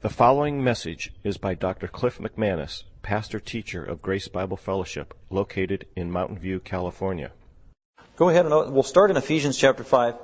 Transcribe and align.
The 0.00 0.08
following 0.08 0.62
message 0.62 1.12
is 1.24 1.38
by 1.38 1.54
Dr. 1.54 1.88
Cliff 1.88 2.18
McManus, 2.18 2.84
pastor 3.02 3.40
teacher 3.40 3.82
of 3.82 4.00
Grace 4.00 4.28
Bible 4.28 4.56
Fellowship, 4.56 5.12
located 5.28 5.86
in 5.96 6.12
Mountain 6.12 6.38
View, 6.38 6.60
California. 6.60 7.32
Go 8.14 8.28
ahead 8.28 8.46
and 8.46 8.72
we'll 8.72 8.84
start 8.84 9.10
in 9.10 9.16
Ephesians 9.16 9.58
chapter 9.58 9.82
5. 9.82 10.14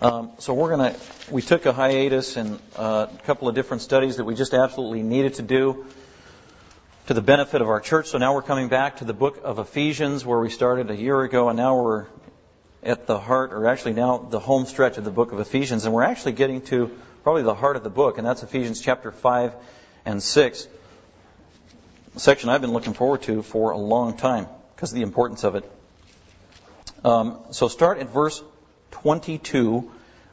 Um, 0.00 0.30
so 0.38 0.54
we're 0.54 0.74
going 0.74 0.94
to, 0.94 1.00
we 1.30 1.42
took 1.42 1.66
a 1.66 1.74
hiatus 1.74 2.38
and 2.38 2.58
uh, 2.76 3.08
a 3.12 3.22
couple 3.24 3.46
of 3.46 3.54
different 3.54 3.82
studies 3.82 4.16
that 4.16 4.24
we 4.24 4.34
just 4.36 4.54
absolutely 4.54 5.02
needed 5.02 5.34
to 5.34 5.42
do 5.42 5.84
to 7.08 7.12
the 7.12 7.20
benefit 7.20 7.60
of 7.60 7.68
our 7.68 7.80
church. 7.80 8.06
So 8.06 8.16
now 8.16 8.34
we're 8.34 8.40
coming 8.40 8.68
back 8.68 8.96
to 8.96 9.04
the 9.04 9.12
book 9.12 9.42
of 9.44 9.58
Ephesians 9.58 10.24
where 10.24 10.38
we 10.38 10.48
started 10.48 10.90
a 10.90 10.96
year 10.96 11.20
ago 11.20 11.50
and 11.50 11.58
now 11.58 11.78
we're 11.78 12.06
at 12.82 13.06
the 13.06 13.18
heart, 13.18 13.52
or 13.52 13.66
actually 13.66 13.92
now 13.92 14.16
the 14.16 14.40
home 14.40 14.64
stretch 14.64 14.96
of 14.96 15.04
the 15.04 15.10
book 15.10 15.32
of 15.32 15.40
Ephesians 15.40 15.84
and 15.84 15.92
we're 15.92 16.04
actually 16.04 16.32
getting 16.32 16.62
to 16.62 16.90
probably 17.22 17.42
the 17.42 17.54
heart 17.54 17.76
of 17.76 17.84
the 17.84 17.90
book, 17.90 18.18
and 18.18 18.26
that's 18.26 18.42
Ephesians 18.42 18.80
chapter 18.80 19.12
5 19.12 19.54
and 20.04 20.22
6. 20.22 20.68
A 22.14 22.20
section 22.20 22.50
I've 22.50 22.60
been 22.60 22.72
looking 22.72 22.94
forward 22.94 23.22
to 23.22 23.42
for 23.42 23.70
a 23.70 23.78
long 23.78 24.16
time 24.16 24.46
because 24.74 24.92
of 24.92 24.96
the 24.96 25.02
importance 25.02 25.44
of 25.44 25.54
it. 25.54 25.70
Um, 27.04 27.38
so 27.52 27.68
start 27.68 27.98
at 27.98 28.08
verse 28.08 28.42
22 28.90 29.90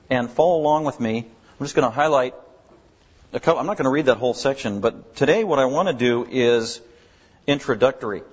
and 0.09 0.29
follow 0.29 0.57
along 0.57 0.85
with 0.85 0.99
me. 0.99 1.19
I'm 1.19 1.65
just 1.65 1.75
going 1.75 1.87
to 1.87 1.93
highlight 1.93 2.33
a 3.33 3.39
couple, 3.39 3.59
I'm 3.59 3.67
not 3.67 3.77
going 3.77 3.85
to 3.85 3.91
read 3.91 4.05
that 4.05 4.17
whole 4.17 4.33
section, 4.33 4.81
but 4.81 5.15
today 5.15 5.43
what 5.43 5.59
I 5.59 5.65
want 5.65 5.87
to 5.87 5.93
do 5.93 6.25
is 6.29 6.81
introductory 7.45 8.23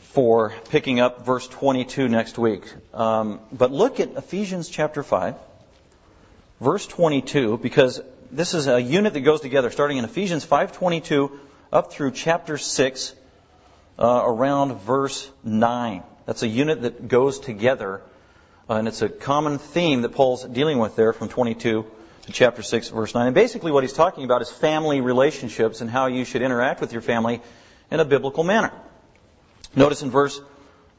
for 0.00 0.52
picking 0.70 0.98
up 0.98 1.24
verse 1.24 1.46
22 1.46 2.08
next 2.08 2.38
week. 2.38 2.64
Um, 2.92 3.38
but 3.52 3.70
look 3.70 4.00
at 4.00 4.16
Ephesians 4.16 4.68
chapter 4.68 5.04
5 5.04 5.36
verse 6.60 6.86
22 6.86 7.58
because 7.58 8.00
this 8.30 8.54
is 8.54 8.66
a 8.66 8.80
unit 8.80 9.12
that 9.14 9.20
goes 9.20 9.40
together 9.40 9.70
starting 9.70 9.98
in 9.98 10.04
Ephesians 10.04 10.44
5:22 10.44 11.30
up 11.72 11.92
through 11.92 12.12
chapter 12.12 12.58
6 12.58 13.14
uh, 13.98 14.22
around 14.24 14.74
verse 14.80 15.30
9. 15.44 16.02
That's 16.26 16.42
a 16.42 16.48
unit 16.48 16.82
that 16.82 17.08
goes 17.08 17.38
together 17.38 18.02
uh, 18.68 18.74
and 18.74 18.88
it's 18.88 19.02
a 19.02 19.08
common 19.08 19.58
theme 19.58 20.02
that 20.02 20.10
Paul's 20.10 20.44
dealing 20.44 20.78
with 20.78 20.96
there 20.96 21.12
from 21.12 21.28
22 21.28 21.86
to 22.22 22.32
chapter 22.32 22.62
6 22.62 22.88
verse 22.88 23.14
9. 23.14 23.26
And 23.26 23.34
basically 23.34 23.70
what 23.70 23.84
he's 23.84 23.92
talking 23.92 24.24
about 24.24 24.42
is 24.42 24.50
family 24.50 25.00
relationships 25.00 25.80
and 25.80 25.90
how 25.90 26.06
you 26.06 26.24
should 26.24 26.42
interact 26.42 26.80
with 26.80 26.92
your 26.92 27.02
family 27.02 27.40
in 27.90 28.00
a 28.00 28.04
biblical 28.04 28.44
manner. 28.44 28.72
Notice 29.74 30.02
in 30.02 30.10
verse 30.10 30.40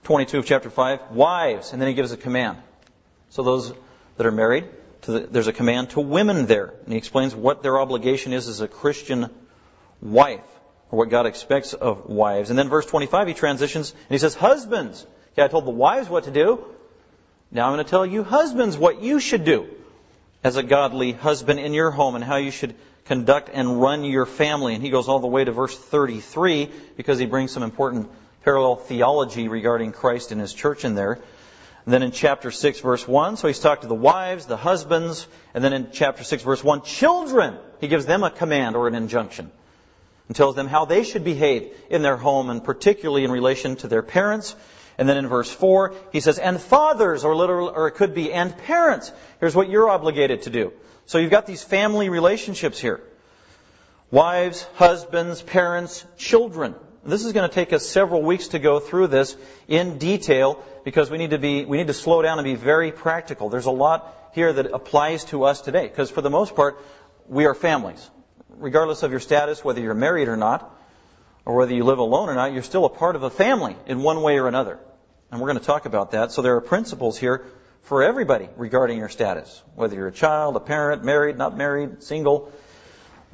22 0.03 0.39
of 0.39 0.45
chapter 0.45 0.69
5, 0.69 1.11
wives, 1.11 1.73
and 1.73 1.81
then 1.81 1.89
he 1.89 1.93
gives 1.93 2.11
a 2.11 2.17
command. 2.17 2.57
So 3.29 3.43
those 3.43 3.73
that 4.15 4.25
are 4.25 4.31
married, 4.31 4.65
the, 5.13 5.19
there's 5.21 5.47
a 5.47 5.53
command 5.53 5.91
to 5.91 5.99
women 5.99 6.45
there. 6.45 6.73
And 6.83 6.91
he 6.91 6.97
explains 6.97 7.35
what 7.35 7.63
their 7.63 7.79
obligation 7.79 8.33
is 8.33 8.47
as 8.47 8.61
a 8.61 8.67
Christian 8.67 9.29
wife, 10.01 10.41
or 10.91 10.99
what 10.99 11.09
God 11.09 11.25
expects 11.25 11.73
of 11.73 12.07
wives. 12.07 12.49
And 12.49 12.57
then 12.57 12.69
verse 12.69 12.85
25, 12.85 13.27
he 13.27 13.33
transitions 13.33 13.91
and 13.91 14.11
he 14.11 14.17
says, 14.17 14.35
Husbands. 14.35 15.05
Okay, 15.33 15.43
I 15.43 15.47
told 15.47 15.65
the 15.65 15.71
wives 15.71 16.09
what 16.09 16.23
to 16.25 16.31
do. 16.31 16.65
Now 17.51 17.67
I'm 17.67 17.73
going 17.73 17.85
to 17.85 17.89
tell 17.89 18.05
you, 18.05 18.23
husbands, 18.23 18.77
what 18.77 19.01
you 19.01 19.19
should 19.19 19.45
do 19.45 19.67
as 20.43 20.57
a 20.57 20.63
godly 20.63 21.11
husband 21.11 21.59
in 21.59 21.73
your 21.73 21.91
home 21.91 22.15
and 22.15 22.23
how 22.23 22.37
you 22.37 22.51
should 22.51 22.75
conduct 23.05 23.49
and 23.53 23.81
run 23.81 24.03
your 24.03 24.25
family. 24.25 24.73
And 24.73 24.83
he 24.83 24.89
goes 24.89 25.07
all 25.07 25.19
the 25.19 25.27
way 25.27 25.43
to 25.43 25.51
verse 25.51 25.77
33 25.77 26.69
because 26.97 27.19
he 27.19 27.25
brings 27.25 27.51
some 27.51 27.63
important 27.63 28.09
parallel 28.43 28.75
theology 28.75 29.47
regarding 29.47 29.91
Christ 29.91 30.31
and 30.31 30.41
his 30.41 30.53
church 30.53 30.85
in 30.85 30.95
there. 30.95 31.19
And 31.87 31.93
then 31.93 32.03
in 32.03 32.11
chapter 32.11 32.51
6, 32.51 32.81
verse 32.81 33.07
1, 33.07 33.37
so 33.37 33.47
he's 33.47 33.61
talked 33.61 33.83
to 33.83 33.87
the 33.87 33.95
wives, 33.95 34.45
the 34.45 34.57
husbands, 34.57 35.25
and 35.53 35.63
then 35.63 35.71
in 35.71 35.87
chapter 35.93 36.21
6, 36.21 36.43
verse 36.43 36.61
1, 36.61 36.81
children. 36.81 37.55
He 37.79 37.87
gives 37.87 38.05
them 38.05 38.25
a 38.25 38.29
command 38.29 38.75
or 38.75 38.89
an 38.89 38.93
injunction 38.93 39.49
and 40.27 40.35
tells 40.35 40.57
them 40.57 40.67
how 40.67 40.83
they 40.83 41.05
should 41.05 41.23
behave 41.23 41.73
in 41.89 42.01
their 42.01 42.17
home 42.17 42.49
and 42.49 42.61
particularly 42.61 43.23
in 43.23 43.31
relation 43.31 43.77
to 43.77 43.87
their 43.87 44.01
parents. 44.01 44.53
And 44.97 45.07
then 45.07 45.15
in 45.15 45.27
verse 45.27 45.49
4, 45.49 45.95
he 46.11 46.19
says, 46.19 46.39
and 46.39 46.59
fathers, 46.59 47.23
or 47.23 47.37
literal, 47.37 47.69
or 47.69 47.87
it 47.87 47.91
could 47.91 48.13
be, 48.13 48.33
and 48.33 48.57
parents. 48.57 49.09
Here's 49.39 49.55
what 49.55 49.69
you're 49.69 49.89
obligated 49.89 50.41
to 50.41 50.49
do. 50.49 50.73
So 51.05 51.19
you've 51.19 51.31
got 51.31 51.45
these 51.45 51.63
family 51.63 52.09
relationships 52.09 52.81
here. 52.81 52.99
Wives, 54.11 54.67
husbands, 54.75 55.41
parents, 55.41 56.03
children. 56.17 56.75
This 57.05 57.23
is 57.23 57.31
going 57.31 57.47
to 57.47 57.55
take 57.55 57.71
us 57.71 57.85
several 57.85 58.21
weeks 58.21 58.49
to 58.49 58.59
go 58.59 58.81
through 58.81 59.07
this 59.07 59.37
in 59.69 59.97
detail 59.97 60.61
because 60.87 61.11
we 61.11 61.17
need 61.17 61.31
to 61.31 61.37
be, 61.37 61.65
we 61.65 61.75
need 61.75 61.87
to 61.87 61.93
slow 61.93 62.21
down 62.21 62.39
and 62.39 62.45
be 62.45 62.55
very 62.55 62.93
practical. 62.93 63.49
There's 63.49 63.65
a 63.65 63.71
lot 63.71 64.31
here 64.33 64.53
that 64.53 64.67
applies 64.67 65.25
to 65.25 65.43
us 65.43 65.59
today 65.59 65.85
because 65.85 66.09
for 66.09 66.21
the 66.21 66.29
most 66.29 66.55
part, 66.55 66.81
we 67.27 67.45
are 67.45 67.53
families. 67.53 68.09
Regardless 68.51 69.03
of 69.03 69.11
your 69.11 69.19
status, 69.19 69.65
whether 69.65 69.81
you're 69.81 69.93
married 69.93 70.29
or 70.29 70.37
not, 70.37 70.73
or 71.43 71.57
whether 71.57 71.73
you 71.73 71.83
live 71.83 71.99
alone 71.99 72.29
or 72.29 72.35
not, 72.35 72.53
you're 72.53 72.63
still 72.63 72.85
a 72.85 72.89
part 72.89 73.17
of 73.17 73.23
a 73.23 73.29
family 73.29 73.75
in 73.85 74.01
one 74.01 74.21
way 74.21 74.39
or 74.39 74.47
another. 74.47 74.79
And 75.29 75.41
we're 75.41 75.47
going 75.47 75.59
to 75.59 75.65
talk 75.65 75.87
about 75.87 76.11
that. 76.11 76.31
So 76.31 76.41
there 76.41 76.55
are 76.55 76.61
principles 76.61 77.17
here 77.17 77.45
for 77.81 78.01
everybody 78.01 78.47
regarding 78.55 78.97
your 78.97 79.09
status, 79.09 79.61
whether 79.75 79.93
you're 79.93 80.07
a 80.07 80.13
child, 80.13 80.55
a 80.55 80.61
parent, 80.61 81.03
married, 81.03 81.37
not 81.37 81.57
married, 81.57 82.01
single 82.01 82.49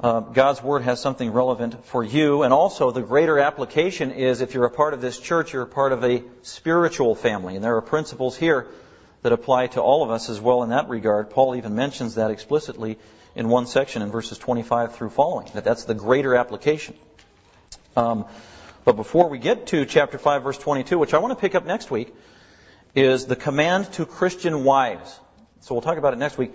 uh, 0.00 0.20
God's 0.20 0.62
Word 0.62 0.82
has 0.82 1.00
something 1.00 1.30
relevant 1.30 1.84
for 1.86 2.02
you. 2.02 2.42
And 2.42 2.52
also, 2.52 2.90
the 2.90 3.02
greater 3.02 3.38
application 3.38 4.10
is 4.10 4.40
if 4.40 4.54
you're 4.54 4.64
a 4.64 4.70
part 4.70 4.94
of 4.94 5.00
this 5.00 5.18
church, 5.18 5.52
you're 5.52 5.62
a 5.62 5.66
part 5.66 5.92
of 5.92 6.04
a 6.04 6.22
spiritual 6.42 7.14
family. 7.14 7.54
And 7.54 7.64
there 7.64 7.76
are 7.76 7.82
principles 7.82 8.36
here 8.36 8.66
that 9.22 9.32
apply 9.32 9.68
to 9.68 9.80
all 9.80 10.02
of 10.02 10.10
us 10.10 10.28
as 10.28 10.40
well 10.40 10.62
in 10.62 10.70
that 10.70 10.88
regard. 10.88 11.30
Paul 11.30 11.56
even 11.56 11.74
mentions 11.74 12.16
that 12.16 12.30
explicitly 12.30 12.98
in 13.34 13.48
one 13.48 13.66
section 13.66 14.02
in 14.02 14.10
verses 14.10 14.38
25 14.38 14.94
through 14.96 15.10
following, 15.10 15.48
that 15.54 15.64
that's 15.64 15.84
the 15.84 15.94
greater 15.94 16.34
application. 16.34 16.94
Um, 17.96 18.26
but 18.84 18.96
before 18.96 19.28
we 19.28 19.38
get 19.38 19.68
to 19.68 19.86
chapter 19.86 20.18
5, 20.18 20.42
verse 20.42 20.58
22, 20.58 20.98
which 20.98 21.14
I 21.14 21.18
want 21.18 21.32
to 21.32 21.40
pick 21.40 21.54
up 21.54 21.64
next 21.64 21.90
week, 21.90 22.14
is 22.94 23.26
the 23.26 23.36
command 23.36 23.92
to 23.94 24.06
Christian 24.06 24.62
wives. 24.62 25.18
So 25.60 25.74
we'll 25.74 25.82
talk 25.82 25.98
about 25.98 26.12
it 26.12 26.18
next 26.18 26.36
week. 26.36 26.52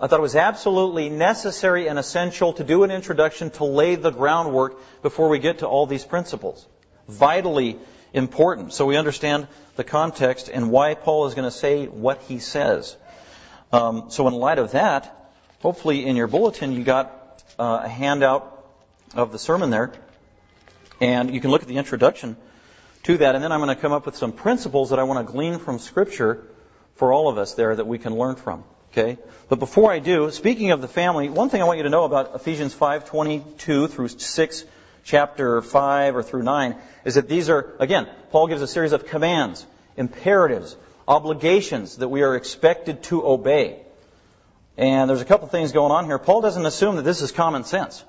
I 0.00 0.06
thought 0.06 0.18
it 0.18 0.22
was 0.22 0.36
absolutely 0.36 1.10
necessary 1.10 1.86
and 1.86 1.98
essential 1.98 2.54
to 2.54 2.64
do 2.64 2.84
an 2.84 2.90
introduction 2.90 3.50
to 3.50 3.64
lay 3.64 3.96
the 3.96 4.10
groundwork 4.10 4.80
before 5.02 5.28
we 5.28 5.38
get 5.38 5.58
to 5.58 5.68
all 5.68 5.86
these 5.86 6.04
principles. 6.04 6.66
Vitally 7.08 7.78
important. 8.12 8.72
So 8.72 8.86
we 8.86 8.96
understand 8.96 9.46
the 9.76 9.84
context 9.84 10.48
and 10.52 10.70
why 10.70 10.94
Paul 10.94 11.26
is 11.26 11.34
going 11.34 11.44
to 11.44 11.56
say 11.56 11.86
what 11.86 12.22
he 12.22 12.38
says. 12.38 12.96
Um, 13.72 14.10
so 14.10 14.26
in 14.26 14.34
light 14.34 14.58
of 14.58 14.72
that, 14.72 15.32
hopefully 15.60 16.06
in 16.06 16.16
your 16.16 16.26
bulletin 16.26 16.72
you 16.72 16.82
got 16.82 17.42
uh, 17.58 17.82
a 17.84 17.88
handout 17.88 18.66
of 19.14 19.32
the 19.32 19.38
sermon 19.38 19.70
there. 19.70 19.92
And 21.00 21.34
you 21.34 21.40
can 21.40 21.50
look 21.50 21.62
at 21.62 21.68
the 21.68 21.78
introduction 21.78 22.36
to 23.04 23.18
that. 23.18 23.34
And 23.34 23.42
then 23.42 23.52
I'm 23.52 23.60
going 23.60 23.74
to 23.74 23.80
come 23.80 23.92
up 23.92 24.06
with 24.06 24.16
some 24.16 24.32
principles 24.32 24.90
that 24.90 24.98
I 24.98 25.04
want 25.04 25.26
to 25.26 25.32
glean 25.32 25.58
from 25.58 25.78
Scripture 25.78 26.46
for 26.96 27.12
all 27.12 27.28
of 27.28 27.38
us 27.38 27.54
there 27.54 27.74
that 27.74 27.86
we 27.86 27.98
can 27.98 28.14
learn 28.14 28.36
from. 28.36 28.64
Okay? 28.92 29.18
But 29.48 29.58
before 29.58 29.92
I 29.92 29.98
do, 29.98 30.30
speaking 30.30 30.72
of 30.72 30.80
the 30.80 30.88
family, 30.88 31.28
one 31.28 31.48
thing 31.48 31.62
I 31.62 31.64
want 31.64 31.78
you 31.78 31.84
to 31.84 31.90
know 31.90 32.04
about 32.04 32.34
Ephesians 32.34 32.74
5:22 32.74 33.88
through 33.88 34.08
6 34.08 34.64
chapter 35.04 35.62
5 35.62 36.16
or 36.16 36.22
through 36.22 36.42
9 36.42 36.76
is 37.04 37.14
that 37.14 37.28
these 37.28 37.48
are 37.48 37.74
again, 37.78 38.08
Paul 38.30 38.48
gives 38.48 38.62
a 38.62 38.66
series 38.66 38.92
of 38.92 39.06
commands, 39.06 39.64
imperatives, 39.96 40.76
obligations 41.06 41.96
that 41.96 42.08
we 42.08 42.22
are 42.22 42.36
expected 42.36 43.02
to 43.04 43.26
obey. 43.26 43.80
And 44.76 45.08
there's 45.08 45.20
a 45.20 45.26
couple 45.26 45.48
things 45.48 45.72
going 45.72 45.92
on 45.92 46.06
here. 46.06 46.18
Paul 46.18 46.40
doesn't 46.40 46.64
assume 46.64 46.96
that 46.96 47.02
this 47.02 47.22
is 47.22 47.32
common 47.32 47.64
sense. 47.64 48.04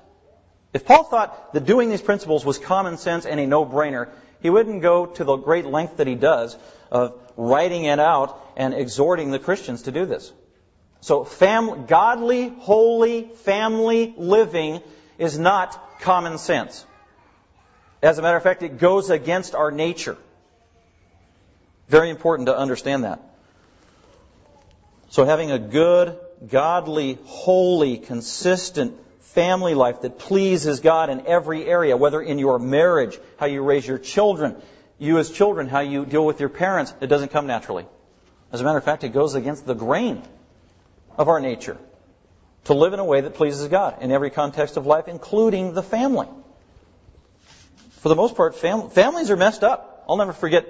If 0.72 0.86
Paul 0.86 1.04
thought 1.04 1.52
that 1.52 1.66
doing 1.66 1.90
these 1.90 2.00
principles 2.00 2.44
was 2.44 2.58
common 2.58 2.96
sense 2.96 3.26
and 3.26 3.38
a 3.38 3.46
no-brainer, 3.46 4.08
he 4.40 4.50
wouldn't 4.50 4.82
go 4.82 5.06
to 5.06 5.24
the 5.24 5.36
great 5.36 5.66
length 5.66 5.98
that 5.98 6.06
he 6.06 6.14
does 6.14 6.56
of 6.90 7.20
writing 7.36 7.84
it 7.84 8.00
out 8.00 8.38
and 8.56 8.72
exhorting 8.74 9.30
the 9.30 9.38
Christians 9.38 9.82
to 9.82 9.92
do 9.92 10.06
this. 10.06 10.32
So 11.02 11.24
fam- 11.24 11.86
godly, 11.86 12.48
holy, 12.48 13.24
family 13.24 14.14
living 14.16 14.80
is 15.18 15.36
not 15.36 16.00
common 16.00 16.38
sense. 16.38 16.86
As 18.00 18.18
a 18.18 18.22
matter 18.22 18.36
of 18.36 18.42
fact, 18.44 18.62
it 18.62 18.78
goes 18.78 19.10
against 19.10 19.56
our 19.56 19.72
nature. 19.72 20.16
Very 21.88 22.08
important 22.08 22.46
to 22.46 22.56
understand 22.56 23.02
that. 23.02 23.20
So 25.10 25.24
having 25.24 25.50
a 25.50 25.58
good, 25.58 26.16
godly, 26.48 27.18
holy, 27.24 27.98
consistent 27.98 28.96
family 29.22 29.74
life 29.74 30.02
that 30.02 30.20
pleases 30.20 30.78
God 30.78 31.10
in 31.10 31.26
every 31.26 31.64
area, 31.64 31.96
whether 31.96 32.22
in 32.22 32.38
your 32.38 32.60
marriage, 32.60 33.18
how 33.38 33.46
you 33.46 33.62
raise 33.62 33.86
your 33.86 33.98
children, 33.98 34.54
you 35.00 35.18
as 35.18 35.32
children, 35.32 35.66
how 35.66 35.80
you 35.80 36.06
deal 36.06 36.24
with 36.24 36.38
your 36.38 36.48
parents, 36.48 36.94
it 37.00 37.08
doesn't 37.08 37.32
come 37.32 37.48
naturally. 37.48 37.86
As 38.52 38.60
a 38.60 38.64
matter 38.64 38.78
of 38.78 38.84
fact, 38.84 39.02
it 39.02 39.08
goes 39.08 39.34
against 39.34 39.66
the 39.66 39.74
grain 39.74 40.22
of 41.16 41.28
our 41.28 41.40
nature 41.40 41.78
to 42.64 42.74
live 42.74 42.92
in 42.92 43.00
a 43.00 43.04
way 43.04 43.20
that 43.20 43.34
pleases 43.34 43.66
God 43.68 44.02
in 44.02 44.12
every 44.12 44.30
context 44.30 44.76
of 44.76 44.86
life, 44.86 45.08
including 45.08 45.74
the 45.74 45.82
family. 45.82 46.28
For 48.00 48.08
the 48.08 48.16
most 48.16 48.36
part, 48.36 48.54
fam- 48.54 48.90
families 48.90 49.30
are 49.30 49.36
messed 49.36 49.64
up. 49.64 50.04
I'll 50.08 50.16
never 50.16 50.32
forget, 50.32 50.66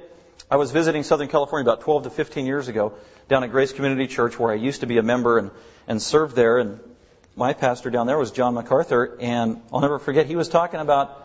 I 0.50 0.56
was 0.56 0.70
visiting 0.70 1.02
Southern 1.02 1.28
California 1.28 1.70
about 1.70 1.82
12 1.82 2.04
to 2.04 2.10
15 2.10 2.46
years 2.46 2.68
ago 2.68 2.94
down 3.28 3.44
at 3.44 3.50
Grace 3.50 3.72
Community 3.72 4.06
Church 4.06 4.38
where 4.38 4.52
I 4.52 4.56
used 4.56 4.80
to 4.80 4.86
be 4.86 4.98
a 4.98 5.02
member 5.02 5.38
and, 5.38 5.50
and 5.86 6.00
served 6.00 6.34
there. 6.34 6.58
And 6.58 6.80
my 7.36 7.52
pastor 7.52 7.90
down 7.90 8.06
there 8.06 8.18
was 8.18 8.30
John 8.30 8.54
MacArthur, 8.54 9.16
and 9.20 9.62
I'll 9.72 9.80
never 9.80 9.98
forget, 9.98 10.26
he 10.26 10.36
was 10.36 10.48
talking 10.48 10.80
about, 10.80 11.18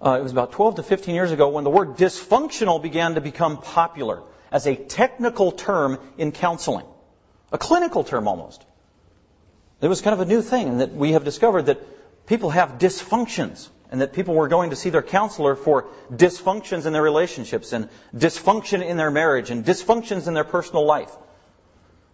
uh, 0.00 0.16
it 0.18 0.22
was 0.22 0.32
about 0.32 0.52
12 0.52 0.76
to 0.76 0.82
15 0.82 1.14
years 1.14 1.30
ago 1.30 1.48
when 1.48 1.64
the 1.64 1.70
word 1.70 1.96
dysfunctional 1.96 2.82
began 2.82 3.14
to 3.14 3.20
become 3.20 3.58
popular 3.58 4.22
as 4.50 4.66
a 4.66 4.74
technical 4.76 5.52
term 5.52 5.98
in 6.18 6.32
counseling. 6.32 6.86
A 7.54 7.58
clinical 7.58 8.02
term 8.02 8.26
almost. 8.26 8.64
It 9.80 9.86
was 9.86 10.00
kind 10.00 10.12
of 10.12 10.20
a 10.20 10.28
new 10.28 10.42
thing, 10.42 10.78
that 10.78 10.92
we 10.92 11.12
have 11.12 11.22
discovered 11.24 11.66
that 11.66 12.26
people 12.26 12.50
have 12.50 12.78
dysfunctions, 12.78 13.68
and 13.92 14.00
that 14.00 14.12
people 14.12 14.34
were 14.34 14.48
going 14.48 14.70
to 14.70 14.76
see 14.76 14.90
their 14.90 15.02
counselor 15.02 15.54
for 15.54 15.86
dysfunctions 16.12 16.84
in 16.84 16.92
their 16.92 17.02
relationships, 17.02 17.72
and 17.72 17.88
dysfunction 18.12 18.84
in 18.84 18.96
their 18.96 19.12
marriage, 19.12 19.52
and 19.52 19.64
dysfunctions 19.64 20.26
in 20.26 20.34
their 20.34 20.42
personal 20.42 20.84
life. 20.84 21.12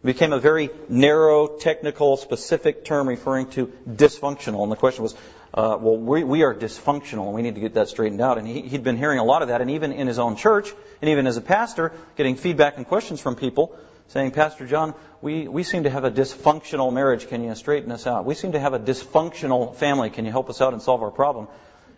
It 0.03 0.07
became 0.07 0.35
a 0.35 0.39
very 0.39 0.69
narrow, 0.91 1.47
technical, 1.47 2.19
specific 2.19 2.85
term 2.85 3.09
referring 3.09 3.49
to 3.53 3.73
dysfunctional. 3.89 4.63
And 4.63 4.71
the 4.71 4.77
question 4.77 5.03
was, 5.03 5.15
uh, 5.53 5.77
well, 5.81 5.97
we, 5.97 6.23
we, 6.23 6.43
are 6.45 6.55
dysfunctional, 6.55 7.27
and 7.27 7.35
we 7.35 7.43
need 7.43 7.57
to 7.57 7.61
get 7.61 7.75
that 7.75 7.89
straightened 7.89 8.21
out. 8.21 8.39
And 8.39 8.47
he, 8.47 8.63
he'd 8.63 8.85
been 8.85 8.97
hearing 8.97 9.19
a 9.19 9.25
lot 9.25 9.43
of 9.43 9.49
that, 9.49 9.61
and 9.61 9.73
even 9.73 9.93
in 9.93 10.07
his 10.07 10.19
own 10.19 10.37
church, 10.37 10.73
and 11.03 11.11
even 11.11 11.27
as 11.27 11.37
a 11.37 11.41
pastor, 11.41 11.93
getting 12.17 12.37
feedback 12.37 12.77
and 12.77 12.87
questions 12.87 13.21
from 13.21 13.35
people 13.35 13.77
saying, 14.09 14.33
Pastor 14.33 14.67
John, 14.67 14.95
we, 15.23 15.47
we 15.47 15.63
seem 15.63 15.85
to 15.85 15.91
have 15.91 16.05
a 16.05 16.11
dysfunctional 16.11 16.93
marriage. 16.93 17.29
Can 17.29 17.45
you 17.45 17.55
straighten 17.55 17.93
us 17.93 18.07
out? 18.07 18.25
We 18.25 18.35
seem 18.35 18.53
to 18.53 18.61
have 18.61 18.75
a 18.75 18.79
dysfunctional 18.79 19.77
family. 19.77 20.11
Can 20.11 20.25
you 20.25 20.33
help 20.33 20.51
us 20.51 20.61
out 20.61 20.73
and 20.73 20.83
solve 20.83 21.03
our 21.03 21.13
problem? 21.13 21.47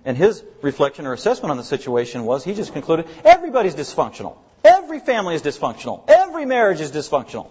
And 0.04 0.16
his 0.16 0.42
reflection 0.60 1.06
or 1.06 1.12
assessment 1.14 1.50
on 1.50 1.56
the 1.56 1.64
situation 1.64 2.24
was 2.24 2.44
he 2.44 2.54
just 2.54 2.72
concluded 2.72 3.06
everybody's 3.24 3.74
dysfunctional. 3.74 4.36
Every 4.64 5.00
family 5.00 5.34
is 5.34 5.42
dysfunctional. 5.42 6.04
Every 6.08 6.44
marriage 6.44 6.80
is 6.80 6.92
dysfunctional. 6.92 7.50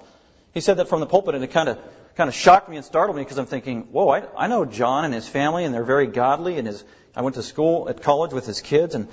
He 0.54 0.62
said 0.62 0.78
that 0.78 0.90
from 0.90 1.00
the 1.00 1.06
pulpit, 1.06 1.34
and 1.34 1.44
it 1.44 1.52
kind 1.52 1.70
of 1.70 1.80
kind 2.16 2.28
of 2.28 2.34
shocked 2.36 2.70
me 2.70 2.78
and 2.78 2.86
startled 2.86 3.16
me 3.16 3.24
because 3.24 3.38
I'm 3.38 3.46
thinking, 3.46 3.84
whoa, 3.92 4.10
I, 4.10 4.24
I 4.38 4.48
know 4.48 4.66
John 4.66 5.06
and 5.06 5.14
his 5.14 5.28
family, 5.28 5.66
and 5.66 5.74
they're 5.74 5.84
very 5.84 6.08
godly. 6.08 6.58
And 6.58 6.68
his, 6.68 6.84
I 7.16 7.22
went 7.22 7.36
to 7.36 7.44
school 7.44 7.90
at 7.90 8.02
college 8.02 8.34
with 8.34 8.46
his 8.46 8.62
kids, 8.62 8.96
and 8.96 9.08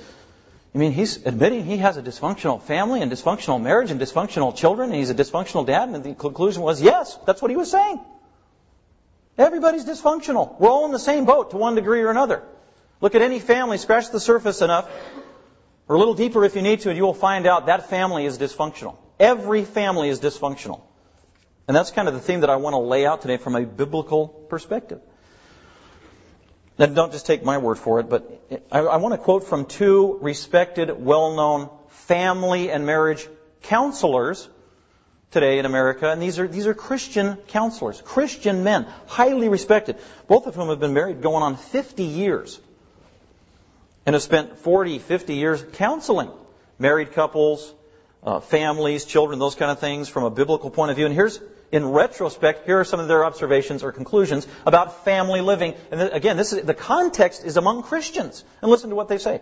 I 0.74 0.78
mean, 0.78 0.92
he's 0.92 1.24
admitting 1.24 1.64
he 1.64 1.78
has 1.78 1.96
a 1.96 2.02
dysfunctional 2.02 2.62
family 2.62 3.00
and 3.00 3.10
dysfunctional 3.10 3.60
marriage 3.60 3.90
and 3.90 4.00
dysfunctional 4.00 4.54
children, 4.54 4.90
and 4.90 4.98
he's 4.98 5.10
a 5.10 5.14
dysfunctional 5.14 5.66
dad. 5.66 5.88
And 5.88 6.04
the 6.04 6.14
conclusion 6.14 6.62
was, 6.62 6.82
yes, 6.82 7.18
that's 7.26 7.40
what 7.40 7.50
he 7.50 7.56
was 7.56 7.70
saying. 7.70 8.00
Everybody's 9.38 9.84
dysfunctional. 9.84 10.58
We're 10.60 10.68
all 10.68 10.84
in 10.84 10.92
the 10.92 10.98
same 10.98 11.24
boat 11.24 11.52
to 11.52 11.56
one 11.56 11.74
degree 11.74 12.00
or 12.02 12.10
another. 12.10 12.42
Look 13.00 13.14
at 13.14 13.22
any 13.22 13.38
family, 13.38 13.78
scratch 13.78 14.10
the 14.10 14.20
surface 14.20 14.60
enough, 14.60 14.90
or 15.86 15.96
a 15.96 15.98
little 15.98 16.14
deeper 16.14 16.44
if 16.44 16.56
you 16.56 16.62
need 16.62 16.80
to, 16.80 16.90
and 16.90 16.96
you 16.96 17.04
will 17.04 17.14
find 17.14 17.46
out 17.46 17.66
that 17.66 17.88
family 17.88 18.26
is 18.26 18.38
dysfunctional. 18.38 18.96
Every 19.18 19.64
family 19.64 20.08
is 20.10 20.20
dysfunctional. 20.20 20.82
And 21.68 21.76
that's 21.76 21.90
kind 21.90 22.08
of 22.08 22.14
the 22.14 22.20
theme 22.20 22.40
that 22.40 22.50
I 22.50 22.56
want 22.56 22.72
to 22.72 22.78
lay 22.78 23.04
out 23.04 23.20
today 23.20 23.36
from 23.36 23.54
a 23.54 23.64
biblical 23.66 24.26
perspective. 24.26 25.00
Now, 26.78 26.86
don't 26.86 27.12
just 27.12 27.26
take 27.26 27.44
my 27.44 27.58
word 27.58 27.78
for 27.78 28.00
it, 28.00 28.08
but 28.08 28.64
I, 28.72 28.78
I 28.78 28.96
want 28.96 29.12
to 29.12 29.18
quote 29.18 29.44
from 29.44 29.66
two 29.66 30.18
respected, 30.22 30.90
well-known 30.90 31.68
family 31.88 32.70
and 32.70 32.86
marriage 32.86 33.28
counselors 33.62 34.48
today 35.30 35.58
in 35.58 35.66
America, 35.66 36.10
and 36.10 36.22
these 36.22 36.38
are 36.38 36.48
these 36.48 36.66
are 36.66 36.72
Christian 36.72 37.36
counselors, 37.48 38.00
Christian 38.00 38.64
men, 38.64 38.86
highly 39.06 39.50
respected, 39.50 39.96
both 40.26 40.46
of 40.46 40.54
whom 40.54 40.68
have 40.68 40.80
been 40.80 40.94
married 40.94 41.20
going 41.20 41.42
on 41.42 41.56
50 41.56 42.04
years, 42.04 42.58
and 44.06 44.14
have 44.14 44.22
spent 44.22 44.56
40, 44.58 45.00
50 45.00 45.34
years 45.34 45.62
counseling 45.74 46.30
married 46.78 47.12
couples, 47.12 47.74
uh, 48.22 48.40
families, 48.40 49.04
children, 49.04 49.38
those 49.38 49.54
kind 49.54 49.70
of 49.70 49.80
things 49.80 50.08
from 50.08 50.24
a 50.24 50.30
biblical 50.30 50.70
point 50.70 50.90
of 50.90 50.96
view. 50.96 51.04
And 51.04 51.14
here's 51.14 51.40
in 51.70 51.86
retrospect, 51.86 52.64
here 52.66 52.80
are 52.80 52.84
some 52.84 53.00
of 53.00 53.08
their 53.08 53.24
observations 53.24 53.82
or 53.82 53.92
conclusions 53.92 54.46
about 54.64 55.04
family 55.04 55.40
living. 55.40 55.74
And 55.90 56.00
again, 56.00 56.36
this 56.36 56.52
is, 56.52 56.64
the 56.64 56.74
context 56.74 57.44
is 57.44 57.56
among 57.56 57.82
Christians. 57.82 58.42
And 58.62 58.70
listen 58.70 58.90
to 58.90 58.96
what 58.96 59.08
they 59.08 59.18
say. 59.18 59.40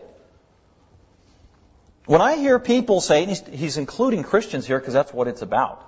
When 2.06 2.20
I 2.20 2.37
hear 2.37 2.58
people 2.58 3.00
say, 3.00 3.23
and 3.23 3.28
he's, 3.28 3.46
he's 3.46 3.76
including 3.78 4.23
Christians 4.23 4.67
here 4.67 4.78
because 4.78 4.94
that's 4.94 5.12
what 5.12 5.28
it's 5.28 5.43
about. 5.43 5.82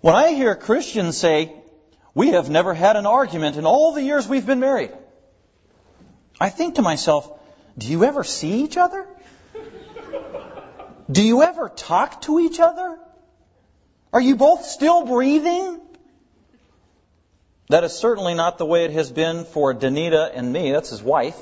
When 0.00 0.14
I 0.14 0.32
hear 0.32 0.54
Christians 0.54 1.16
say, 1.16 1.54
we 2.14 2.28
have 2.28 2.48
never 2.50 2.74
had 2.74 2.96
an 2.96 3.06
argument 3.06 3.56
in 3.56 3.66
all 3.66 3.92
the 3.92 4.02
years 4.02 4.26
we've 4.26 4.46
been 4.46 4.60
married, 4.60 4.90
I 6.40 6.48
think 6.48 6.76
to 6.76 6.82
myself, 6.82 7.30
do 7.76 7.86
you 7.88 8.04
ever 8.04 8.24
see 8.24 8.62
each 8.62 8.76
other? 8.76 9.06
Do 11.10 11.22
you 11.22 11.42
ever 11.42 11.68
talk 11.68 12.22
to 12.22 12.40
each 12.40 12.60
other? 12.60 12.98
Are 14.12 14.20
you 14.20 14.36
both 14.36 14.64
still 14.64 15.04
breathing? 15.04 15.80
That 17.68 17.84
is 17.84 17.92
certainly 17.92 18.34
not 18.34 18.58
the 18.58 18.66
way 18.66 18.84
it 18.84 18.90
has 18.92 19.12
been 19.12 19.44
for 19.44 19.72
Danita 19.72 20.32
and 20.34 20.52
me. 20.52 20.72
That's 20.72 20.90
his 20.90 21.02
wife. 21.02 21.36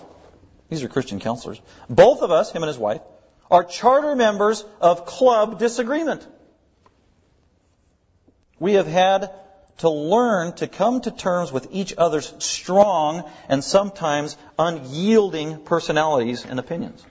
These 0.69 0.85
are 0.85 0.89
Christian 0.89 1.21
counselors. 1.21 1.61
Both 1.89 2.21
of 2.21 2.31
us, 2.31 2.53
him 2.53 2.63
and 2.63 2.69
his 2.69 2.79
wife, 2.79 3.01
are 3.51 3.65
charter 3.65 4.15
members 4.15 4.65
of 4.81 5.07
Club 5.07 5.59
Disagreement. 5.59 6.27
We 8.59 8.75
have 8.75 8.87
had 8.87 9.31
to 9.79 9.89
learn 9.89 10.53
to 10.55 10.67
come 10.67 11.01
to 11.01 11.11
terms 11.11 11.51
with 11.51 11.69
each 11.71 11.95
other's 11.97 12.33
strong 12.45 13.25
and 13.49 13.65
sometimes 13.65 14.37
unyielding 14.59 15.65
personalities 15.65 16.45
and 16.45 16.59
opinions. 16.59 17.03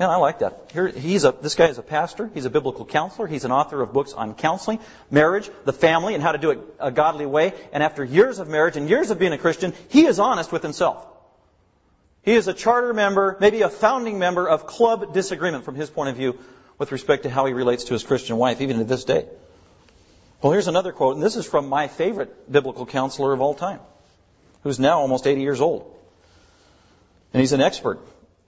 Man, 0.00 0.08
I 0.08 0.16
like 0.16 0.38
that. 0.38 0.70
Here, 0.72 0.88
he's 0.88 1.24
a, 1.24 1.32
this 1.42 1.54
guy 1.54 1.66
is 1.66 1.76
a 1.76 1.82
pastor. 1.82 2.30
He's 2.32 2.46
a 2.46 2.50
biblical 2.50 2.86
counselor. 2.86 3.26
He's 3.26 3.44
an 3.44 3.52
author 3.52 3.82
of 3.82 3.92
books 3.92 4.14
on 4.14 4.34
counseling, 4.34 4.80
marriage, 5.10 5.50
the 5.66 5.74
family, 5.74 6.14
and 6.14 6.22
how 6.22 6.32
to 6.32 6.38
do 6.38 6.52
it 6.52 6.60
a 6.80 6.90
godly 6.90 7.26
way. 7.26 7.52
And 7.70 7.82
after 7.82 8.02
years 8.02 8.38
of 8.38 8.48
marriage 8.48 8.78
and 8.78 8.88
years 8.88 9.10
of 9.10 9.18
being 9.18 9.34
a 9.34 9.38
Christian, 9.38 9.74
he 9.90 10.06
is 10.06 10.18
honest 10.18 10.52
with 10.52 10.62
himself. 10.62 11.06
He 12.22 12.32
is 12.32 12.48
a 12.48 12.54
charter 12.54 12.94
member, 12.94 13.36
maybe 13.40 13.60
a 13.60 13.68
founding 13.68 14.18
member 14.18 14.48
of 14.48 14.66
Club 14.66 15.12
Disagreement 15.12 15.66
from 15.66 15.74
his 15.74 15.90
point 15.90 16.08
of 16.08 16.16
view 16.16 16.38
with 16.78 16.92
respect 16.92 17.24
to 17.24 17.30
how 17.30 17.44
he 17.44 17.52
relates 17.52 17.84
to 17.84 17.92
his 17.92 18.02
Christian 18.02 18.38
wife, 18.38 18.62
even 18.62 18.78
to 18.78 18.84
this 18.84 19.04
day. 19.04 19.26
Well, 20.40 20.52
here's 20.52 20.68
another 20.68 20.92
quote, 20.92 21.16
and 21.16 21.22
this 21.22 21.36
is 21.36 21.44
from 21.44 21.68
my 21.68 21.88
favorite 21.88 22.50
biblical 22.50 22.86
counselor 22.86 23.34
of 23.34 23.42
all 23.42 23.52
time, 23.52 23.80
who's 24.62 24.80
now 24.80 25.00
almost 25.00 25.26
80 25.26 25.42
years 25.42 25.60
old. 25.60 25.94
And 27.34 27.40
he's 27.42 27.52
an 27.52 27.60
expert 27.60 28.00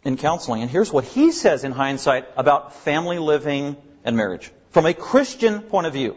in 0.05 0.17
counseling. 0.17 0.63
And 0.63 0.71
here's 0.71 0.93
what 0.93 1.05
he 1.05 1.33
says 1.33 1.65
in 1.65 1.73
hindsight 1.73 2.27
about 2.37 2.75
family 2.75 3.19
living 3.19 3.77
and 4.05 4.17
marriage 4.17 4.51
from 4.71 4.87
a 4.87 4.95
Christian 4.95 5.61
point 5.61 5.87
of 5.87 5.93
view. 5.93 6.17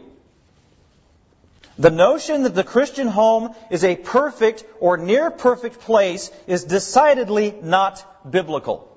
The 1.78 1.90
notion 1.90 2.44
that 2.44 2.54
the 2.54 2.64
Christian 2.64 3.06
home 3.06 3.54
is 3.70 3.84
a 3.84 3.96
perfect 3.96 4.64
or 4.80 4.96
near 4.96 5.30
perfect 5.30 5.80
place 5.80 6.30
is 6.46 6.64
decidedly 6.64 7.54
not 7.62 8.04
biblical. 8.28 8.92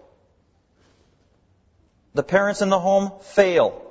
The 2.14 2.24
parents 2.24 2.62
in 2.62 2.70
the 2.70 2.80
home 2.80 3.12
fail. 3.22 3.86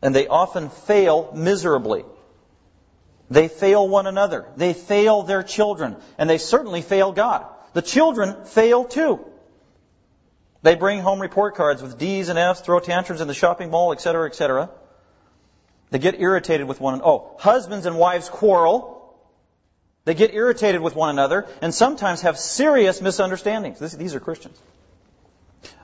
And 0.00 0.14
they 0.14 0.28
often 0.28 0.70
fail 0.70 1.32
miserably. 1.34 2.04
They 3.30 3.48
fail 3.48 3.86
one 3.86 4.06
another. 4.06 4.46
They 4.56 4.72
fail 4.72 5.22
their 5.24 5.42
children. 5.42 5.96
And 6.18 6.30
they 6.30 6.38
certainly 6.38 6.82
fail 6.82 7.12
God. 7.12 7.46
The 7.74 7.82
children 7.82 8.44
fail 8.44 8.84
too. 8.84 9.24
They 10.62 10.74
bring 10.74 11.00
home 11.00 11.20
report 11.20 11.54
cards 11.54 11.82
with 11.82 11.98
D's 11.98 12.28
and 12.28 12.38
F's, 12.38 12.60
throw 12.60 12.80
tantrums 12.80 13.20
in 13.20 13.28
the 13.28 13.34
shopping 13.34 13.70
mall, 13.70 13.92
etc., 13.92 14.26
etc. 14.26 14.70
They 15.90 15.98
get 15.98 16.20
irritated 16.20 16.68
with 16.68 16.80
one 16.80 16.94
another. 16.94 17.08
Oh, 17.08 17.36
husbands 17.38 17.86
and 17.86 17.98
wives 17.98 18.28
quarrel. 18.28 18.98
They 20.04 20.14
get 20.14 20.34
irritated 20.34 20.80
with 20.80 20.94
one 20.94 21.10
another 21.10 21.46
and 21.60 21.74
sometimes 21.74 22.22
have 22.22 22.38
serious 22.38 23.00
misunderstandings. 23.00 23.78
This, 23.78 23.92
these 23.92 24.14
are 24.14 24.20
Christians. 24.20 24.58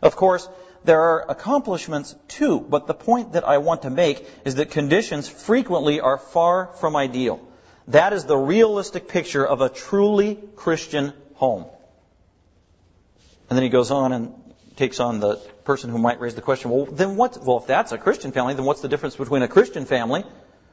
Of 0.03 0.17
course, 0.17 0.49
there 0.85 1.01
are 1.01 1.31
accomplishments 1.31 2.15
too, 2.29 2.61
but 2.61 2.87
the 2.87 2.95
point 2.95 3.33
that 3.33 3.45
I 3.45 3.59
want 3.59 3.83
to 3.83 3.91
make 3.91 4.27
is 4.45 4.57
that 4.57 4.71
conditions 4.71 5.29
frequently 5.29 6.01
are 6.01 6.19
far 6.19 6.67
from 6.81 6.97
ideal. 6.97 7.41
That 7.89 8.13
is 8.13 8.25
the 8.25 8.37
realistic 8.37 9.09
picture 9.09 9.47
of 9.47 9.61
a 9.61 9.69
truly 9.69 10.39
Christian 10.55 11.13
home. 11.35 11.67
And 13.49 13.57
then 13.57 13.63
he 13.63 13.69
goes 13.69 13.91
on 13.91 14.13
and 14.13 14.35
takes 14.77 15.01
on 15.01 15.21
the 15.21 15.37
person 15.65 15.91
who 15.91 15.99
might 15.99 16.21
raise 16.21 16.35
the 16.35 16.43
question, 16.43 16.71
well, 16.71 16.87
then 16.87 17.17
what, 17.17 17.39
well, 17.45 17.59
if 17.59 17.67
that's 17.67 17.93
a 17.93 17.99
Christian 17.99 18.33
family, 18.33 18.55
then 18.55 18.65
what's 18.65 18.83
the 18.83 18.89
difference 18.89 19.17
between 19.17 19.43
a 19.43 19.49
Christian 19.49 19.87
family 19.87 20.25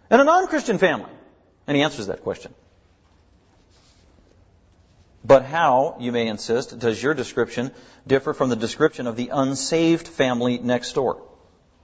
and 0.10 0.22
a 0.22 0.24
non-Christian 0.24 0.78
family? 0.78 1.10
And 1.66 1.78
he 1.78 1.84
answers 1.84 2.08
that 2.08 2.24
question. 2.24 2.54
But 5.26 5.46
how, 5.46 5.96
you 6.00 6.12
may 6.12 6.28
insist, 6.28 6.78
does 6.78 7.02
your 7.02 7.14
description 7.14 7.72
differ 8.06 8.34
from 8.34 8.50
the 8.50 8.58
description 8.58 9.08
of 9.08 9.16
the 9.16 9.30
unsaved 9.30 10.08
family 10.08 10.58
next 10.58 10.94
door? 10.94 11.24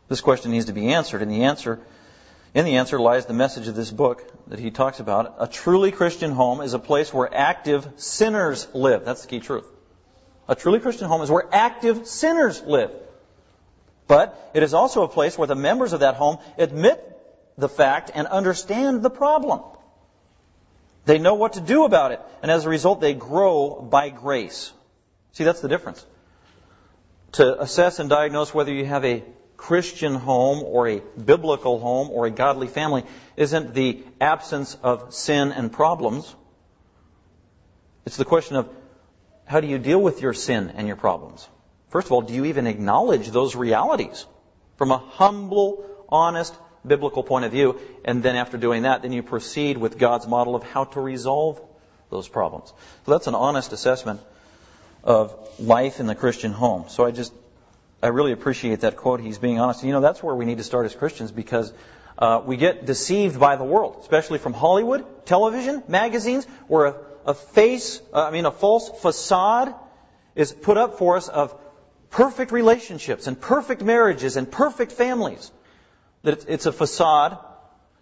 This 0.10 0.20
question 0.20 0.52
needs 0.52 0.66
to 0.66 0.74
be 0.74 0.94
answered, 0.94 1.22
and 1.22 1.32
the 1.32 1.44
answer, 1.44 1.80
in 2.54 2.66
the 2.66 2.78
answer 2.78 3.00
lies 3.00 3.28
the 3.28 3.34
message 3.34 3.70
of 3.70 3.76
this 3.76 3.92
book 3.92 4.30
that 4.48 4.60
he 4.60 4.72
talks 4.72 5.00
about. 5.00 5.36
A 5.40 5.48
truly 5.48 5.92
Christian 5.92 6.32
home 6.32 6.60
is 6.60 6.74
a 6.74 6.80
place 6.80 7.14
where 7.14 7.34
active 7.34 7.88
sinners 7.96 8.68
live. 8.74 9.06
That's 9.06 9.22
the 9.22 9.28
key 9.30 9.40
truth. 9.40 9.66
A 10.50 10.56
truly 10.56 10.80
Christian 10.80 11.08
home 11.08 11.22
is 11.22 11.30
where 11.30 11.48
active 11.52 12.08
sinners 12.08 12.62
live. 12.64 12.92
But 14.08 14.52
it 14.56 14.64
is 14.64 14.74
also 14.74 15.04
a 15.04 15.08
place 15.08 15.38
where 15.38 15.48
the 15.48 15.56
members 15.56 15.94
of 15.94 16.00
that 16.00 16.16
home 16.16 16.40
admit 16.58 17.06
the 17.56 17.70
fact 17.70 18.10
and 18.14 18.26
understand 18.26 19.04
the 19.04 19.12
problem. 19.12 19.62
They 21.06 21.20
know 21.20 21.36
what 21.36 21.54
to 21.54 21.62
do 21.62 21.86
about 21.86 22.14
it, 22.14 22.20
and 22.42 22.50
as 22.50 22.66
a 22.66 22.70
result, 22.70 23.00
they 23.00 23.14
grow 23.14 23.80
by 23.80 24.10
grace. 24.10 24.74
See, 25.34 25.44
that's 25.44 25.62
the 25.62 25.68
difference. 25.68 26.04
To 27.34 27.62
assess 27.62 28.00
and 28.00 28.10
diagnose 28.10 28.52
whether 28.52 28.74
you 28.74 28.86
have 28.86 29.06
a 29.06 29.24
Christian 29.56 30.16
home 30.16 30.64
or 30.64 30.88
a 30.88 31.02
biblical 31.24 31.80
home 31.80 32.10
or 32.10 32.26
a 32.26 32.32
godly 32.32 32.68
family 32.68 33.04
isn't 33.38 33.76
the 33.76 34.04
absence 34.20 34.76
of 34.82 35.14
sin 35.14 35.52
and 35.52 35.72
problems. 35.72 36.34
It's 38.06 38.18
the 38.18 38.26
question 38.26 38.56
of 38.56 38.68
how 39.50 39.62
do 39.62 39.68
you 39.68 39.80
deal 39.80 40.00
with 40.00 40.22
your 40.22 40.34
sin 40.34 40.74
and 40.76 40.86
your 40.86 40.96
problems? 40.96 41.50
First 41.88 42.06
of 42.06 42.12
all, 42.12 42.22
do 42.22 42.36
you 42.36 42.46
even 42.46 42.68
acknowledge 42.68 43.30
those 43.30 43.56
realities 43.56 44.28
from 44.78 44.92
a 44.92 45.00
humble, 45.00 45.84
honest, 46.08 46.54
biblical 46.86 47.24
point 47.24 47.46
of 47.46 47.52
view? 47.52 47.80
And 48.06 48.22
then 48.22 48.36
after 48.36 48.58
doing 48.58 48.84
that, 48.84 49.02
then 49.02 49.12
you 49.12 49.24
proceed 49.24 49.80
with 49.80 49.98
God's 49.98 50.28
model 50.28 50.56
of 50.56 50.62
how 50.62 50.84
to 50.84 51.02
resolve 51.02 51.60
those 52.12 52.28
problems. 52.28 52.72
So 53.08 53.12
that's 53.12 53.26
an 53.26 53.34
honest 53.34 53.74
assessment 53.74 54.22
of 55.04 55.36
life 55.60 56.00
in 56.00 56.06
the 56.06 56.14
Christian 56.14 56.52
home. 56.52 56.86
So 56.90 57.04
I 57.04 57.10
just, 57.10 57.34
I 58.04 58.10
really 58.10 58.34
appreciate 58.34 58.82
that 58.82 58.98
quote. 58.98 59.20
He's 59.20 59.40
being 59.40 59.60
honest. 59.60 59.84
You 59.84 59.94
know, 59.94 60.02
that's 60.02 60.22
where 60.22 60.36
we 60.36 60.46
need 60.46 60.60
to 60.60 60.64
start 60.64 60.86
as 60.86 60.94
Christians 60.94 61.32
because 61.32 61.74
uh, 62.20 62.44
we 62.46 62.56
get 62.56 62.86
deceived 62.86 63.40
by 63.40 63.56
the 63.56 63.64
world, 63.64 63.98
especially 64.02 64.38
from 64.38 64.54
Hollywood, 64.54 65.26
television, 65.26 65.82
magazines, 65.88 66.46
where 66.68 66.86
a, 66.86 66.96
a 67.30 67.34
face, 67.36 68.02
uh, 68.12 68.24
I 68.24 68.32
mean, 68.32 68.48
a 68.48 68.52
false 68.52 68.90
facade 69.02 69.76
is 70.34 70.52
put 70.52 70.78
up 70.78 70.98
for 70.98 71.16
us 71.16 71.28
of 71.28 71.56
perfect 72.10 72.52
relationships 72.52 73.28
and 73.28 73.40
perfect 73.40 73.84
marriages 73.84 74.36
and 74.36 74.52
perfect 74.52 74.92
families. 74.92 75.52
That 76.24 76.50
it's 76.50 76.66
a 76.66 76.72
facade. 76.72 77.38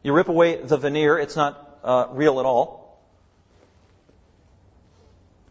You 0.02 0.14
rip 0.14 0.30
away 0.30 0.62
the 0.62 0.78
veneer, 0.78 1.20
it's 1.20 1.36
not 1.36 1.80
uh, 1.84 2.08
real 2.12 2.40
at 2.40 2.46
all. 2.46 3.02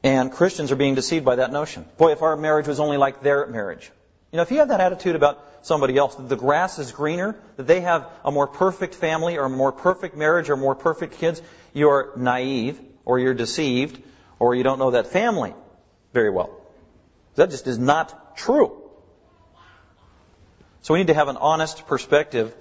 And 0.02 0.32
Christians 0.32 0.72
are 0.72 0.76
being 0.76 0.94
deceived 0.94 1.26
by 1.26 1.36
that 1.36 1.52
notion. 1.52 1.84
Boy, 1.98 2.12
if 2.12 2.22
our 2.22 2.34
marriage 2.34 2.66
was 2.66 2.80
only 2.80 2.96
like 2.96 3.20
their 3.22 3.46
marriage. 3.46 3.90
You 4.32 4.38
know, 4.38 4.42
if 4.42 4.50
you 4.50 4.58
have 4.58 4.68
that 4.68 4.80
attitude 4.80 5.16
about 5.16 5.44
somebody 5.62 5.98
else, 5.98 6.14
that 6.14 6.30
the 6.30 6.36
grass 6.36 6.78
is 6.78 6.92
greener, 6.92 7.36
that 7.56 7.66
they 7.66 7.82
have 7.82 8.08
a 8.24 8.32
more 8.32 8.46
perfect 8.46 8.94
family 8.94 9.36
or 9.36 9.44
a 9.44 9.50
more 9.50 9.72
perfect 9.72 10.16
marriage 10.16 10.48
or 10.48 10.56
more 10.56 10.74
perfect 10.74 11.18
kids, 11.18 11.42
you're 11.74 12.14
naive 12.16 12.80
or 13.06 13.18
you're 13.18 13.32
deceived 13.32 14.02
or 14.38 14.54
you 14.54 14.62
don't 14.62 14.78
know 14.78 14.90
that 14.90 15.06
family 15.06 15.54
very 16.12 16.30
well. 16.30 16.60
That 17.36 17.48
just 17.50 17.66
is 17.66 17.78
not 17.78 18.36
true. 18.36 18.82
So 20.82 20.92
we 20.92 21.00
need 21.00 21.06
to 21.06 21.14
have 21.14 21.28
an 21.28 21.38
honest 21.38 21.86
perspective 21.86 22.54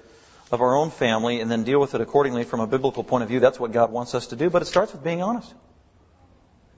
of 0.52 0.62
our 0.62 0.78
own 0.78 0.90
family 0.92 1.42
and 1.42 1.52
then 1.52 1.66
deal 1.66 1.82
with 1.82 1.96
it 1.96 2.00
accordingly 2.00 2.46
from 2.46 2.62
a 2.62 2.68
biblical 2.68 3.04
point 3.04 3.24
of 3.24 3.30
view. 3.30 3.42
That's 3.42 3.60
what 3.60 3.74
God 3.74 3.92
wants 3.92 4.16
us 4.16 4.28
to 4.28 4.38
do, 4.38 4.50
but 4.50 4.62
it 4.62 4.66
starts 4.66 4.94
with 4.94 5.04
being 5.04 5.22
honest 5.22 5.54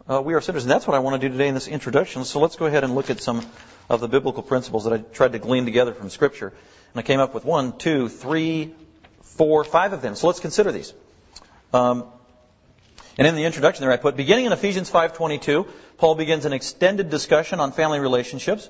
uh, 0.10 0.22
we 0.22 0.34
are 0.34 0.42
sinners. 0.42 0.64
And 0.64 0.72
that's 0.72 0.88
what 0.88 0.96
I 0.96 1.00
want 1.00 1.22
to 1.22 1.28
do 1.28 1.32
today 1.32 1.48
in 1.48 1.54
this 1.54 1.68
introduction. 1.68 2.24
So 2.26 2.40
let's 2.40 2.56
go 2.56 2.66
ahead 2.66 2.84
and 2.84 2.96
look 2.96 3.10
at 3.10 3.22
some 3.22 3.46
of 3.90 4.00
the 4.00 4.08
biblical 4.08 4.44
principles 4.44 4.86
that 4.86 4.94
I 4.94 4.98
tried 4.98 5.34
to 5.34 5.40
glean 5.40 5.66
together 5.66 5.94
from 5.94 6.10
Scripture. 6.10 6.48
And 6.48 7.00
I 7.00 7.02
came 7.02 7.20
up 7.20 7.34
with 7.34 7.46
one, 7.46 7.78
two, 7.78 8.10
three, 8.10 8.74
four, 9.22 9.64
five 9.64 9.94
of 9.94 10.02
them. 10.02 10.16
So 10.16 10.28
let's 10.28 10.40
consider 10.40 10.72
these. 10.72 10.94
Um, 11.74 12.06
and 13.18 13.28
in 13.28 13.36
the 13.36 13.46
introduction 13.46 13.82
there 13.82 13.92
I 13.92 13.98
put, 13.98 14.16
beginning 14.16 14.46
in 14.46 14.52
Ephesians 14.52 14.92
5.22, 14.92 15.68
Paul 15.98 16.16
begins 16.16 16.46
an 16.46 16.54
extended 16.54 17.10
discussion 17.10 17.60
on 17.60 17.72
family 17.72 18.00
relationships. 18.00 18.70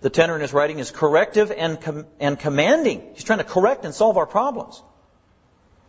The 0.00 0.10
tenor 0.10 0.34
in 0.34 0.40
his 0.40 0.52
writing 0.52 0.80
is 0.80 0.90
corrective 0.90 1.52
and, 1.52 1.80
com- 1.80 2.06
and 2.18 2.38
commanding. 2.38 3.02
He's 3.14 3.24
trying 3.24 3.38
to 3.38 3.44
correct 3.44 3.84
and 3.84 3.94
solve 3.94 4.16
our 4.16 4.26
problems. 4.26 4.82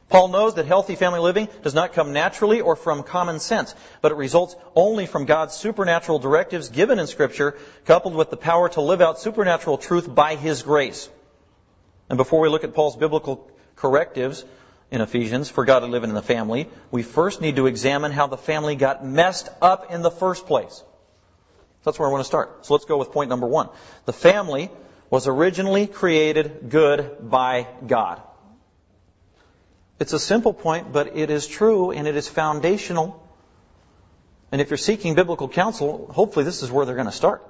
Paul 0.07 0.27
knows 0.27 0.53
that 0.55 0.67
healthy 0.67 0.95
family 0.95 1.19
living 1.19 1.47
does 1.63 1.73
not 1.73 1.93
come 1.93 2.13
naturally 2.13 2.61
or 2.61 2.75
from 2.75 3.01
common 3.01 3.39
sense, 3.39 3.73
but 4.01 4.11
it 4.11 4.15
results 4.15 4.55
only 4.75 5.07
from 5.07 5.25
God's 5.25 5.55
supernatural 5.55 6.19
directives 6.19 6.69
given 6.69 6.99
in 6.99 7.07
Scripture, 7.07 7.57
coupled 7.85 8.13
with 8.13 8.29
the 8.29 8.37
power 8.37 8.69
to 8.69 8.81
live 8.81 9.01
out 9.01 9.19
supernatural 9.19 9.79
truth 9.79 10.13
by 10.13 10.35
His 10.35 10.61
grace. 10.61 11.09
And 12.07 12.17
before 12.17 12.39
we 12.39 12.49
look 12.49 12.63
at 12.63 12.75
Paul's 12.75 12.95
biblical 12.95 13.49
correctives 13.75 14.45
in 14.95 15.01
Ephesians 15.01 15.49
for 15.49 15.65
God 15.65 15.81
to 15.81 15.85
live 15.85 16.03
in 16.03 16.13
the 16.13 16.21
family, 16.21 16.67
we 16.89 17.03
first 17.03 17.41
need 17.41 17.57
to 17.57 17.67
examine 17.67 18.11
how 18.11 18.27
the 18.27 18.37
family 18.37 18.75
got 18.75 19.05
messed 19.05 19.49
up 19.61 19.91
in 19.91 20.01
the 20.01 20.11
first 20.11 20.47
place. 20.47 20.83
That's 21.83 21.99
where 21.99 22.07
I 22.07 22.11
want 22.11 22.21
to 22.21 22.27
start. 22.27 22.65
So 22.65 22.73
let's 22.73 22.85
go 22.85 22.97
with 22.97 23.11
point 23.11 23.29
number 23.29 23.45
one. 23.45 23.69
The 24.05 24.13
family 24.13 24.71
was 25.09 25.27
originally 25.27 25.85
created 25.85 26.69
good 26.69 27.17
by 27.21 27.67
God. 27.85 28.21
It's 29.99 30.13
a 30.13 30.19
simple 30.19 30.53
point, 30.53 30.91
but 30.91 31.15
it 31.15 31.29
is 31.29 31.47
true 31.47 31.91
and 31.91 32.07
it 32.07 32.15
is 32.15 32.27
foundational. 32.27 33.21
And 34.51 34.61
if 34.61 34.69
you're 34.69 34.77
seeking 34.77 35.15
biblical 35.15 35.47
counsel, 35.47 36.07
hopefully 36.11 36.43
this 36.43 36.63
is 36.63 36.71
where 36.71 36.85
they're 36.85 36.95
going 36.95 37.05
to 37.05 37.11
start. 37.11 37.43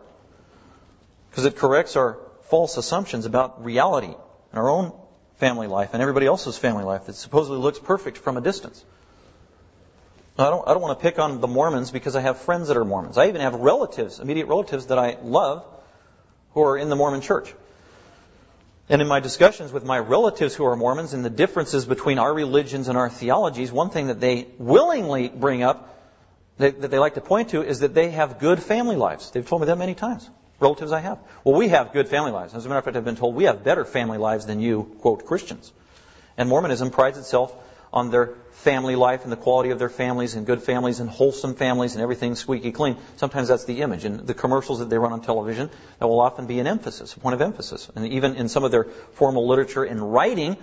Because 1.30 1.46
it 1.46 1.56
corrects 1.56 1.96
our 1.96 2.20
false 2.50 2.78
assumptions 2.78 3.26
about 3.26 3.64
reality 3.64 4.08
and 4.08 4.60
our 4.60 4.70
own 4.70 4.92
family 5.38 5.68
life 5.68 5.90
and 5.94 6.02
everybody 6.02 6.26
else's 6.26 6.58
family 6.58 6.84
life 6.84 7.06
that 7.06 7.16
supposedly 7.16 7.60
looks 7.60 7.80
perfect 7.80 8.18
from 8.18 8.38
a 8.38 8.42
distance. 8.42 8.84
I 10.38 10.50
don't, 10.50 10.68
I 10.68 10.74
don't 10.74 10.82
want 10.82 11.00
to 11.00 11.02
pick 11.02 11.18
on 11.18 11.40
the 11.40 11.48
Mormons 11.48 11.92
because 11.92 12.16
I 12.16 12.22
have 12.22 12.40
friends 12.40 12.68
that 12.68 12.76
are 12.76 12.84
Mormons. 12.84 13.18
I 13.18 13.28
even 13.28 13.42
have 13.42 13.56
relatives, 13.56 14.20
immediate 14.20 14.48
relatives 14.48 14.88
that 14.88 15.00
I 15.00 15.18
love 15.22 15.66
who 16.52 16.62
are 16.64 16.78
in 16.78 16.90
the 16.90 16.96
Mormon 16.96 17.22
church. 17.22 17.54
And 18.90 19.02
in 19.02 19.08
my 19.08 19.20
discussions 19.20 19.72
with 19.72 19.84
my 19.84 19.98
relatives 19.98 20.54
who 20.54 20.66
are 20.66 20.76
Mormons 20.76 21.14
and 21.14 21.24
the 21.24 21.30
differences 21.30 21.86
between 21.86 22.20
our 22.20 22.34
religions 22.34 22.88
and 22.88 22.98
our 22.98 23.10
theologies, 23.10 23.72
one 23.72 23.90
thing 23.90 24.08
that 24.08 24.20
they 24.20 24.48
willingly 24.58 25.30
bring 25.30 25.64
up, 25.64 25.98
that, 26.58 26.82
that 26.82 26.92
they 26.92 27.00
like 27.00 27.16
to 27.16 27.22
point 27.22 27.50
to, 27.50 27.64
is 27.64 27.80
that 27.80 27.94
they 27.94 28.12
have 28.12 28.40
good 28.40 28.62
family 28.62 28.96
lives. 28.96 29.32
They've 29.32 29.48
told 29.48 29.62
me 29.62 29.68
that 29.68 29.78
many 29.78 29.96
times. 29.96 30.30
Relatives 30.60 30.92
I 30.92 31.02
have. 31.02 31.20
Well, 31.44 31.56
we 31.56 31.70
have 31.70 31.92
good 31.92 32.08
family 32.08 32.32
lives. 32.32 32.54
As 32.54 32.66
a 32.66 32.70
matter 32.70 32.80
of 32.80 32.86
fact, 32.86 32.96
I've 32.96 33.06
been 33.06 33.16
told 33.16 33.36
we 33.36 33.44
have 33.44 33.64
better 33.64 33.84
family 33.84 34.18
lives 34.18 34.46
than 34.46 34.60
you, 34.60 34.84
quote, 35.02 35.26
Christians. 35.26 35.72
And 36.38 36.50
Mormonism 36.50 36.92
prides 36.92 37.18
itself 37.18 37.54
on 37.96 38.12
their 38.12 38.36
family 38.52 38.96
life 38.96 39.24
and 39.24 39.32
the 39.32 39.38
quality 39.38 39.70
of 39.70 39.80
their 39.80 39.90
families 39.90 40.36
and 40.36 40.46
good 40.46 40.62
families 40.62 41.00
and 41.00 41.10
wholesome 41.10 41.56
families 41.56 41.96
and 41.96 42.02
everything 42.02 42.36
squeaky 42.36 42.72
clean. 42.72 42.98
Sometimes 43.16 43.48
that's 43.48 43.66
the 43.66 43.82
image. 43.82 44.06
And 44.06 44.28
the 44.28 44.34
commercials 44.34 44.80
that 44.80 44.90
they 44.90 44.98
run 44.98 45.14
on 45.14 45.22
television, 45.22 45.70
that 46.00 46.08
will 46.08 46.20
often 46.20 46.46
be 46.46 46.60
an 46.60 46.68
emphasis, 46.68 47.14
a 47.14 47.20
point 47.20 47.36
of 47.36 47.42
emphasis. 47.42 47.90
And 47.96 48.06
even 48.08 48.36
in 48.36 48.50
some 48.50 48.64
of 48.64 48.72
their 48.72 48.84
formal 49.14 49.48
literature 49.48 49.84
and 49.84 50.14
writing 50.14 50.58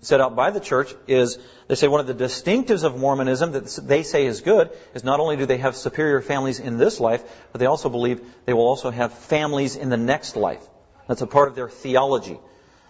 set 0.00 0.20
out 0.20 0.36
by 0.36 0.50
the 0.50 0.60
church 0.60 0.94
is, 1.06 1.38
they 1.66 1.74
say 1.74 1.88
one 1.88 2.00
of 2.00 2.06
the 2.06 2.14
distinctives 2.14 2.84
of 2.84 2.98
Mormonism 2.98 3.52
that 3.52 3.64
they 3.84 4.02
say 4.02 4.26
is 4.26 4.40
good 4.40 4.70
is 4.94 5.04
not 5.04 5.20
only 5.20 5.36
do 5.36 5.46
they 5.46 5.58
have 5.58 5.76
superior 5.76 6.20
families 6.20 6.60
in 6.60 6.78
this 6.78 7.00
life, 7.00 7.22
but 7.52 7.58
they 7.58 7.66
also 7.66 7.88
believe 7.88 8.20
they 8.44 8.52
will 8.52 8.66
also 8.66 8.90
have 8.90 9.12
families 9.12 9.76
in 9.76 9.88
the 9.88 9.96
next 9.96 10.36
life. 10.36 10.62
That's 11.06 11.22
a 11.22 11.26
part 11.26 11.48
of 11.48 11.54
their 11.54 11.68
theology. 11.68 12.38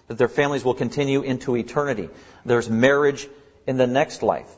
That 0.09 0.19
their 0.19 0.29
families 0.29 0.65
will 0.65 0.75
continue 0.75 1.21
into 1.23 1.55
eternity. 1.55 2.09
There's 2.45 2.69
marriage 2.69 3.29
in 3.69 3.77
the 3.77 3.87
next 3.87 4.23
life, 4.23 4.51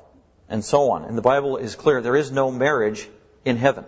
and 0.49 0.65
so 0.65 0.93
on. 0.93 1.05
And 1.05 1.19
the 1.19 1.23
Bible 1.23 1.57
is 1.57 1.75
clear 1.75 2.01
there 2.01 2.15
is 2.15 2.31
no 2.31 2.53
marriage 2.53 3.09
in 3.45 3.57
heaven. 3.57 3.85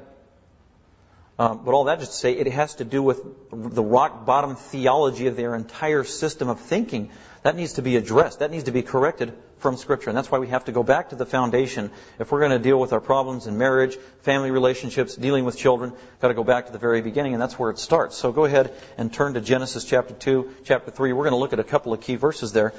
Um, 1.38 1.64
but 1.64 1.74
all 1.74 1.84
that 1.84 2.00
just 2.00 2.10
to 2.10 2.18
say, 2.18 2.32
it 2.32 2.48
has 2.48 2.74
to 2.76 2.84
do 2.84 3.02
with 3.04 3.22
the 3.52 3.84
rock 3.84 4.26
bottom 4.26 4.56
theology 4.56 5.28
of 5.28 5.36
their 5.36 5.54
entire 5.54 6.02
system 6.02 6.48
of 6.48 6.58
thinking. 6.58 7.10
That 7.44 7.54
needs 7.54 7.74
to 7.74 7.82
be 7.82 7.94
addressed. 7.96 8.40
That 8.40 8.50
needs 8.50 8.64
to 8.64 8.72
be 8.72 8.82
corrected 8.82 9.32
from 9.58 9.76
Scripture. 9.76 10.10
And 10.10 10.16
that's 10.16 10.30
why 10.30 10.40
we 10.40 10.48
have 10.48 10.64
to 10.64 10.72
go 10.72 10.82
back 10.82 11.10
to 11.10 11.16
the 11.16 11.24
foundation. 11.24 11.92
If 12.18 12.32
we're 12.32 12.40
going 12.40 12.50
to 12.50 12.58
deal 12.58 12.78
with 12.78 12.92
our 12.92 13.00
problems 13.00 13.46
in 13.46 13.58
marriage, 13.58 13.96
family 14.22 14.50
relationships, 14.50 15.14
dealing 15.14 15.44
with 15.44 15.56
children, 15.56 15.92
got 16.20 16.28
to 16.28 16.34
go 16.34 16.44
back 16.44 16.66
to 16.66 16.72
the 16.72 16.78
very 16.78 17.00
beginning, 17.00 17.32
and 17.32 17.40
that's 17.40 17.58
where 17.58 17.70
it 17.70 17.78
starts. 17.78 18.16
So 18.16 18.32
go 18.32 18.44
ahead 18.44 18.74
and 18.98 19.12
turn 19.12 19.34
to 19.34 19.40
Genesis 19.40 19.84
chapter 19.84 20.14
2, 20.14 20.54
chapter 20.64 20.90
3. 20.90 21.12
We're 21.12 21.22
going 21.22 21.32
to 21.32 21.38
look 21.38 21.52
at 21.52 21.60
a 21.60 21.64
couple 21.64 21.92
of 21.92 22.00
key 22.00 22.16
verses 22.16 22.52
there 22.52 22.72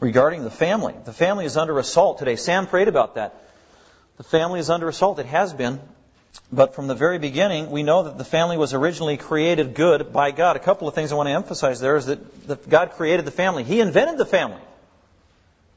regarding 0.00 0.44
the 0.44 0.50
family. 0.50 0.94
The 1.04 1.12
family 1.12 1.44
is 1.44 1.56
under 1.56 1.78
assault 1.78 2.18
today. 2.18 2.36
Sam 2.36 2.66
prayed 2.66 2.88
about 2.88 3.16
that. 3.16 3.34
The 4.16 4.24
family 4.24 4.60
is 4.60 4.70
under 4.70 4.88
assault. 4.88 5.18
It 5.18 5.26
has 5.26 5.52
been. 5.52 5.80
But 6.52 6.74
from 6.74 6.86
the 6.86 6.94
very 6.94 7.18
beginning, 7.18 7.70
we 7.70 7.82
know 7.82 8.04
that 8.04 8.18
the 8.18 8.24
family 8.24 8.56
was 8.56 8.74
originally 8.74 9.16
created 9.16 9.74
good 9.74 10.12
by 10.12 10.30
God. 10.30 10.56
A 10.56 10.60
couple 10.60 10.88
of 10.88 10.94
things 10.94 11.12
I 11.12 11.14
want 11.14 11.28
to 11.28 11.32
emphasize 11.32 11.80
there 11.80 11.96
is 11.96 12.06
that, 12.06 12.68
God 12.68 12.92
created 12.92 13.24
the 13.24 13.30
family. 13.30 13.64
He 13.64 13.80
invented 13.80 14.18
the 14.18 14.26
family. 14.26 14.60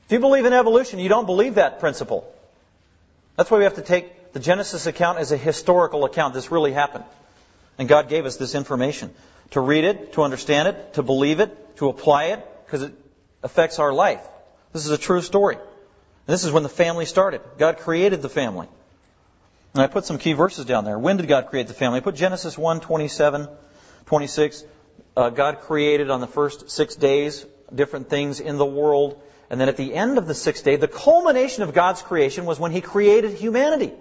If 0.06 0.12
you 0.12 0.20
believe 0.20 0.46
in 0.46 0.54
evolution, 0.54 1.00
you 1.00 1.10
don't 1.10 1.26
believe 1.26 1.56
that 1.56 1.80
principle. 1.80 2.32
That's 3.38 3.50
why 3.50 3.60
we 3.60 3.64
have 3.64 3.76
to 3.76 3.82
take 3.82 4.34
the 4.34 4.40
Genesis 4.40 4.86
account 4.86 5.20
as 5.20 5.32
a 5.32 5.38
historical 5.38 6.06
account. 6.06 6.34
This 6.34 6.52
really 6.52 6.74
happened. 6.74 7.06
And 7.78 7.88
God 7.88 8.10
gave 8.10 8.26
us 8.26 8.38
this 8.38 8.56
information. 8.56 9.14
To 9.52 9.62
read 9.62 9.84
it, 9.84 10.14
to 10.14 10.24
understand 10.24 10.68
it, 10.68 10.94
to 10.94 11.04
believe 11.04 11.40
it, 11.40 11.78
to 11.78 11.90
apply 11.90 12.26
it, 12.26 12.46
because 12.66 12.84
it 12.84 12.94
affects 13.44 13.80
our 13.80 13.94
life. 13.94 14.26
This 14.74 14.86
is 14.86 14.92
a 14.92 14.98
true 14.98 15.22
story. 15.22 15.58
This 16.26 16.44
is 16.44 16.52
when 16.52 16.64
the 16.64 16.70
family 16.70 17.06
started. 17.06 17.42
God 17.58 17.80
created 17.80 18.22
the 18.22 18.30
family. 18.30 18.68
And 19.74 19.82
I 19.82 19.88
put 19.88 20.06
some 20.06 20.18
key 20.18 20.34
verses 20.34 20.66
down 20.66 20.86
there. 20.86 21.00
When 21.00 21.18
did 21.18 21.28
God 21.28 21.48
create 21.48 21.68
the 21.68 21.74
family? 21.74 21.98
I 21.98 22.02
put 22.02 22.16
Genesis 22.16 22.58
1, 22.58 22.82
27, 22.82 23.48
26. 24.06 24.64
Uh, 25.16 25.30
God 25.30 25.62
created 25.62 26.10
on 26.10 26.22
the 26.22 26.28
first 26.28 26.70
six 26.70 26.96
days 26.96 27.46
different 27.74 28.10
things 28.10 28.40
in 28.40 28.58
the 28.58 28.66
world, 28.66 29.22
And 29.50 29.60
then 29.60 29.68
at 29.68 29.78
the 29.78 29.94
end 29.94 30.18
of 30.18 30.28
the 30.28 30.34
sixth 30.34 30.64
day, 30.64 30.78
the 30.78 30.88
culmination 30.88 31.64
of 31.64 31.74
God's 31.74 32.02
creation 32.02 32.46
was 32.46 32.60
when 32.60 32.72
He 32.72 32.80
created 32.80 33.34
humanity. 33.34 33.92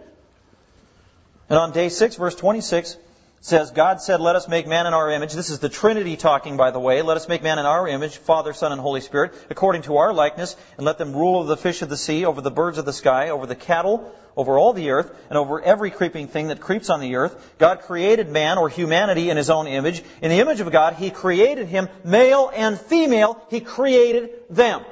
And 1.48 1.58
on 1.58 1.72
day 1.72 1.88
six, 1.88 2.14
verse 2.14 2.36
26, 2.36 2.96
says, 3.40 3.70
God 3.70 4.02
said, 4.02 4.20
let 4.20 4.36
us 4.36 4.48
make 4.48 4.66
man 4.66 4.86
in 4.86 4.92
our 4.92 5.10
image. 5.10 5.32
This 5.32 5.48
is 5.48 5.60
the 5.60 5.70
Trinity 5.70 6.16
talking, 6.16 6.58
by 6.58 6.70
the 6.70 6.78
way. 6.78 7.00
Let 7.00 7.16
us 7.16 7.26
make 7.26 7.42
man 7.42 7.58
in 7.58 7.64
our 7.64 7.88
image, 7.88 8.18
Father, 8.18 8.52
Son, 8.52 8.70
and 8.70 8.80
Holy 8.80 9.00
Spirit, 9.00 9.32
according 9.48 9.82
to 9.82 9.96
our 9.96 10.12
likeness, 10.12 10.56
and 10.76 10.84
let 10.84 10.98
them 10.98 11.14
rule 11.16 11.38
over 11.38 11.48
the 11.48 11.56
fish 11.56 11.80
of 11.80 11.88
the 11.88 11.96
sea, 11.96 12.26
over 12.26 12.42
the 12.42 12.50
birds 12.50 12.76
of 12.76 12.84
the 12.84 12.92
sky, 12.92 13.30
over 13.30 13.46
the 13.46 13.56
cattle, 13.56 14.14
over 14.36 14.58
all 14.58 14.74
the 14.74 14.90
earth, 14.90 15.10
and 15.30 15.38
over 15.38 15.60
every 15.60 15.90
creeping 15.90 16.28
thing 16.28 16.48
that 16.48 16.60
creeps 16.60 16.90
on 16.90 17.00
the 17.00 17.16
earth. 17.16 17.54
God 17.56 17.80
created 17.80 18.28
man, 18.28 18.58
or 18.58 18.68
humanity, 18.68 19.30
in 19.30 19.38
his 19.38 19.48
own 19.48 19.66
image. 19.66 20.02
In 20.20 20.28
the 20.30 20.40
image 20.40 20.60
of 20.60 20.70
God, 20.70 20.94
He 20.94 21.10
created 21.10 21.66
him, 21.66 21.88
male 22.04 22.50
and 22.54 22.78
female, 22.78 23.42
He 23.48 23.60
created 23.60 24.30
them. 24.50 24.82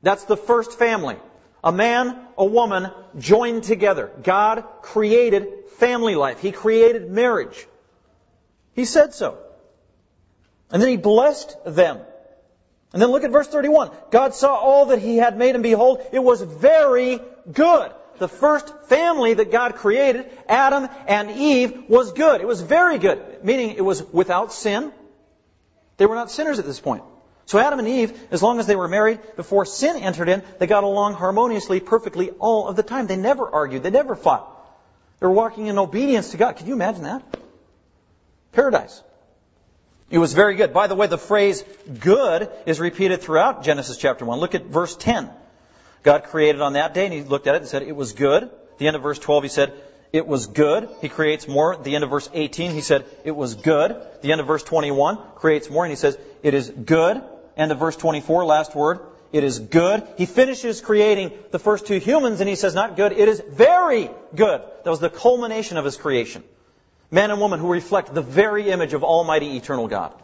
That's 0.00 0.24
the 0.24 0.36
first 0.36 0.78
family. 0.78 1.16
A 1.62 1.72
man, 1.72 2.23
a 2.36 2.44
woman 2.44 2.90
joined 3.18 3.64
together. 3.64 4.10
God 4.22 4.64
created 4.82 5.48
family 5.78 6.14
life. 6.14 6.40
He 6.40 6.52
created 6.52 7.10
marriage. 7.10 7.66
He 8.74 8.84
said 8.84 9.14
so. 9.14 9.38
And 10.70 10.82
then 10.82 10.88
he 10.88 10.96
blessed 10.96 11.56
them. 11.64 12.00
And 12.92 13.02
then 13.02 13.10
look 13.10 13.24
at 13.24 13.30
verse 13.30 13.48
31. 13.48 13.90
God 14.10 14.34
saw 14.34 14.54
all 14.54 14.86
that 14.86 15.00
he 15.00 15.16
had 15.16 15.36
made 15.36 15.54
and 15.54 15.62
behold, 15.62 16.04
it 16.12 16.22
was 16.22 16.40
very 16.42 17.20
good. 17.50 17.92
The 18.18 18.28
first 18.28 18.72
family 18.84 19.34
that 19.34 19.50
God 19.50 19.74
created, 19.74 20.30
Adam 20.48 20.88
and 21.08 21.30
Eve, 21.32 21.88
was 21.88 22.12
good. 22.12 22.40
It 22.40 22.46
was 22.46 22.62
very 22.62 22.98
good. 22.98 23.44
Meaning 23.44 23.70
it 23.70 23.84
was 23.84 24.02
without 24.12 24.52
sin. 24.52 24.92
They 25.96 26.06
were 26.06 26.14
not 26.14 26.30
sinners 26.30 26.58
at 26.58 26.64
this 26.64 26.80
point. 26.80 27.02
So 27.46 27.58
Adam 27.58 27.78
and 27.78 27.88
Eve, 27.88 28.18
as 28.30 28.42
long 28.42 28.58
as 28.58 28.66
they 28.66 28.76
were 28.76 28.88
married, 28.88 29.20
before 29.36 29.66
sin 29.66 29.96
entered 29.96 30.28
in, 30.28 30.42
they 30.58 30.66
got 30.66 30.84
along 30.84 31.14
harmoniously, 31.14 31.80
perfectly 31.80 32.30
all 32.30 32.68
of 32.68 32.76
the 32.76 32.82
time. 32.82 33.06
They 33.06 33.16
never 33.16 33.48
argued. 33.48 33.82
They 33.82 33.90
never 33.90 34.16
fought. 34.16 34.50
They 35.20 35.26
were 35.26 35.32
walking 35.32 35.66
in 35.66 35.78
obedience 35.78 36.30
to 36.30 36.36
God. 36.36 36.56
Can 36.56 36.66
you 36.66 36.72
imagine 36.72 37.02
that? 37.02 37.22
Paradise. 38.52 39.02
It 40.10 40.18
was 40.18 40.32
very 40.32 40.54
good. 40.54 40.72
By 40.72 40.86
the 40.86 40.94
way, 40.94 41.06
the 41.06 41.18
phrase 41.18 41.64
good 42.00 42.50
is 42.66 42.78
repeated 42.80 43.20
throughout 43.20 43.64
Genesis 43.64 43.96
chapter 43.96 44.24
1. 44.24 44.38
Look 44.38 44.54
at 44.54 44.64
verse 44.64 44.96
10. 44.96 45.30
God 46.02 46.24
created 46.24 46.60
on 46.60 46.74
that 46.74 46.94
day 46.94 47.06
and 47.06 47.14
he 47.14 47.22
looked 47.22 47.46
at 47.46 47.54
it 47.54 47.62
and 47.62 47.68
said, 47.68 47.82
it 47.82 47.96
was 47.96 48.12
good. 48.12 48.44
At 48.44 48.78
the 48.78 48.86
end 48.86 48.96
of 48.96 49.02
verse 49.02 49.18
12 49.18 49.44
he 49.44 49.48
said, 49.48 49.72
it 50.12 50.26
was 50.26 50.46
good. 50.46 50.88
He 51.00 51.08
creates 51.08 51.48
more. 51.48 51.74
At 51.74 51.84
the 51.84 51.94
end 51.94 52.04
of 52.04 52.10
verse 52.10 52.28
18 52.32 52.72
he 52.72 52.82
said, 52.82 53.04
it 53.24 53.34
was 53.34 53.54
good. 53.54 53.90
At 53.90 54.22
the 54.22 54.30
end 54.30 54.40
of 54.40 54.46
verse 54.46 54.62
21 54.62 55.18
creates 55.36 55.70
more 55.70 55.84
and 55.84 55.90
he 55.90 55.96
says, 55.96 56.18
it 56.42 56.54
is 56.54 56.68
good. 56.70 57.22
End 57.56 57.72
of 57.72 57.78
verse 57.78 57.96
24, 57.96 58.44
last 58.44 58.74
word. 58.74 59.00
It 59.32 59.42
is 59.42 59.58
good. 59.58 60.06
He 60.16 60.26
finishes 60.26 60.80
creating 60.80 61.32
the 61.50 61.58
first 61.58 61.86
two 61.86 61.98
humans 61.98 62.40
and 62.40 62.48
he 62.48 62.54
says, 62.54 62.74
not 62.74 62.96
good, 62.96 63.12
it 63.12 63.28
is 63.28 63.42
very 63.48 64.10
good. 64.34 64.62
That 64.84 64.90
was 64.90 65.00
the 65.00 65.10
culmination 65.10 65.76
of 65.76 65.84
his 65.84 65.96
creation. 65.96 66.44
Man 67.10 67.30
and 67.30 67.40
woman 67.40 67.58
who 67.60 67.72
reflect 67.72 68.14
the 68.14 68.22
very 68.22 68.70
image 68.70 68.92
of 68.94 69.02
Almighty 69.02 69.56
Eternal 69.56 69.88
God. 69.88 70.14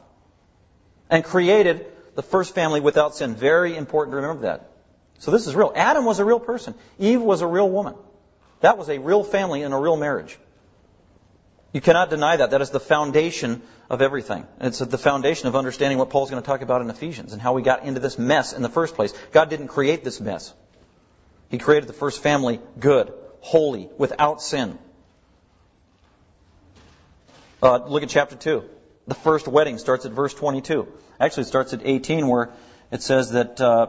And 1.08 1.24
created 1.24 1.86
the 2.14 2.22
first 2.22 2.54
family 2.54 2.80
without 2.80 3.16
sin. 3.16 3.34
Very 3.34 3.76
important 3.76 4.12
to 4.12 4.16
remember 4.16 4.42
that. 4.42 4.70
So 5.18 5.30
this 5.30 5.46
is 5.46 5.54
real. 5.54 5.72
Adam 5.74 6.04
was 6.04 6.18
a 6.18 6.24
real 6.24 6.40
person. 6.40 6.74
Eve 6.98 7.20
was 7.20 7.42
a 7.42 7.46
real 7.46 7.68
woman. 7.68 7.94
That 8.60 8.78
was 8.78 8.88
a 8.88 8.98
real 8.98 9.24
family 9.24 9.62
and 9.62 9.74
a 9.74 9.76
real 9.76 9.96
marriage. 9.96 10.38
You 11.72 11.80
cannot 11.80 12.10
deny 12.10 12.36
that. 12.36 12.50
That 12.50 12.62
is 12.62 12.70
the 12.70 12.80
foundation 12.80 13.62
of 13.88 14.02
everything. 14.02 14.46
It's 14.60 14.80
the 14.80 14.98
foundation 14.98 15.46
of 15.48 15.54
understanding 15.54 15.98
what 15.98 16.10
Paul's 16.10 16.30
going 16.30 16.42
to 16.42 16.46
talk 16.46 16.62
about 16.62 16.82
in 16.82 16.90
Ephesians 16.90 17.32
and 17.32 17.40
how 17.40 17.52
we 17.52 17.62
got 17.62 17.84
into 17.84 18.00
this 18.00 18.18
mess 18.18 18.52
in 18.52 18.62
the 18.62 18.68
first 18.68 18.96
place. 18.96 19.14
God 19.30 19.50
didn't 19.50 19.68
create 19.68 20.02
this 20.02 20.20
mess. 20.20 20.52
He 21.48 21.58
created 21.58 21.88
the 21.88 21.92
first 21.92 22.22
family 22.22 22.60
good, 22.78 23.12
holy, 23.40 23.88
without 23.98 24.42
sin. 24.42 24.78
Uh, 27.62 27.84
look 27.86 28.02
at 28.02 28.08
chapter 28.08 28.36
2. 28.36 28.64
The 29.06 29.14
first 29.14 29.46
wedding 29.46 29.78
starts 29.78 30.06
at 30.06 30.12
verse 30.12 30.34
22. 30.34 30.88
Actually, 31.20 31.42
it 31.42 31.46
starts 31.46 31.72
at 31.72 31.82
18 31.84 32.26
where 32.26 32.50
it 32.90 33.02
says 33.02 33.32
that 33.32 33.60
uh, 33.60 33.88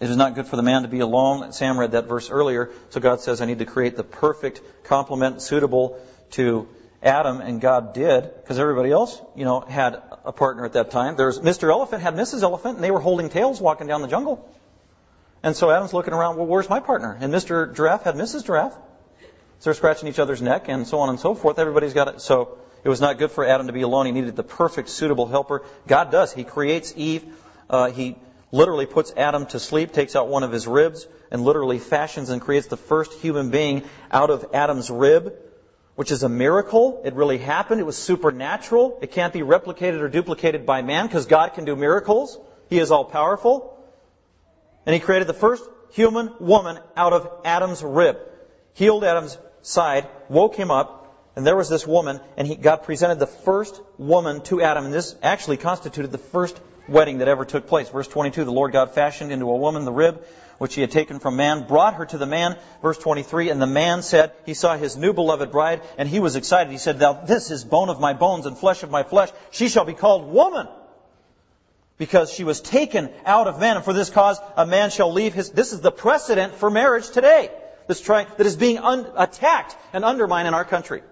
it 0.00 0.10
is 0.10 0.16
not 0.16 0.34
good 0.34 0.46
for 0.46 0.56
the 0.56 0.62
man 0.62 0.82
to 0.82 0.88
be 0.88 1.00
alone. 1.00 1.52
Sam 1.52 1.78
read 1.78 1.92
that 1.92 2.06
verse 2.06 2.30
earlier. 2.30 2.70
So 2.90 3.00
God 3.00 3.20
says, 3.20 3.40
I 3.40 3.46
need 3.46 3.60
to 3.60 3.64
create 3.64 3.96
the 3.96 4.04
perfect 4.04 4.60
complement 4.84 5.40
suitable 5.40 5.98
to 6.32 6.68
Adam, 7.02 7.40
and 7.42 7.60
God 7.60 7.92
did, 7.92 8.22
because 8.22 8.58
everybody 8.58 8.90
else, 8.90 9.20
you 9.36 9.44
know, 9.44 9.60
had 9.60 10.00
a 10.24 10.32
partner 10.32 10.64
at 10.64 10.72
that 10.72 10.90
time. 10.90 11.16
There's 11.16 11.38
Mr. 11.38 11.70
Elephant 11.70 12.02
had 12.02 12.14
Mrs. 12.14 12.42
Elephant, 12.42 12.76
and 12.76 12.84
they 12.84 12.90
were 12.90 13.00
holding 13.00 13.28
tails 13.28 13.60
walking 13.60 13.86
down 13.86 14.00
the 14.00 14.08
jungle. 14.08 14.48
And 15.42 15.54
so 15.54 15.70
Adam's 15.70 15.92
looking 15.92 16.14
around, 16.14 16.38
well, 16.38 16.46
where's 16.46 16.70
my 16.70 16.80
partner? 16.80 17.14
And 17.20 17.32
Mr. 17.32 17.74
Giraffe 17.76 18.04
had 18.04 18.14
Mrs. 18.14 18.46
Giraffe. 18.46 18.72
So 18.72 19.70
they're 19.70 19.74
scratching 19.74 20.08
each 20.08 20.18
other's 20.18 20.40
neck, 20.40 20.68
and 20.68 20.86
so 20.86 21.00
on 21.00 21.10
and 21.10 21.20
so 21.20 21.34
forth. 21.34 21.58
Everybody's 21.58 21.92
got 21.92 22.08
it. 22.08 22.22
So 22.22 22.56
it 22.82 22.88
was 22.88 23.02
not 23.02 23.18
good 23.18 23.30
for 23.30 23.44
Adam 23.44 23.66
to 23.66 23.74
be 23.74 23.82
alone. 23.82 24.06
He 24.06 24.12
needed 24.12 24.36
the 24.36 24.42
perfect, 24.42 24.88
suitable 24.88 25.26
helper. 25.26 25.62
God 25.86 26.10
does. 26.10 26.32
He 26.32 26.44
creates 26.44 26.94
Eve. 26.96 27.24
Uh, 27.68 27.90
he 27.90 28.16
literally 28.50 28.86
puts 28.86 29.12
Adam 29.14 29.44
to 29.46 29.60
sleep, 29.60 29.92
takes 29.92 30.16
out 30.16 30.28
one 30.28 30.42
of 30.42 30.52
his 30.52 30.66
ribs, 30.66 31.06
and 31.30 31.42
literally 31.42 31.78
fashions 31.78 32.30
and 32.30 32.40
creates 32.40 32.68
the 32.68 32.76
first 32.78 33.12
human 33.14 33.50
being 33.50 33.82
out 34.10 34.30
of 34.30 34.46
Adam's 34.54 34.90
rib 34.90 35.34
which 35.94 36.10
is 36.10 36.22
a 36.22 36.28
miracle. 36.28 37.02
It 37.04 37.14
really 37.14 37.38
happened. 37.38 37.80
It 37.80 37.84
was 37.84 37.96
supernatural. 37.96 38.98
It 39.02 39.12
can't 39.12 39.32
be 39.32 39.40
replicated 39.40 40.00
or 40.00 40.08
duplicated 40.08 40.66
by 40.66 40.82
man 40.82 41.06
because 41.06 41.26
God 41.26 41.54
can 41.54 41.64
do 41.64 41.76
miracles. 41.76 42.38
He 42.68 42.78
is 42.78 42.90
all 42.90 43.04
powerful. 43.04 43.78
And 44.86 44.94
he 44.94 45.00
created 45.00 45.28
the 45.28 45.34
first 45.34 45.64
human 45.92 46.32
woman 46.40 46.78
out 46.96 47.12
of 47.12 47.30
Adam's 47.44 47.82
rib, 47.82 48.18
healed 48.74 49.04
Adam's 49.04 49.38
side, 49.62 50.08
woke 50.28 50.56
him 50.56 50.70
up, 50.70 51.30
and 51.36 51.46
there 51.46 51.56
was 51.56 51.68
this 51.68 51.86
woman, 51.86 52.20
and 52.36 52.46
he, 52.46 52.54
God 52.54 52.82
presented 52.82 53.18
the 53.18 53.26
first 53.26 53.80
woman 53.98 54.40
to 54.42 54.60
Adam, 54.60 54.84
and 54.84 54.94
this 54.94 55.16
actually 55.22 55.56
constituted 55.56 56.12
the 56.12 56.18
first 56.18 56.60
wedding 56.88 57.18
that 57.18 57.28
ever 57.28 57.44
took 57.44 57.66
place. 57.66 57.88
Verse 57.88 58.06
22, 58.06 58.44
the 58.44 58.52
Lord 58.52 58.72
God 58.72 58.92
fashioned 58.92 59.32
into 59.32 59.50
a 59.50 59.56
woman 59.56 59.84
the 59.84 59.92
rib 59.92 60.24
which 60.64 60.76
he 60.76 60.80
had 60.80 60.90
taken 60.90 61.20
from 61.20 61.36
man, 61.36 61.66
brought 61.66 61.92
her 61.92 62.06
to 62.06 62.16
the 62.16 62.24
man, 62.24 62.56
verse 62.80 62.96
23, 62.96 63.50
and 63.50 63.60
the 63.60 63.66
man 63.66 64.00
said, 64.00 64.32
he 64.46 64.54
saw 64.54 64.78
his 64.78 64.96
new 64.96 65.12
beloved 65.12 65.52
bride, 65.52 65.82
and 65.98 66.08
he 66.08 66.20
was 66.20 66.36
excited. 66.36 66.70
He 66.70 66.78
said, 66.78 66.98
Now 66.98 67.12
this 67.12 67.50
is 67.50 67.62
bone 67.62 67.90
of 67.90 68.00
my 68.00 68.14
bones 68.14 68.46
and 68.46 68.56
flesh 68.56 68.82
of 68.82 68.90
my 68.90 69.02
flesh. 69.02 69.28
She 69.50 69.68
shall 69.68 69.84
be 69.84 69.92
called 69.92 70.32
woman. 70.32 70.66
Because 71.98 72.32
she 72.32 72.44
was 72.44 72.62
taken 72.62 73.10
out 73.26 73.46
of 73.46 73.60
man, 73.60 73.76
and 73.76 73.84
for 73.84 73.92
this 73.92 74.08
cause 74.08 74.38
a 74.56 74.64
man 74.64 74.88
shall 74.88 75.12
leave 75.12 75.34
his, 75.34 75.50
this 75.50 75.74
is 75.74 75.82
the 75.82 75.92
precedent 75.92 76.54
for 76.54 76.70
marriage 76.70 77.10
today. 77.10 77.50
Try, 78.02 78.24
that 78.24 78.46
is 78.46 78.56
being 78.56 78.78
un, 78.78 79.06
attacked 79.18 79.76
and 79.92 80.02
undermined 80.02 80.48
in 80.48 80.54
our 80.54 80.64
country. 80.64 81.02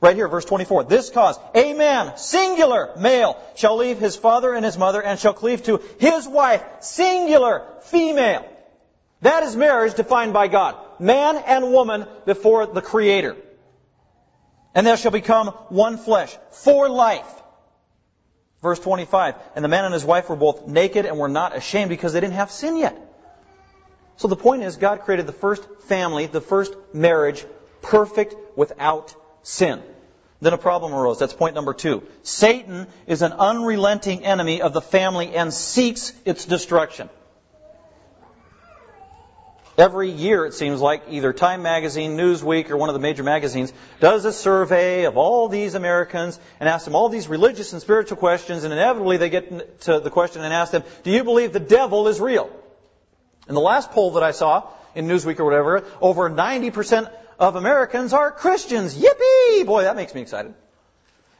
Right 0.00 0.14
here, 0.14 0.28
verse 0.28 0.44
24. 0.44 0.84
This 0.84 1.10
cause, 1.10 1.40
a 1.56 1.74
man, 1.74 2.16
singular, 2.16 2.90
male, 2.96 3.36
shall 3.56 3.76
leave 3.76 3.98
his 3.98 4.14
father 4.14 4.54
and 4.54 4.64
his 4.64 4.78
mother 4.78 5.02
and 5.02 5.18
shall 5.18 5.34
cleave 5.34 5.64
to 5.64 5.82
his 5.98 6.28
wife, 6.28 6.62
singular, 6.78 7.66
female. 7.82 8.46
That 9.22 9.42
is 9.42 9.54
marriage 9.54 9.94
defined 9.94 10.32
by 10.32 10.48
God. 10.48 10.76
Man 10.98 11.36
and 11.36 11.72
woman 11.72 12.06
before 12.24 12.66
the 12.66 12.80
Creator. 12.80 13.36
And 14.74 14.86
they 14.86 14.96
shall 14.96 15.10
become 15.10 15.48
one 15.68 15.98
flesh 15.98 16.36
for 16.52 16.88
life. 16.88 17.26
Verse 18.62 18.78
25. 18.78 19.34
And 19.54 19.64
the 19.64 19.68
man 19.68 19.84
and 19.84 19.94
his 19.94 20.04
wife 20.04 20.28
were 20.28 20.36
both 20.36 20.66
naked 20.66 21.06
and 21.06 21.18
were 21.18 21.28
not 21.28 21.56
ashamed 21.56 21.88
because 21.88 22.12
they 22.12 22.20
didn't 22.20 22.34
have 22.34 22.50
sin 22.50 22.76
yet. 22.76 22.96
So 24.16 24.28
the 24.28 24.36
point 24.36 24.62
is, 24.62 24.76
God 24.76 25.00
created 25.00 25.26
the 25.26 25.32
first 25.32 25.66
family, 25.88 26.26
the 26.26 26.42
first 26.42 26.74
marriage, 26.92 27.44
perfect 27.82 28.34
without 28.56 29.14
sin. 29.42 29.82
Then 30.42 30.52
a 30.52 30.58
problem 30.58 30.94
arose. 30.94 31.18
That's 31.18 31.32
point 31.32 31.54
number 31.54 31.74
two. 31.74 32.02
Satan 32.22 32.86
is 33.06 33.22
an 33.22 33.32
unrelenting 33.32 34.24
enemy 34.24 34.62
of 34.62 34.72
the 34.72 34.80
family 34.80 35.34
and 35.34 35.52
seeks 35.52 36.12
its 36.24 36.44
destruction. 36.44 37.10
Every 39.80 40.10
year, 40.10 40.44
it 40.44 40.52
seems 40.52 40.82
like, 40.82 41.04
either 41.08 41.32
Time 41.32 41.62
Magazine, 41.62 42.14
Newsweek, 42.14 42.68
or 42.68 42.76
one 42.76 42.90
of 42.90 42.92
the 42.92 43.00
major 43.00 43.22
magazines 43.22 43.72
does 43.98 44.26
a 44.26 44.32
survey 44.32 45.04
of 45.04 45.16
all 45.16 45.48
these 45.48 45.74
Americans 45.74 46.38
and 46.60 46.68
asks 46.68 46.84
them 46.84 46.94
all 46.94 47.08
these 47.08 47.28
religious 47.28 47.72
and 47.72 47.80
spiritual 47.80 48.18
questions, 48.18 48.64
and 48.64 48.74
inevitably 48.74 49.16
they 49.16 49.30
get 49.30 49.80
to 49.80 49.98
the 49.98 50.10
question 50.10 50.44
and 50.44 50.52
ask 50.52 50.70
them, 50.70 50.82
do 51.02 51.10
you 51.10 51.24
believe 51.24 51.54
the 51.54 51.60
devil 51.60 52.08
is 52.08 52.20
real? 52.20 52.50
In 53.48 53.54
the 53.54 53.60
last 53.62 53.90
poll 53.92 54.10
that 54.10 54.22
I 54.22 54.32
saw 54.32 54.68
in 54.94 55.06
Newsweek 55.06 55.40
or 55.40 55.46
whatever, 55.46 55.82
over 56.02 56.28
90% 56.28 57.10
of 57.38 57.56
Americans 57.56 58.12
are 58.12 58.30
Christians. 58.30 58.94
Yippee! 58.94 59.64
Boy, 59.64 59.84
that 59.84 59.96
makes 59.96 60.14
me 60.14 60.20
excited. 60.20 60.52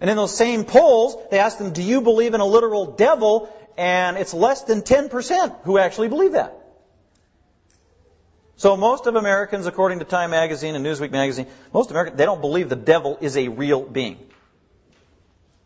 And 0.00 0.08
in 0.08 0.16
those 0.16 0.34
same 0.34 0.64
polls, 0.64 1.14
they 1.30 1.40
asked 1.40 1.58
them, 1.58 1.74
do 1.74 1.82
you 1.82 2.00
believe 2.00 2.32
in 2.32 2.40
a 2.40 2.46
literal 2.46 2.92
devil? 2.92 3.54
And 3.76 4.16
it's 4.16 4.32
less 4.32 4.62
than 4.62 4.80
10% 4.80 5.60
who 5.64 5.76
actually 5.76 6.08
believe 6.08 6.32
that. 6.32 6.56
So 8.60 8.76
most 8.76 9.06
of 9.06 9.16
Americans, 9.16 9.64
according 9.64 10.00
to 10.00 10.04
Time 10.04 10.32
Magazine 10.32 10.74
and 10.74 10.84
Newsweek 10.84 11.10
Magazine, 11.12 11.46
most 11.72 11.90
Americans, 11.90 12.18
they 12.18 12.26
don't 12.26 12.42
believe 12.42 12.68
the 12.68 12.76
devil 12.76 13.16
is 13.22 13.38
a 13.38 13.48
real 13.48 13.80
being. 13.80 14.18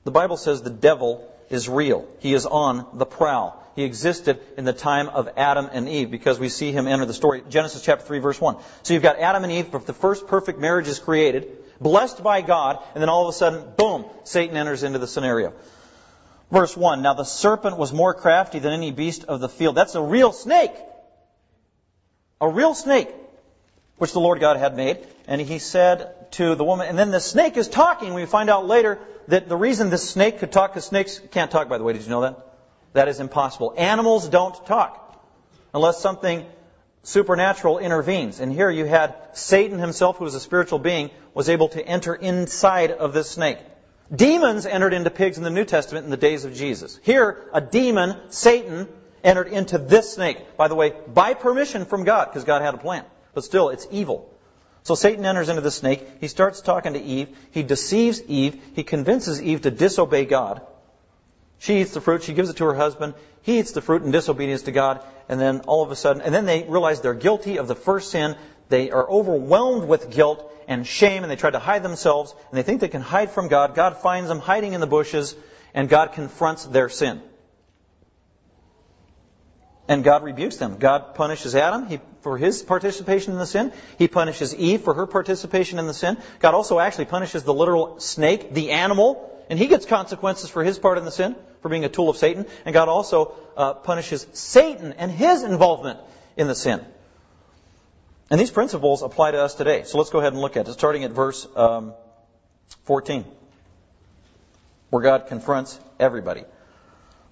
The 0.04 0.12
Bible 0.12 0.37
says 0.37 0.62
the 0.62 0.70
devil 0.70 1.28
is 1.50 1.68
real. 1.68 2.07
He 2.20 2.35
is 2.35 2.46
on 2.46 2.87
the 2.94 3.04
prowl. 3.04 3.61
He 3.74 3.83
existed 3.83 4.38
in 4.57 4.64
the 4.64 4.72
time 4.72 5.09
of 5.09 5.28
Adam 5.37 5.68
and 5.72 5.88
Eve 5.88 6.09
because 6.09 6.38
we 6.38 6.48
see 6.48 6.70
him 6.70 6.87
enter 6.87 7.04
the 7.04 7.14
story. 7.14 7.42
Genesis 7.48 7.83
chapter 7.83 8.07
3 8.07 8.20
verse 8.20 8.40
1. 8.40 8.59
So 8.85 8.94
you've 8.94 9.02
got 9.02 9.18
Adam 9.18 9.42
and 9.42 9.52
Eve, 9.52 9.72
the 9.72 9.92
first 9.92 10.28
perfect 10.28 10.61
marriage 10.61 10.87
is 10.87 11.00
created, 11.00 11.48
blessed 11.80 12.22
by 12.22 12.42
God, 12.42 12.78
and 12.94 13.02
then 13.02 13.09
all 13.09 13.24
of 13.24 13.35
a 13.35 13.37
sudden, 13.37 13.72
boom, 13.76 14.04
Satan 14.22 14.57
enters 14.57 14.85
into 14.85 15.00
the 15.00 15.09
scenario. 15.09 15.52
Verse 16.52 16.76
1. 16.76 17.02
Now 17.02 17.14
the 17.14 17.24
serpent 17.24 17.76
was 17.76 17.92
more 17.92 18.14
crafty 18.14 18.61
than 18.61 18.72
any 18.72 18.92
beast 18.92 19.24
of 19.24 19.40
the 19.40 19.48
field. 19.48 19.74
That's 19.74 19.96
a 19.96 20.00
real 20.00 20.30
snake. 20.30 20.70
A 22.40 22.49
real 22.49 22.75
snake, 22.75 23.09
which 23.99 24.12
the 24.12 24.20
Lord 24.20 24.40
God 24.40 24.57
had 24.57 24.77
made. 24.77 24.99
And 25.27 25.40
he 25.40 25.59
said 25.59 26.31
to 26.33 26.55
the 26.55 26.64
woman, 26.64 26.88
and 26.88 26.99
then 26.99 27.11
the 27.11 27.20
snake 27.20 27.57
is 27.57 27.68
talking. 27.68 28.14
We 28.14 28.27
find 28.27 28.51
out 28.51 28.66
later 28.66 28.99
that 29.29 29.49
the 29.49 29.57
reason 29.57 29.90
this 29.90 30.09
snake 30.09 30.38
could 30.38 30.53
talk, 30.53 30.73
because 30.73 30.85
snakes 30.85 31.20
can't 31.31 31.51
talk, 31.51 31.68
by 31.68 31.79
the 31.79 31.85
way, 31.85 31.92
did 31.92 32.03
you 32.03 32.11
know 32.11 32.23
that? 32.23 32.38
That 32.92 33.09
is 33.09 33.20
impossible. 33.20 33.75
Animals 33.77 34.29
don't 34.29 34.55
talk 34.66 35.01
unless 35.73 36.01
something 36.01 36.44
supernatural 37.03 37.79
intervenes. 37.79 38.40
And 38.40 38.53
here 38.53 38.70
you 38.70 38.85
had 38.85 39.14
Satan 39.33 39.79
himself, 39.79 40.18
who 40.18 40.25
was 40.25 40.35
a 40.35 40.40
spiritual 40.40 40.79
being, 40.79 41.11
was 41.35 41.49
able 41.49 41.68
to 41.68 41.87
enter 41.87 42.14
inside 42.14 42.90
of 42.90 43.12
this 43.12 43.31
snake. 43.31 43.59
Demons 44.14 44.66
entered 44.66 44.92
into 44.92 45.11
pigs 45.11 45.38
in 45.38 45.44
the 45.44 45.51
New 45.51 45.64
Testament 45.64 46.05
in 46.05 46.11
the 46.11 46.16
days 46.16 46.44
of 46.44 46.55
Jesus. 46.55 46.99
Here, 47.03 47.49
a 47.53 47.61
demon, 47.61 48.16
Satan, 48.29 48.88
entered 49.24 49.48
into 49.48 49.78
this 49.78 50.14
snake. 50.14 50.56
By 50.56 50.68
the 50.68 50.74
way, 50.74 50.92
by 51.08 51.34
permission 51.34 51.87
from 51.87 52.04
God, 52.04 52.26
because 52.26 52.44
God 52.44 52.62
had 52.62 52.74
a 52.74 52.78
plan. 52.78 53.04
But 53.32 53.44
still, 53.44 53.70
it's 53.70 53.87
evil. 53.90 54.30
So 54.84 54.94
Satan 54.94 55.24
enters 55.24 55.48
into 55.48 55.62
the 55.62 55.70
snake. 55.70 56.06
He 56.20 56.28
starts 56.28 56.60
talking 56.60 56.92
to 56.92 57.02
Eve. 57.02 57.37
He 57.50 57.62
deceives 57.62 58.22
Eve. 58.22 58.62
He 58.74 58.84
convinces 58.84 59.42
Eve 59.42 59.62
to 59.62 59.70
disobey 59.70 60.26
God. 60.26 60.60
She 61.58 61.80
eats 61.80 61.94
the 61.94 62.02
fruit. 62.02 62.22
She 62.22 62.34
gives 62.34 62.50
it 62.50 62.58
to 62.58 62.64
her 62.66 62.74
husband. 62.74 63.14
He 63.40 63.58
eats 63.58 63.72
the 63.72 63.80
fruit 63.80 64.02
in 64.02 64.10
disobedience 64.10 64.62
to 64.62 64.72
God. 64.72 65.02
And 65.28 65.40
then 65.40 65.60
all 65.60 65.82
of 65.82 65.90
a 65.90 65.96
sudden, 65.96 66.20
and 66.20 66.34
then 66.34 66.44
they 66.44 66.64
realize 66.64 67.00
they're 67.00 67.14
guilty 67.14 67.58
of 67.58 67.66
the 67.66 67.74
first 67.74 68.10
sin. 68.10 68.37
They 68.68 68.90
are 68.90 69.08
overwhelmed 69.08 69.88
with 69.88 70.10
guilt 70.10 70.50
and 70.68 70.87
shame 70.87 71.22
and 71.22 71.30
they 71.30 71.37
try 71.37 71.50
to 71.50 71.58
hide 71.58 71.82
themselves 71.82 72.34
and 72.50 72.58
they 72.58 72.62
think 72.62 72.80
they 72.80 72.88
can 72.88 73.02
hide 73.02 73.30
from 73.30 73.48
God. 73.48 73.74
God 73.74 73.98
finds 73.98 74.28
them 74.28 74.38
hiding 74.38 74.72
in 74.72 74.80
the 74.80 74.87
bushes 74.87 75.34
and 75.74 75.88
God 75.88 76.12
confronts 76.12 76.64
their 76.64 76.88
sin. 76.88 77.22
And 79.87 80.03
God 80.03 80.25
rebukes 80.25 80.57
them. 80.57 80.79
God 80.79 81.14
punishes 81.14 81.55
Adam 81.55 82.01
for 82.23 82.38
his 82.38 82.62
participation 82.62 83.35
in 83.35 83.38
the 83.38 83.47
sin. 83.47 83.70
He 83.99 84.09
punishes 84.09 84.55
Eve 84.55 84.81
for 84.81 84.94
her 84.94 85.07
participation 85.07 85.79
in 85.79 85.87
the 85.87 85.92
sin. 85.92 86.16
God 86.40 86.55
also 86.55 86.79
actually 86.79 87.05
punishes 87.05 87.42
the 87.42 87.53
literal 87.53 88.01
snake, 88.01 88.55
the 88.55 88.70
animal, 88.70 89.31
and 89.51 89.59
he 89.59 89.66
gets 89.66 89.85
consequences 89.85 90.49
for 90.49 90.64
his 90.64 90.79
part 90.79 90.97
in 90.97 91.05
the 91.05 91.11
sin, 91.11 91.37
for 91.61 91.68
being 91.68 91.85
a 91.85 91.90
tool 91.90 92.09
of 92.09 92.16
Satan. 92.16 92.47
And 92.64 92.73
God 92.73 92.88
also 92.88 93.35
uh, 93.59 93.75
punishes 93.75 94.27
Satan 94.33 94.94
and 94.94 95.11
his 95.11 95.42
involvement 95.42 96.01
in 96.37 96.49
the 96.49 96.55
sin. 96.55 96.83
And 98.31 98.40
these 98.40 98.51
principles 98.51 99.03
apply 99.03 99.33
to 99.33 99.42
us 99.42 99.55
today. 99.55 99.83
So 99.85 99.99
let's 99.99 100.09
go 100.09 100.18
ahead 100.18 100.33
and 100.33 100.40
look 100.40 100.57
at 100.57 100.66
it, 100.66 100.73
starting 100.73 101.05
at 101.05 101.11
verse 101.11 101.47
um, 101.57 101.92
14, 102.85 103.27
where 104.88 105.03
God 105.03 105.27
confronts 105.27 105.79
everybody. 106.01 106.44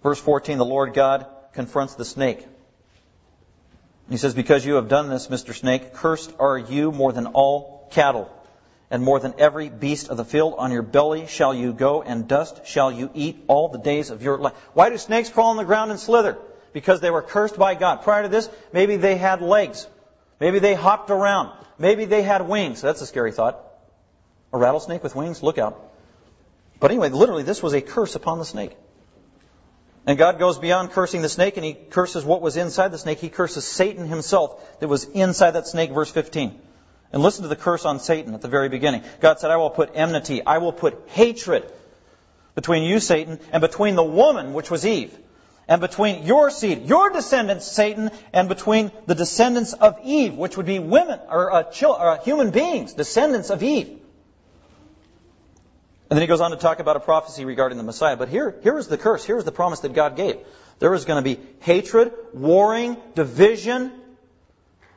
Verse 0.02 0.20
14, 0.20 0.58
the 0.58 0.66
Lord 0.66 0.92
God 0.92 1.26
confronts 1.52 1.94
the 1.94 2.04
snake. 2.04 2.46
He 4.10 4.16
says, 4.16 4.34
Because 4.34 4.64
you 4.64 4.74
have 4.74 4.88
done 4.88 5.08
this, 5.08 5.28
Mr. 5.28 5.54
Snake, 5.54 5.94
cursed 5.94 6.32
are 6.38 6.58
you 6.58 6.92
more 6.92 7.12
than 7.12 7.26
all 7.26 7.88
cattle, 7.92 8.30
and 8.90 9.02
more 9.02 9.20
than 9.20 9.34
every 9.38 9.68
beast 9.68 10.08
of 10.08 10.16
the 10.16 10.24
field. 10.24 10.54
On 10.58 10.70
your 10.70 10.82
belly 10.82 11.26
shall 11.26 11.54
you 11.54 11.72
go, 11.72 12.02
and 12.02 12.28
dust 12.28 12.66
shall 12.66 12.92
you 12.92 13.10
eat 13.14 13.44
all 13.46 13.68
the 13.68 13.78
days 13.78 14.10
of 14.10 14.22
your 14.22 14.38
life. 14.38 14.54
Why 14.74 14.90
do 14.90 14.98
snakes 14.98 15.30
crawl 15.30 15.50
on 15.50 15.56
the 15.56 15.64
ground 15.64 15.90
and 15.90 16.00
slither? 16.00 16.36
Because 16.72 17.00
they 17.00 17.10
were 17.10 17.22
cursed 17.22 17.58
by 17.58 17.74
God. 17.74 18.02
Prior 18.02 18.22
to 18.22 18.28
this, 18.28 18.48
maybe 18.72 18.96
they 18.96 19.16
had 19.16 19.40
legs. 19.40 19.86
Maybe 20.40 20.58
they 20.58 20.74
hopped 20.74 21.10
around. 21.10 21.50
Maybe 21.78 22.04
they 22.04 22.22
had 22.22 22.48
wings. 22.48 22.80
That's 22.80 23.00
a 23.00 23.06
scary 23.06 23.32
thought. 23.32 23.60
A 24.52 24.58
rattlesnake 24.58 25.02
with 25.02 25.14
wings? 25.14 25.42
Look 25.42 25.58
out. 25.58 25.80
But 26.80 26.90
anyway, 26.90 27.10
literally, 27.10 27.44
this 27.44 27.62
was 27.62 27.74
a 27.74 27.80
curse 27.80 28.14
upon 28.14 28.38
the 28.38 28.44
snake. 28.44 28.76
And 30.06 30.18
God 30.18 30.38
goes 30.38 30.58
beyond 30.58 30.90
cursing 30.90 31.22
the 31.22 31.28
snake 31.28 31.56
and 31.56 31.64
he 31.64 31.74
curses 31.74 32.24
what 32.24 32.42
was 32.42 32.56
inside 32.56 32.88
the 32.88 32.98
snake. 32.98 33.18
He 33.18 33.28
curses 33.28 33.64
Satan 33.64 34.06
himself 34.06 34.80
that 34.80 34.88
was 34.88 35.04
inside 35.04 35.52
that 35.52 35.68
snake, 35.68 35.92
verse 35.92 36.10
15. 36.10 36.58
And 37.12 37.22
listen 37.22 37.42
to 37.42 37.48
the 37.48 37.56
curse 37.56 37.84
on 37.84 38.00
Satan 38.00 38.34
at 38.34 38.40
the 38.40 38.48
very 38.48 38.68
beginning. 38.68 39.02
God 39.20 39.38
said, 39.38 39.50
I 39.50 39.56
will 39.56 39.70
put 39.70 39.90
enmity, 39.94 40.44
I 40.44 40.58
will 40.58 40.72
put 40.72 41.08
hatred 41.08 41.70
between 42.54 42.82
you, 42.82 43.00
Satan, 43.00 43.38
and 43.52 43.60
between 43.60 43.94
the 43.94 44.02
woman, 44.02 44.54
which 44.54 44.70
was 44.70 44.84
Eve 44.84 45.16
and 45.68 45.80
between 45.80 46.24
your 46.24 46.50
seed, 46.50 46.86
your 46.86 47.10
descendants, 47.10 47.66
Satan, 47.66 48.10
and 48.32 48.48
between 48.48 48.90
the 49.06 49.14
descendants 49.14 49.72
of 49.72 49.98
Eve, 50.04 50.34
which 50.34 50.56
would 50.56 50.66
be 50.66 50.78
women 50.78 51.20
or, 51.28 51.52
uh, 51.52 51.62
chil- 51.64 51.96
or 51.98 52.10
uh, 52.10 52.22
human 52.22 52.50
beings, 52.50 52.94
descendants 52.94 53.50
of 53.50 53.62
Eve. 53.62 54.01
And 56.12 56.18
then 56.18 56.24
he 56.24 56.26
goes 56.26 56.42
on 56.42 56.50
to 56.50 56.58
talk 56.58 56.78
about 56.78 56.96
a 56.96 57.00
prophecy 57.00 57.46
regarding 57.46 57.78
the 57.78 57.84
Messiah. 57.84 58.18
But 58.18 58.28
here, 58.28 58.54
here 58.62 58.76
is 58.76 58.86
the 58.86 58.98
curse. 58.98 59.24
Here 59.24 59.38
is 59.38 59.44
the 59.44 59.50
promise 59.50 59.80
that 59.80 59.94
God 59.94 60.14
gave. 60.14 60.36
There 60.78 60.92
is 60.92 61.06
going 61.06 61.16
to 61.16 61.24
be 61.24 61.40
hatred, 61.60 62.12
warring, 62.34 62.98
division 63.14 63.90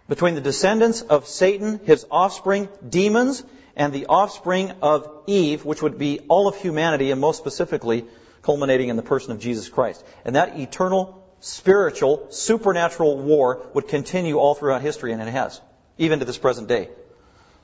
between 0.10 0.36
the 0.36 0.42
descendants 0.42 1.04
of 1.04 1.26
Satan, 1.26 1.80
his 1.86 2.06
offspring, 2.12 2.68
demons, 2.90 3.46
and 3.78 3.94
the 3.94 4.08
offspring 4.08 4.72
of 4.82 5.10
Eve, 5.26 5.64
which 5.64 5.82
would 5.82 5.98
be 5.98 6.20
all 6.28 6.50
of 6.50 6.58
humanity, 6.58 7.12
and 7.12 7.22
most 7.22 7.38
specifically, 7.38 8.04
culminating 8.42 8.90
in 8.90 8.98
the 8.98 9.02
person 9.02 9.32
of 9.32 9.40
Jesus 9.40 9.70
Christ. 9.70 10.04
And 10.26 10.36
that 10.36 10.60
eternal, 10.60 11.26
spiritual, 11.40 12.28
supernatural 12.30 13.20
war 13.20 13.66
would 13.74 13.88
continue 13.88 14.38
all 14.38 14.54
throughout 14.54 14.82
history, 14.82 15.14
and 15.14 15.22
it 15.22 15.32
has, 15.32 15.62
even 15.98 16.20
to 16.20 16.26
this 16.26 16.38
present 16.38 16.68
day. 16.68 16.90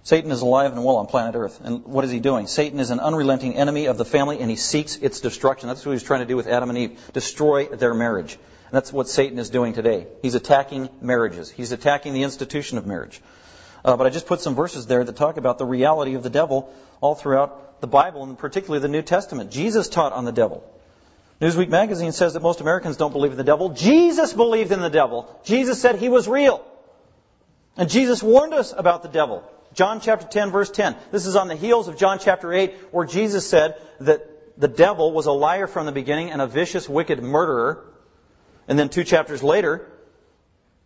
Satan 0.04 0.32
is 0.32 0.42
alive 0.42 0.72
and 0.72 0.84
well 0.84 0.98
on 0.98 1.06
planet 1.06 1.36
Earth. 1.36 1.62
And 1.64 1.86
what 1.86 2.04
is 2.04 2.12
he 2.12 2.20
doing? 2.20 2.48
Satan 2.48 2.80
is 2.80 2.90
an 2.90 3.00
unrelenting 3.00 3.56
enemy 3.56 3.86
of 3.86 3.98
the 3.98 4.06
family, 4.06 4.40
and 4.40 4.50
he 4.50 4.56
seeks 4.56 4.96
its 4.96 5.20
destruction. 5.20 5.68
That's 5.68 5.86
what 5.86 5.92
he 5.92 5.96
was 5.96 6.04
trying 6.04 6.22
to 6.22 6.26
do 6.26 6.36
with 6.36 6.48
Adam 6.48 6.70
and 6.70 6.78
Eve 6.78 7.00
destroy 7.14 7.68
their 7.68 7.94
marriage. 7.94 8.34
And 8.34 8.72
that's 8.72 8.92
what 8.92 9.08
Satan 9.08 9.38
is 9.38 9.50
doing 9.50 9.74
today. 9.74 10.08
He's 10.22 10.36
attacking 10.36 10.90
marriages, 11.02 11.52
he's 11.52 11.72
attacking 11.72 12.14
the 12.14 12.24
institution 12.24 12.78
of 12.78 12.88
marriage. 12.88 13.22
Uh, 13.84 13.98
but 13.98 14.06
I 14.06 14.10
just 14.12 14.28
put 14.28 14.42
some 14.42 14.54
verses 14.56 14.86
there 14.86 15.04
that 15.04 15.16
talk 15.16 15.38
about 15.38 15.58
the 15.58 15.66
reality 15.66 16.14
of 16.14 16.24
the 16.24 16.30
devil 16.30 16.72
all 17.00 17.16
throughout 17.16 17.82
the 17.82 17.88
Bible, 17.88 18.24
and 18.24 18.38
particularly 18.38 18.80
the 18.80 18.88
New 18.88 19.02
Testament. 19.02 19.52
Jesus 19.52 19.90
taught 19.90 20.14
on 20.14 20.24
the 20.24 20.32
devil. 20.32 20.64
Newsweek 21.42 21.70
magazine 21.70 22.12
says 22.12 22.34
that 22.34 22.44
most 22.44 22.62
Americans 22.62 22.98
don't 22.98 23.12
believe 23.12 23.32
in 23.32 23.38
the 23.38 23.44
devil. 23.44 23.70
Jesus 23.70 24.34
believed 24.34 24.72
in 24.72 24.80
the 24.80 24.92
devil. 24.92 25.28
Jesus 25.44 25.82
said 25.82 25.96
he 25.96 26.10
was 26.10 26.28
real. 26.28 26.64
And 27.76 27.90
Jesus 27.90 28.22
warned 28.22 28.54
us 28.54 28.74
about 28.78 29.02
the 29.02 29.10
devil. 29.10 29.44
John 29.74 30.02
chapter 30.02 30.28
10 30.28 30.52
verse 30.52 30.70
10. 30.70 30.96
This 31.12 31.26
is 31.26 31.36
on 31.36 31.48
the 31.48 31.56
heels 31.56 31.88
of 31.88 31.98
John 31.98 32.20
chapter 32.20 32.54
8 32.54 32.74
where 32.92 33.06
Jesus 33.06 33.50
said 33.50 33.76
that 34.02 34.28
the 34.58 34.68
devil 34.68 35.12
was 35.12 35.26
a 35.26 35.32
liar 35.32 35.68
from 35.68 35.86
the 35.86 35.92
beginning 35.92 36.32
and 36.32 36.42
a 36.42 36.48
vicious, 36.48 36.90
wicked 36.90 37.22
murderer. 37.22 37.86
And 38.68 38.78
then 38.78 38.90
two 38.90 39.04
chapters 39.04 39.42
later, 39.42 39.88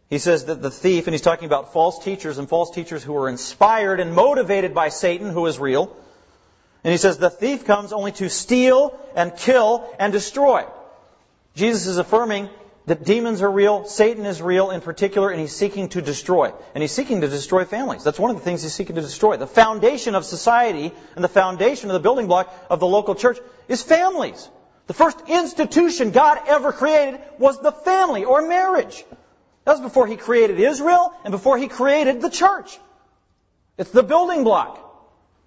he 0.10 0.20
says 0.20 0.46
that 0.46 0.62
the 0.62 0.72
thief, 0.72 1.08
and 1.08 1.14
he's 1.14 1.22
talking 1.22 1.46
about 1.46 1.74
false 1.74 2.04
teachers 2.04 2.38
and 2.38 2.48
false 2.48 2.72
teachers 2.72 3.04
who 3.04 3.16
are 3.18 3.28
inspired 3.28 4.00
and 4.00 4.14
motivated 4.14 4.74
by 4.74 4.90
Satan, 4.90 5.32
who 5.32 5.46
is 5.48 5.60
real. 5.60 5.96
And 6.84 6.92
he 6.92 6.98
says, 6.98 7.18
the 7.18 7.32
thief 7.32 7.66
comes 7.66 7.92
only 7.92 8.12
to 8.14 8.30
steal 8.30 9.00
and 9.16 9.36
kill 9.36 9.90
and 10.00 10.14
destroy. 10.14 10.66
Jesus 11.56 11.88
is 11.88 11.98
affirming 11.98 12.50
that 12.86 13.04
demons 13.04 13.42
are 13.42 13.50
real, 13.50 13.86
Satan 13.86 14.26
is 14.26 14.42
real 14.42 14.70
in 14.70 14.82
particular, 14.82 15.30
and 15.30 15.40
he's 15.40 15.56
seeking 15.56 15.90
to 15.90 16.02
destroy. 16.02 16.54
And 16.74 16.82
he's 16.82 16.92
seeking 16.92 17.22
to 17.22 17.28
destroy 17.28 17.66
families. 17.66 18.04
That's 18.04 18.20
one 18.20 18.30
of 18.30 18.38
the 18.38 18.44
things 18.44 18.62
he's 18.62 18.74
seeking 18.74 18.96
to 18.96 19.02
destroy. 19.02 19.38
The 19.38 19.48
foundation 19.48 20.14
of 20.14 20.24
society 20.24 20.94
and 21.16 21.24
the 21.24 21.30
foundation 21.30 21.90
of 21.90 21.96
the 21.96 22.00
building 22.00 22.28
block 22.28 22.54
of 22.70 22.80
the 22.80 22.88
local 22.88 23.16
church 23.16 23.40
is 23.68 23.82
families. 23.82 24.50
The 24.88 24.94
first 24.94 25.18
institution 25.28 26.12
God 26.12 26.40
ever 26.48 26.72
created 26.72 27.20
was 27.40 27.60
the 27.60 27.72
family 27.72 28.24
or 28.24 28.48
marriage. 28.48 29.04
That 29.64 29.72
was 29.72 29.82
before 29.82 30.06
he 30.06 30.16
created 30.16 30.60
Israel 30.60 31.12
and 31.24 31.32
before 31.32 31.58
he 31.58 31.68
created 31.68 32.22
the 32.22 32.30
church. 32.30 32.78
It's 33.80 33.90
the 33.90 34.04
building 34.04 34.44
block. 34.44 34.82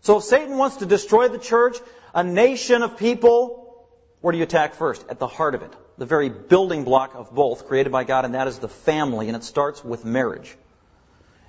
So 0.01 0.19
if 0.19 0.25
Satan 0.25 0.59
wants 0.59 0.79
to 0.79 0.87
destroy 0.87 1.29
the 1.29 1.39
church, 1.39 1.79
a 2.13 2.25
nation 2.25 2.83
of 2.83 2.97
people, 2.99 3.87
where 4.21 4.33
do 4.33 4.39
you 4.39 4.45
attack 4.45 4.75
first? 4.75 5.05
At 5.09 5.21
the 5.21 5.29
heart 5.29 5.55
of 5.55 5.63
it. 5.63 5.73
The 5.99 6.07
very 6.07 6.29
building 6.29 6.85
block 6.85 7.15
of 7.15 7.35
both 7.35 7.67
created 7.67 7.91
by 7.91 8.05
God, 8.05 8.25
and 8.25 8.35
that 8.35 8.49
is 8.49 8.59
the 8.59 8.69
family, 8.69 9.29
and 9.29 9.37
it 9.37 9.45
starts 9.45 9.85
with 9.85 10.05
marriage. 10.05 10.57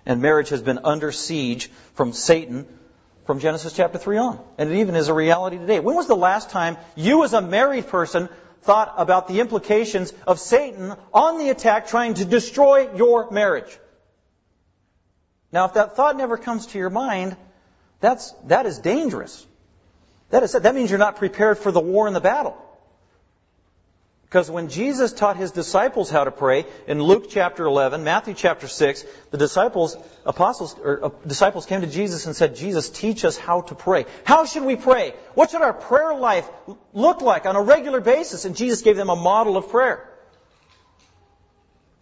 And 0.05 0.21
marriage 0.21 0.49
has 0.49 0.61
been 0.61 0.79
under 0.83 1.11
siege 1.11 1.69
from 1.93 2.13
Satan 2.13 2.67
from 3.29 3.39
Genesis 3.39 3.73
chapter 3.73 3.99
3 3.99 4.17
on. 4.17 4.39
And 4.57 4.71
it 4.71 4.79
even 4.79 4.95
is 4.95 5.07
a 5.07 5.13
reality 5.13 5.59
today. 5.59 5.79
When 5.79 5.95
was 5.95 6.07
the 6.07 6.15
last 6.15 6.49
time 6.49 6.77
you 6.95 7.23
as 7.23 7.33
a 7.33 7.43
married 7.43 7.87
person 7.87 8.27
thought 8.63 8.91
about 8.97 9.27
the 9.27 9.39
implications 9.39 10.11
of 10.25 10.39
Satan 10.39 10.95
on 11.13 11.37
the 11.37 11.49
attack 11.49 11.89
trying 11.89 12.15
to 12.15 12.25
destroy 12.25 12.91
your 12.95 13.29
marriage? 13.29 13.77
Now, 15.51 15.65
if 15.65 15.75
that 15.75 15.95
thought 15.95 16.17
never 16.17 16.37
comes 16.37 16.65
to 16.67 16.79
your 16.79 16.89
mind, 16.89 17.37
that's, 17.99 18.31
that 18.45 18.65
is 18.65 18.79
dangerous. 18.79 19.45
That, 20.31 20.41
is, 20.41 20.53
that 20.53 20.73
means 20.73 20.89
you're 20.89 20.97
not 20.97 21.17
prepared 21.17 21.59
for 21.59 21.71
the 21.71 21.79
war 21.79 22.07
and 22.07 22.15
the 22.15 22.21
battle. 22.21 22.57
Because 24.29 24.51
when 24.51 24.69
Jesus 24.69 25.11
taught 25.11 25.37
his 25.37 25.51
disciples 25.51 26.11
how 26.11 26.23
to 26.23 26.29
pray 26.29 26.67
in 26.85 27.01
Luke 27.01 27.31
chapter 27.31 27.65
11, 27.65 28.03
Matthew 28.03 28.35
chapter 28.35 28.67
6, 28.67 29.03
the 29.31 29.39
disciples, 29.39 29.97
apostles, 30.23 30.75
or 30.83 31.05
uh, 31.05 31.09
disciples 31.25 31.65
came 31.65 31.81
to 31.81 31.87
Jesus 31.87 32.27
and 32.27 32.35
said, 32.35 32.55
Jesus, 32.55 32.91
teach 32.91 33.25
us 33.25 33.37
how 33.37 33.61
to 33.61 33.73
pray. 33.73 34.05
How 34.25 34.45
should 34.45 34.65
we 34.65 34.75
pray? 34.75 35.15
What 35.33 35.49
should 35.49 35.63
our 35.63 35.73
prayer 35.73 36.13
life 36.13 36.47
look 36.93 37.21
like 37.21 37.47
on 37.47 37.55
a 37.55 37.61
regular 37.63 38.01
basis? 38.01 38.45
And 38.45 38.55
Jesus 38.55 38.83
gave 38.83 38.97
them 38.97 39.09
a 39.09 39.15
model 39.15 39.57
of 39.57 39.69
prayer. 39.69 40.07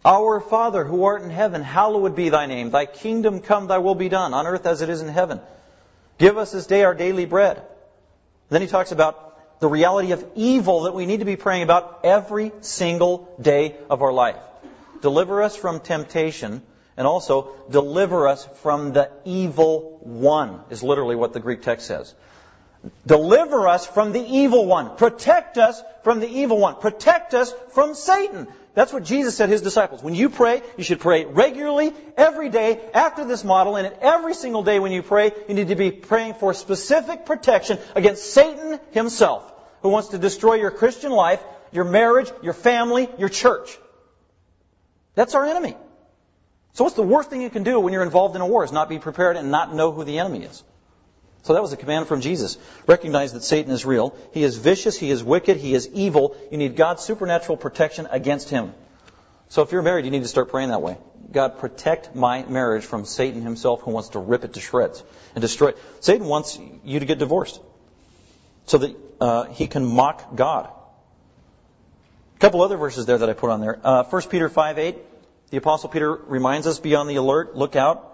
Our 0.04 0.38
Father 0.40 0.84
who 0.84 1.04
art 1.04 1.22
in 1.22 1.30
heaven, 1.30 1.62
hallowed 1.62 2.14
be 2.14 2.28
thy 2.28 2.44
name. 2.44 2.70
Thy 2.70 2.84
kingdom 2.84 3.40
come, 3.40 3.68
thy 3.68 3.78
will 3.78 3.94
be 3.94 4.10
done, 4.10 4.34
on 4.34 4.46
earth 4.46 4.66
as 4.66 4.82
it 4.82 4.90
is 4.90 5.00
in 5.00 5.08
heaven. 5.08 5.40
Give 6.18 6.36
us 6.36 6.52
this 6.52 6.66
day 6.66 6.84
our 6.84 6.94
daily 6.94 7.24
bread. 7.24 7.62
Then 8.50 8.60
he 8.60 8.68
talks 8.68 8.92
about 8.92 9.27
the 9.60 9.68
reality 9.68 10.12
of 10.12 10.24
evil 10.34 10.82
that 10.82 10.94
we 10.94 11.06
need 11.06 11.20
to 11.20 11.26
be 11.26 11.36
praying 11.36 11.62
about 11.62 12.00
every 12.04 12.52
single 12.60 13.34
day 13.40 13.76
of 13.90 14.02
our 14.02 14.12
life. 14.12 14.36
Deliver 15.00 15.42
us 15.42 15.56
from 15.56 15.80
temptation 15.80 16.62
and 16.96 17.06
also 17.06 17.54
deliver 17.70 18.26
us 18.26 18.46
from 18.62 18.92
the 18.92 19.10
evil 19.24 19.98
one 20.02 20.60
is 20.70 20.82
literally 20.82 21.16
what 21.16 21.32
the 21.32 21.40
Greek 21.40 21.62
text 21.62 21.86
says. 21.86 22.14
Deliver 23.06 23.68
us 23.68 23.86
from 23.86 24.12
the 24.12 24.24
evil 24.24 24.66
one. 24.66 24.96
Protect 24.96 25.58
us 25.58 25.82
from 26.02 26.20
the 26.20 26.28
evil 26.28 26.58
one. 26.58 26.76
Protect 26.76 27.34
us 27.34 27.52
from 27.70 27.94
Satan. 27.94 28.48
That's 28.78 28.92
what 28.92 29.02
Jesus 29.02 29.36
said 29.36 29.46
to 29.46 29.50
his 29.50 29.60
disciples. 29.60 30.04
When 30.04 30.14
you 30.14 30.30
pray, 30.30 30.62
you 30.76 30.84
should 30.84 31.00
pray 31.00 31.24
regularly, 31.24 31.92
every 32.16 32.48
day, 32.48 32.80
after 32.94 33.24
this 33.24 33.42
model, 33.42 33.74
and 33.74 33.92
every 34.00 34.34
single 34.34 34.62
day 34.62 34.78
when 34.78 34.92
you 34.92 35.02
pray, 35.02 35.32
you 35.48 35.54
need 35.56 35.66
to 35.66 35.74
be 35.74 35.90
praying 35.90 36.34
for 36.34 36.54
specific 36.54 37.26
protection 37.26 37.80
against 37.96 38.32
Satan 38.32 38.78
himself, 38.92 39.52
who 39.82 39.88
wants 39.88 40.10
to 40.10 40.18
destroy 40.18 40.54
your 40.54 40.70
Christian 40.70 41.10
life, 41.10 41.42
your 41.72 41.86
marriage, 41.86 42.30
your 42.40 42.52
family, 42.52 43.08
your 43.18 43.28
church. 43.28 43.76
That's 45.16 45.34
our 45.34 45.44
enemy. 45.44 45.76
So 46.74 46.84
what's 46.84 46.94
the 46.94 47.02
worst 47.02 47.30
thing 47.30 47.42
you 47.42 47.50
can 47.50 47.64
do 47.64 47.80
when 47.80 47.92
you're 47.92 48.04
involved 48.04 48.36
in 48.36 48.42
a 48.42 48.46
war 48.46 48.62
is 48.62 48.70
not 48.70 48.88
be 48.88 49.00
prepared 49.00 49.36
and 49.36 49.50
not 49.50 49.74
know 49.74 49.90
who 49.90 50.04
the 50.04 50.20
enemy 50.20 50.44
is. 50.44 50.62
So 51.42 51.54
that 51.54 51.62
was 51.62 51.72
a 51.72 51.76
command 51.76 52.08
from 52.08 52.20
Jesus. 52.20 52.58
Recognize 52.86 53.32
that 53.32 53.42
Satan 53.42 53.72
is 53.72 53.86
real. 53.86 54.16
He 54.32 54.42
is 54.42 54.56
vicious. 54.56 54.98
He 54.98 55.10
is 55.10 55.24
wicked. 55.24 55.56
He 55.56 55.74
is 55.74 55.88
evil. 55.94 56.36
You 56.50 56.58
need 56.58 56.76
God's 56.76 57.02
supernatural 57.02 57.56
protection 57.56 58.06
against 58.10 58.50
him. 58.50 58.74
So 59.48 59.62
if 59.62 59.72
you're 59.72 59.82
married, 59.82 60.04
you 60.04 60.10
need 60.10 60.22
to 60.22 60.28
start 60.28 60.50
praying 60.50 60.68
that 60.70 60.82
way. 60.82 60.98
God, 61.30 61.58
protect 61.58 62.14
my 62.14 62.42
marriage 62.44 62.84
from 62.84 63.04
Satan 63.04 63.42
himself 63.42 63.82
who 63.82 63.90
wants 63.90 64.10
to 64.10 64.18
rip 64.18 64.44
it 64.44 64.54
to 64.54 64.60
shreds 64.60 65.02
and 65.34 65.42
destroy 65.42 65.68
it. 65.68 65.78
Satan 66.00 66.26
wants 66.26 66.58
you 66.84 67.00
to 67.00 67.06
get 67.06 67.18
divorced 67.18 67.60
so 68.66 68.78
that 68.78 68.96
uh, 69.20 69.44
he 69.44 69.66
can 69.66 69.84
mock 69.84 70.34
God. 70.34 70.70
A 72.36 72.38
couple 72.38 72.62
other 72.62 72.76
verses 72.76 73.06
there 73.06 73.18
that 73.18 73.28
I 73.28 73.32
put 73.32 73.50
on 73.50 73.60
there. 73.60 73.78
Uh, 73.82 74.04
1 74.04 74.22
Peter 74.28 74.48
5 74.48 74.78
8, 74.78 74.96
the 75.50 75.56
Apostle 75.56 75.88
Peter 75.88 76.14
reminds 76.14 76.66
us, 76.66 76.78
be 76.78 76.94
on 76.94 77.08
the 77.08 77.16
alert, 77.16 77.56
look 77.56 77.74
out, 77.74 78.07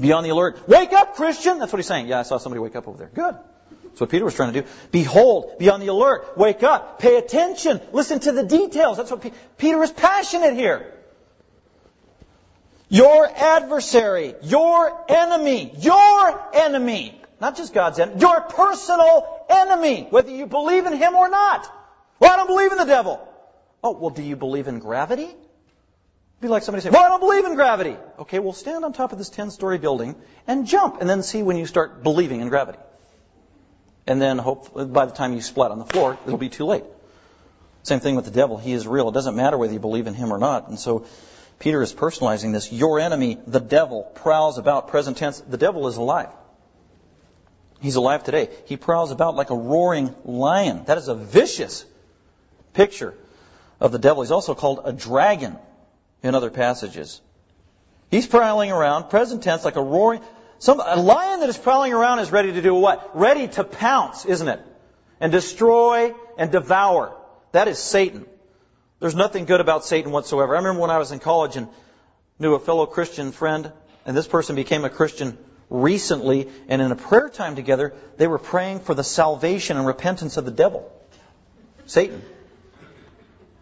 be 0.00 0.12
on 0.12 0.22
the 0.24 0.30
alert. 0.30 0.68
Wake 0.68 0.92
up, 0.92 1.16
Christian! 1.16 1.58
That's 1.58 1.72
what 1.72 1.78
he's 1.78 1.86
saying. 1.86 2.08
Yeah, 2.08 2.20
I 2.20 2.22
saw 2.22 2.38
somebody 2.38 2.60
wake 2.60 2.76
up 2.76 2.86
over 2.88 2.98
there. 2.98 3.10
Good. 3.12 3.36
That's 3.84 4.00
what 4.00 4.10
Peter 4.10 4.24
was 4.24 4.34
trying 4.34 4.52
to 4.52 4.62
do. 4.62 4.68
Behold, 4.92 5.58
be 5.58 5.70
on 5.70 5.80
the 5.80 5.88
alert. 5.88 6.38
Wake 6.38 6.62
up. 6.62 7.00
Pay 7.00 7.16
attention. 7.16 7.80
Listen 7.92 8.20
to 8.20 8.32
the 8.32 8.44
details. 8.44 8.96
That's 8.96 9.10
what 9.10 9.32
Peter 9.56 9.82
is 9.82 9.90
passionate 9.90 10.54
here. 10.54 10.94
Your 12.88 13.26
adversary, 13.26 14.34
your 14.42 15.04
enemy, 15.08 15.72
your 15.78 16.54
enemy, 16.54 17.20
not 17.40 17.56
just 17.56 17.74
God's 17.74 17.98
enemy, 17.98 18.20
your 18.20 18.40
personal 18.42 19.44
enemy, 19.48 20.06
whether 20.10 20.30
you 20.30 20.46
believe 20.46 20.86
in 20.86 20.94
him 20.94 21.14
or 21.14 21.28
not. 21.28 21.70
Well, 22.18 22.32
I 22.32 22.36
don't 22.36 22.46
believe 22.46 22.72
in 22.72 22.78
the 22.78 22.84
devil. 22.84 23.28
Oh, 23.82 23.98
well, 23.98 24.10
do 24.10 24.22
you 24.22 24.36
believe 24.36 24.68
in 24.68 24.78
gravity? 24.78 25.28
It'd 26.38 26.42
be 26.42 26.48
like 26.50 26.62
somebody 26.62 26.82
saying, 26.82 26.92
well, 26.92 27.04
I 27.04 27.08
don't 27.08 27.18
believe 27.18 27.44
in 27.46 27.56
gravity. 27.56 27.96
Okay, 28.20 28.38
well, 28.38 28.52
stand 28.52 28.84
on 28.84 28.92
top 28.92 29.10
of 29.10 29.18
this 29.18 29.28
10 29.28 29.50
story 29.50 29.78
building 29.78 30.14
and 30.46 30.68
jump 30.68 31.00
and 31.00 31.10
then 31.10 31.24
see 31.24 31.42
when 31.42 31.56
you 31.56 31.66
start 31.66 32.04
believing 32.04 32.40
in 32.40 32.48
gravity. 32.48 32.78
And 34.06 34.22
then 34.22 34.38
hope 34.38 34.72
by 34.92 35.06
the 35.06 35.12
time 35.12 35.34
you 35.34 35.40
splat 35.40 35.72
on 35.72 35.80
the 35.80 35.84
floor, 35.84 36.16
it'll 36.24 36.38
be 36.38 36.48
too 36.48 36.64
late. 36.64 36.84
Same 37.82 37.98
thing 37.98 38.14
with 38.14 38.24
the 38.24 38.30
devil. 38.30 38.56
He 38.56 38.72
is 38.72 38.86
real. 38.86 39.08
It 39.08 39.14
doesn't 39.14 39.34
matter 39.34 39.58
whether 39.58 39.72
you 39.72 39.80
believe 39.80 40.06
in 40.06 40.14
him 40.14 40.32
or 40.32 40.38
not. 40.38 40.68
And 40.68 40.78
so 40.78 41.06
Peter 41.58 41.82
is 41.82 41.92
personalizing 41.92 42.52
this. 42.52 42.72
Your 42.72 43.00
enemy, 43.00 43.38
the 43.44 43.60
devil, 43.60 44.04
prowls 44.04 44.58
about 44.58 44.88
present 44.88 45.16
tense. 45.16 45.40
The 45.40 45.56
devil 45.56 45.88
is 45.88 45.96
alive. 45.96 46.28
He's 47.80 47.96
alive 47.96 48.22
today. 48.22 48.48
He 48.66 48.76
prowls 48.76 49.10
about 49.10 49.34
like 49.34 49.50
a 49.50 49.56
roaring 49.56 50.14
lion. 50.24 50.84
That 50.84 50.98
is 50.98 51.08
a 51.08 51.16
vicious 51.16 51.84
picture 52.74 53.14
of 53.80 53.90
the 53.90 53.98
devil. 53.98 54.22
He's 54.22 54.30
also 54.30 54.54
called 54.54 54.82
a 54.84 54.92
dragon 54.92 55.58
in 56.22 56.34
other 56.34 56.50
passages. 56.50 57.20
He's 58.10 58.26
prowling 58.26 58.72
around, 58.72 59.10
present 59.10 59.42
tense, 59.42 59.64
like 59.64 59.76
a 59.76 59.82
roaring. 59.82 60.20
Some, 60.58 60.80
a 60.84 60.96
lion 60.96 61.40
that 61.40 61.48
is 61.48 61.58
prowling 61.58 61.92
around 61.92 62.20
is 62.20 62.32
ready 62.32 62.52
to 62.52 62.62
do 62.62 62.74
what? 62.74 63.16
Ready 63.16 63.48
to 63.48 63.64
pounce, 63.64 64.24
isn't 64.24 64.48
it? 64.48 64.60
And 65.20 65.30
destroy 65.30 66.14
and 66.36 66.50
devour. 66.50 67.16
That 67.52 67.68
is 67.68 67.78
Satan. 67.78 68.26
There's 69.00 69.14
nothing 69.14 69.44
good 69.44 69.60
about 69.60 69.84
Satan 69.84 70.10
whatsoever. 70.10 70.54
I 70.54 70.58
remember 70.58 70.80
when 70.80 70.90
I 70.90 70.98
was 70.98 71.12
in 71.12 71.18
college 71.20 71.56
and 71.56 71.68
knew 72.38 72.54
a 72.54 72.58
fellow 72.58 72.86
Christian 72.86 73.30
friend, 73.32 73.72
and 74.04 74.16
this 74.16 74.26
person 74.26 74.56
became 74.56 74.84
a 74.84 74.90
Christian 74.90 75.38
recently, 75.70 76.48
and 76.68 76.80
in 76.80 76.90
a 76.90 76.96
prayer 76.96 77.28
time 77.28 77.54
together, 77.54 77.94
they 78.16 78.26
were 78.26 78.38
praying 78.38 78.80
for 78.80 78.94
the 78.94 79.04
salvation 79.04 79.76
and 79.76 79.86
repentance 79.86 80.36
of 80.36 80.44
the 80.44 80.50
devil. 80.50 80.90
Satan. 81.86 82.22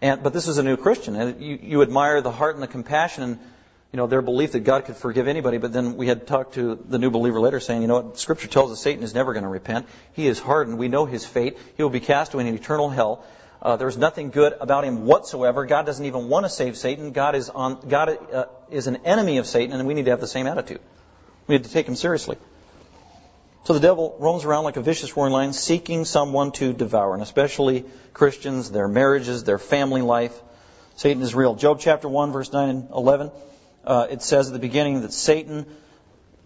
And, 0.03 0.23
but 0.23 0.33
this 0.33 0.47
is 0.47 0.59
a 0.59 0.63
new 0.63 0.77
Christian, 0.77 1.17
and 1.17 1.41
you, 1.41 1.59
you 1.63 1.83
admire 1.83 2.21
the 2.21 2.31
heart 2.31 2.55
and 2.55 2.63
the 2.63 2.69
compassion 2.69 3.23
and 3.23 3.39
you 3.93 3.97
know 3.97 4.07
their 4.07 4.21
belief 4.21 4.53
that 4.53 4.61
God 4.61 4.85
could 4.85 4.97
forgive 4.97 5.27
anybody. 5.27 5.57
But 5.59 5.73
then 5.73 5.97
we 5.97 6.07
had 6.07 6.27
talked 6.27 6.55
to 6.55 6.75
the 6.75 6.99
new 6.99 7.11
believer 7.11 7.41
later, 7.41 7.61
saying, 7.61 7.81
you 7.81 7.89
know 7.89 8.01
what, 8.01 8.19
Scripture 8.19 8.49
tells 8.49 8.71
us 8.71 8.81
Satan 8.81 9.03
is 9.03 9.15
never 9.15 9.33
going 9.33 9.45
to 9.45 9.49
repent. 9.49 9.87
He 10.13 10.27
is 10.27 10.39
hardened. 10.39 10.77
We 10.79 10.89
know 10.89 11.07
his 11.07 11.25
fate. 11.25 11.57
He 11.77 11.83
will 11.83 11.91
be 11.91 12.01
cast 12.01 12.35
away 12.35 12.47
in 12.47 12.55
eternal 12.55 12.91
hell. 12.91 13.25
Uh, 13.63 13.77
there's 13.77 13.97
nothing 13.97 14.31
good 14.31 14.55
about 14.61 14.85
him 14.85 15.07
whatsoever. 15.07 15.65
God 15.65 15.87
doesn't 15.87 16.05
even 16.05 16.29
want 16.29 16.45
to 16.45 16.51
save 16.51 16.77
Satan. 16.77 17.13
God 17.13 17.35
is 17.35 17.49
on. 17.49 17.89
God 17.89 18.19
uh, 18.33 18.45
is 18.71 18.87
an 18.87 18.97
enemy 19.07 19.39
of 19.39 19.47
Satan, 19.47 19.79
and 19.79 19.89
we 19.89 19.95
need 19.95 20.05
to 20.05 20.11
have 20.11 20.21
the 20.21 20.27
same 20.27 20.47
attitude. 20.47 20.81
We 21.47 21.57
need 21.57 21.65
to 21.65 21.71
take 21.71 21.89
him 21.89 21.95
seriously. 21.95 22.37
So 23.67 23.73
the 23.73 23.81
devil 23.81 24.15
roams 24.21 24.45
around 24.45 24.63
like 24.63 24.77
a 24.77 24.81
vicious 24.81 25.17
roaring 25.17 25.33
lion, 25.33 25.53
seeking 25.53 26.05
someone 26.05 26.53
to 26.53 26.73
devour, 26.73 27.15
and 27.15 27.21
especially 27.21 27.85
Christians, 28.13 28.71
their 28.71 28.87
marriages, 28.87 29.43
their 29.43 29.59
family 29.59 30.03
life. 30.03 30.41
Satan 30.95 31.21
is 31.21 31.35
real. 31.35 31.57
Job 31.57 31.81
chapter 31.81 32.09
1, 32.09 32.31
verse 32.31 32.53
9 32.53 32.69
and 32.69 32.91
11, 32.91 33.33
uh, 33.85 34.07
it 34.09 34.23
says 34.23 34.47
at 34.47 34.53
the 34.53 34.61
beginning 34.61 35.01
that 35.01 35.13
Satan 35.13 35.67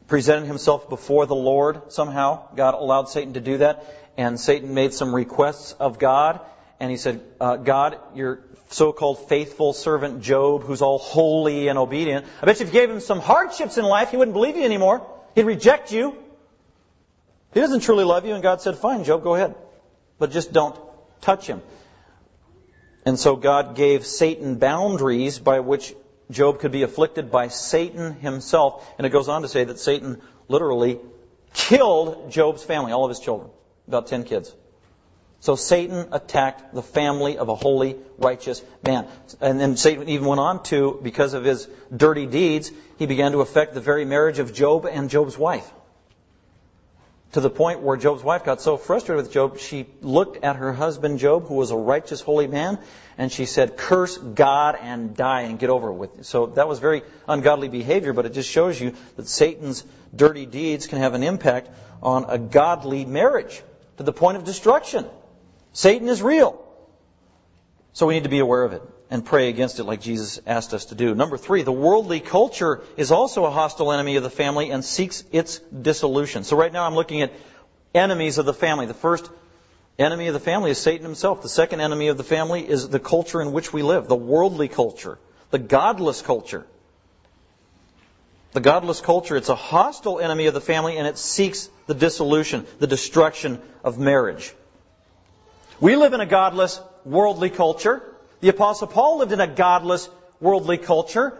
presented 0.09 0.47
himself 0.47 0.89
before 0.89 1.27
the 1.27 1.35
Lord 1.35 1.93
somehow. 1.93 2.49
God 2.57 2.73
allowed 2.73 3.11
Satan 3.11 3.35
to 3.35 3.41
do 3.41 3.59
that, 3.59 3.85
and 4.17 4.41
Satan 4.41 4.73
made 4.73 4.95
some 4.95 5.15
requests 5.15 5.73
of 5.73 5.99
God, 5.99 6.41
and 6.81 6.91
he 6.91 6.97
said, 6.97 7.21
uh, 7.39 7.57
God, 7.57 7.99
your 8.15 8.41
so-called 8.71 9.29
faithful 9.29 9.75
servant 9.75 10.23
Job, 10.23 10.63
who's 10.63 10.81
all 10.81 10.97
holy 10.97 11.69
and 11.69 11.79
obedient, 11.79 12.25
I 12.41 12.47
bet 12.47 12.61
you 12.61 12.67
if 12.67 12.73
you 12.73 12.81
gave 12.81 12.89
him 12.89 13.01
some 13.01 13.21
hardships 13.21 13.77
in 13.77 13.85
life, 13.85 14.11
he 14.11 14.17
wouldn't 14.17 14.33
believe 14.33 14.57
you 14.57 14.65
anymore. 14.65 15.07
He'd 15.35 15.45
reject 15.45 15.93
you. 15.93 16.17
He 17.53 17.61
doesn't 17.61 17.81
truly 17.81 18.05
love 18.05 18.25
you, 18.25 18.35
and 18.35 18.43
God 18.43 18.61
said, 18.61 18.77
Fine, 18.77 19.05
Job, 19.05 19.23
go 19.23 19.35
ahead. 19.35 19.55
But 20.19 20.31
just 20.31 20.53
don't 20.53 20.79
touch 21.21 21.47
him. 21.47 21.63
And 23.05 23.19
so 23.19 23.35
God 23.35 23.75
gave 23.75 24.07
Satan 24.07 24.57
boundaries 24.57 25.39
by 25.39 25.61
which 25.61 25.95
Job 26.31 26.61
could 26.61 26.71
be 26.71 26.83
afflicted 26.83 27.31
by 27.31 27.49
Satan 27.49 28.15
himself. 28.15 28.87
And 28.99 29.07
it 29.07 29.11
goes 29.11 29.29
on 29.29 29.43
to 29.43 29.49
say 29.49 29.65
that 29.65 29.81
Satan 29.81 30.21
literally 30.49 31.01
killed 31.55 32.31
Job's 32.31 32.63
family, 32.63 32.93
all 32.93 33.05
of 33.05 33.09
his 33.09 33.19
children, 33.19 33.51
about 33.89 34.07
10 34.07 34.25
kids. 34.25 34.55
So 35.41 35.57
Satan 35.57 36.09
attacked 36.13 36.75
the 36.75 36.83
family 36.83 37.39
of 37.39 37.49
a 37.49 37.55
holy, 37.55 37.97
righteous 38.19 38.63
man. 38.85 39.09
And 39.41 39.59
then 39.59 39.77
Satan 39.77 40.09
even 40.09 40.27
went 40.27 40.41
on 40.41 40.63
to, 40.65 41.01
because 41.03 41.33
of 41.33 41.45
his 41.45 41.67
dirty 41.97 42.27
deeds, 42.27 42.71
he 42.99 43.07
began 43.07 43.33
to 43.33 43.41
affect 43.41 43.73
the 43.73 43.81
very 43.81 44.05
marriage 44.05 44.39
of 44.39 44.53
Job 44.53 44.85
and 44.85 45.09
Job's 45.09 45.39
wife 45.39 45.69
to 47.33 47.41
the 47.41 47.51
point 47.51 47.81
where 47.81 47.97
Job's 47.97 48.25
wife 48.25 48.45
got 48.45 48.61
so 48.61 48.77
frustrated 48.77 49.25
with 49.25 49.33
Job, 49.33 49.59
she 49.59 49.87
looked 50.01 50.43
at 50.45 50.57
her 50.57 50.73
husband 50.73 51.21
Job, 51.21 51.47
who 51.47 51.55
was 51.55 51.71
a 51.71 51.77
righteous, 51.77 52.21
holy 52.21 52.49
man, 52.49 52.79
and 53.17 53.31
she 53.31 53.47
said, 53.47 53.77
Curse 53.77 54.19
God 54.19 54.77
and 54.81 55.17
die 55.17 55.43
and 55.43 55.59
get 55.59 55.71
over 55.71 55.91
it 55.91 55.95
with. 55.95 56.25
So 56.25 56.47
that 56.47 56.67
was 56.67 56.81
very 56.81 57.03
ungodly 57.29 57.69
behavior, 57.69 58.13
but 58.13 58.27
it 58.27 58.33
just 58.33 58.51
shows 58.51 58.81
you 58.81 58.95
that 59.17 59.29
Satan's 59.29 59.85
dirty 60.15 60.47
deeds 60.47 60.87
can 60.87 60.99
have 60.99 61.15
an 61.15 61.23
impact 61.23 61.71
on 62.03 62.25
a 62.29 62.39
godly 62.39 63.05
marriage 63.05 63.63
to 63.99 64.03
the 64.03 64.13
point 64.13 64.37
of 64.37 64.45
destruction. 64.45 65.07
Satan 65.73 66.09
is 66.09 66.21
real. 66.23 66.65
So 67.93 68.07
we 68.07 68.15
need 68.15 68.25
to 68.25 68.31
be 68.31 68.41
aware 68.41 68.65
of 68.65 68.73
it 68.73 68.83
and 69.11 69.25
pray 69.25 69.49
against 69.49 69.81
it 69.81 69.85
like 69.85 70.01
Jesus 70.01 70.41
asked 70.47 70.73
us 70.73 70.87
to 70.87 70.95
do. 70.95 71.15
Number 71.15 71.37
three, 71.37 71.63
the 71.63 71.73
worldly 71.73 72.21
culture 72.21 72.83
is 72.97 73.11
also 73.11 73.45
a 73.45 73.51
hostile 73.51 73.91
enemy 73.91 74.17
of 74.17 74.23
the 74.23 74.31
family 74.31 74.71
and 74.71 74.85
seeks 74.85 75.25
its 75.33 75.59
dissolution. 75.59 76.45
So 76.45 76.57
right 76.57 76.73
now 76.73 76.87
I'm 76.87 76.95
looking 76.95 77.23
at 77.23 77.33
enemies 77.93 78.39
of 78.39 78.47
the 78.47 78.55
family. 78.55 78.87
The 78.87 78.95
first 78.95 79.29
enemy 79.99 80.29
of 80.29 80.35
the 80.35 80.41
family 80.41 80.71
is 80.71 80.79
Satan 80.79 81.05
himself. 81.05 81.43
The 81.43 81.49
second 81.49 81.81
enemy 81.81 82.07
of 82.07 82.17
the 82.17 82.25
family 82.25 82.67
is 82.67 82.89
the 82.89 83.01
culture 83.01 83.43
in 83.43 83.51
which 83.51 83.73
we 83.73 83.83
live, 83.83 84.07
the 84.07 84.15
worldly 84.15 84.69
culture, 84.69 85.19
the 85.51 85.59
godless 85.59 86.23
culture. 86.23 86.65
The 88.53 88.61
godless 88.61 89.01
culture, 89.01 89.37
it's 89.37 89.49
a 89.49 89.55
hostile 89.55 90.19
enemy 90.19 90.47
of 90.47 90.55
the 90.55 90.61
family 90.61 90.97
and 90.97 91.07
it 91.07 91.19
seeks 91.19 91.69
the 91.87 91.95
dissolution, 91.95 92.67
the 92.79 92.87
destruction 92.87 93.61
of 93.85 93.99
marriage. 93.99 94.53
We 95.81 95.97
live 95.97 96.13
in 96.13 96.21
a 96.21 96.27
godless, 96.27 96.81
worldly 97.05 97.51
culture. 97.51 98.03
The 98.41 98.49
Apostle 98.49 98.87
Paul 98.87 99.19
lived 99.19 99.33
in 99.33 99.41
a 99.41 99.47
godless, 99.47 100.09
worldly 100.41 100.79
culture. 100.79 101.39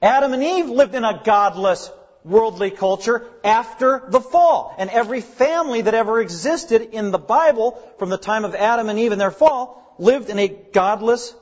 Adam 0.00 0.32
and 0.32 0.42
Eve 0.42 0.68
lived 0.68 0.94
in 0.94 1.04
a 1.04 1.20
godless, 1.24 1.90
worldly 2.24 2.70
culture 2.70 3.26
after 3.42 4.04
the 4.08 4.20
fall. 4.20 4.74
And 4.78 4.90
every 4.90 5.20
family 5.20 5.82
that 5.82 5.94
ever 5.94 6.20
existed 6.20 6.90
in 6.92 7.10
the 7.10 7.18
Bible 7.18 7.82
from 7.98 8.10
the 8.10 8.18
time 8.18 8.44
of 8.44 8.54
Adam 8.54 8.88
and 8.88 8.98
Eve 8.98 9.12
and 9.12 9.20
their 9.20 9.30
fall 9.30 9.94
lived 9.98 10.30
in 10.30 10.38
a 10.38 10.48
godless, 10.48 11.34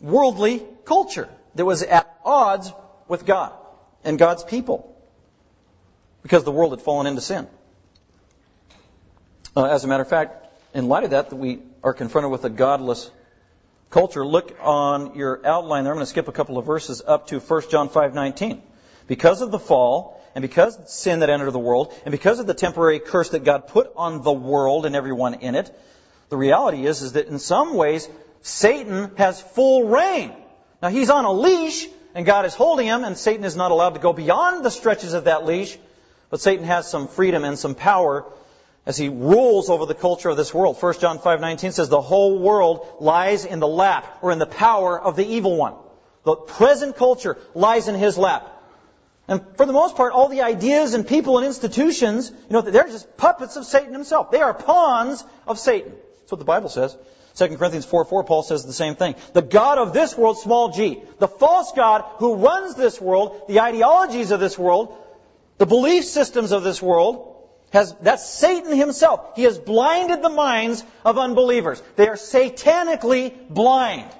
worldly 0.00 0.62
culture 0.84 1.28
that 1.54 1.64
was 1.64 1.82
at 1.82 2.18
odds 2.24 2.72
with 3.08 3.24
God 3.24 3.52
and 4.04 4.18
God's 4.18 4.44
people 4.44 4.94
because 6.22 6.44
the 6.44 6.52
world 6.52 6.72
had 6.72 6.82
fallen 6.82 7.06
into 7.06 7.20
sin. 7.20 7.46
Uh, 9.56 9.64
as 9.64 9.84
a 9.84 9.88
matter 9.88 10.02
of 10.02 10.08
fact, 10.08 10.46
in 10.74 10.88
light 10.88 11.04
of 11.04 11.10
that, 11.10 11.30
that 11.30 11.36
we 11.36 11.60
are 11.82 11.92
confronted 11.92 12.30
with 12.30 12.44
a 12.44 12.50
godless 12.50 13.10
culture. 13.92 14.26
Look 14.26 14.56
on 14.60 15.14
your 15.14 15.46
outline 15.46 15.84
there. 15.84 15.92
I'm 15.92 15.98
going 15.98 16.06
to 16.06 16.10
skip 16.10 16.26
a 16.26 16.32
couple 16.32 16.58
of 16.58 16.66
verses 16.66 17.02
up 17.06 17.28
to 17.28 17.38
1 17.38 17.70
John 17.70 17.88
5:19. 17.88 18.60
Because 19.06 19.42
of 19.42 19.50
the 19.50 19.58
fall, 19.58 20.20
and 20.34 20.42
because 20.42 20.78
sin 20.86 21.20
that 21.20 21.30
entered 21.30 21.50
the 21.50 21.58
world, 21.58 21.92
and 22.04 22.12
because 22.12 22.40
of 22.40 22.46
the 22.46 22.54
temporary 22.54 22.98
curse 22.98 23.30
that 23.30 23.44
God 23.44 23.68
put 23.68 23.92
on 23.96 24.22
the 24.22 24.32
world 24.32 24.86
and 24.86 24.96
everyone 24.96 25.34
in 25.34 25.54
it, 25.54 25.70
the 26.30 26.36
reality 26.36 26.86
is, 26.86 27.02
is 27.02 27.12
that 27.12 27.26
in 27.28 27.38
some 27.38 27.74
ways, 27.74 28.08
Satan 28.40 29.12
has 29.16 29.40
full 29.40 29.88
reign. 29.88 30.32
Now 30.82 30.88
he's 30.88 31.10
on 31.10 31.24
a 31.26 31.32
leash, 31.32 31.86
and 32.14 32.24
God 32.24 32.46
is 32.46 32.54
holding 32.54 32.86
him, 32.86 33.04
and 33.04 33.16
Satan 33.16 33.44
is 33.44 33.56
not 33.56 33.70
allowed 33.70 33.94
to 33.94 34.00
go 34.00 34.12
beyond 34.12 34.64
the 34.64 34.70
stretches 34.70 35.12
of 35.12 35.24
that 35.24 35.44
leash, 35.44 35.76
but 36.30 36.40
Satan 36.40 36.64
has 36.64 36.88
some 36.88 37.08
freedom 37.08 37.44
and 37.44 37.58
some 37.58 37.74
power 37.74 38.24
as 38.84 38.96
he 38.96 39.08
rules 39.08 39.70
over 39.70 39.86
the 39.86 39.94
culture 39.94 40.28
of 40.28 40.36
this 40.36 40.52
world. 40.52 40.76
1 40.80 41.00
John 41.00 41.18
5:19 41.18 41.72
says 41.72 41.88
the 41.88 42.00
whole 42.00 42.38
world 42.38 42.86
lies 43.00 43.44
in 43.44 43.60
the 43.60 43.68
lap 43.68 44.18
or 44.22 44.32
in 44.32 44.38
the 44.38 44.46
power 44.46 45.00
of 45.00 45.16
the 45.16 45.26
evil 45.26 45.56
one. 45.56 45.74
The 46.24 46.34
present 46.34 46.96
culture 46.96 47.36
lies 47.54 47.88
in 47.88 47.94
his 47.94 48.18
lap. 48.18 48.48
And 49.28 49.40
for 49.56 49.66
the 49.66 49.72
most 49.72 49.96
part, 49.96 50.12
all 50.12 50.28
the 50.28 50.42
ideas 50.42 50.94
and 50.94 51.06
people 51.06 51.38
and 51.38 51.46
institutions, 51.46 52.30
you 52.30 52.52
know, 52.52 52.60
they're 52.60 52.84
just 52.84 53.16
puppets 53.16 53.56
of 53.56 53.64
Satan 53.64 53.92
himself. 53.92 54.30
They 54.30 54.40
are 54.40 54.52
pawns 54.52 55.24
of 55.46 55.58
Satan. 55.58 55.92
That's 56.20 56.32
what 56.32 56.38
the 56.38 56.44
Bible 56.44 56.68
says. 56.68 56.96
2 57.36 57.56
Corinthians 57.56 57.86
4 57.86 58.04
4, 58.04 58.24
Paul 58.24 58.42
says 58.42 58.66
the 58.66 58.72
same 58.72 58.94
thing. 58.94 59.14
The 59.32 59.42
God 59.42 59.78
of 59.78 59.92
this 59.92 60.16
world, 60.16 60.38
small 60.38 60.70
g, 60.70 61.02
the 61.18 61.28
false 61.28 61.72
God 61.72 62.04
who 62.18 62.34
runs 62.34 62.74
this 62.74 63.00
world, 63.00 63.44
the 63.48 63.60
ideologies 63.60 64.32
of 64.32 64.40
this 64.40 64.58
world, 64.58 64.94
the 65.58 65.66
belief 65.66 66.04
systems 66.04 66.52
of 66.52 66.62
this 66.62 66.82
world, 66.82 67.31
has, 67.72 67.94
that's 68.00 68.28
Satan 68.28 68.76
himself. 68.76 69.34
He 69.36 69.44
has 69.44 69.58
blinded 69.58 70.22
the 70.22 70.30
minds 70.30 70.84
of 71.04 71.18
unbelievers. 71.18 71.82
They 71.96 72.08
are 72.08 72.16
satanically 72.16 73.34
blind. 73.48 74.10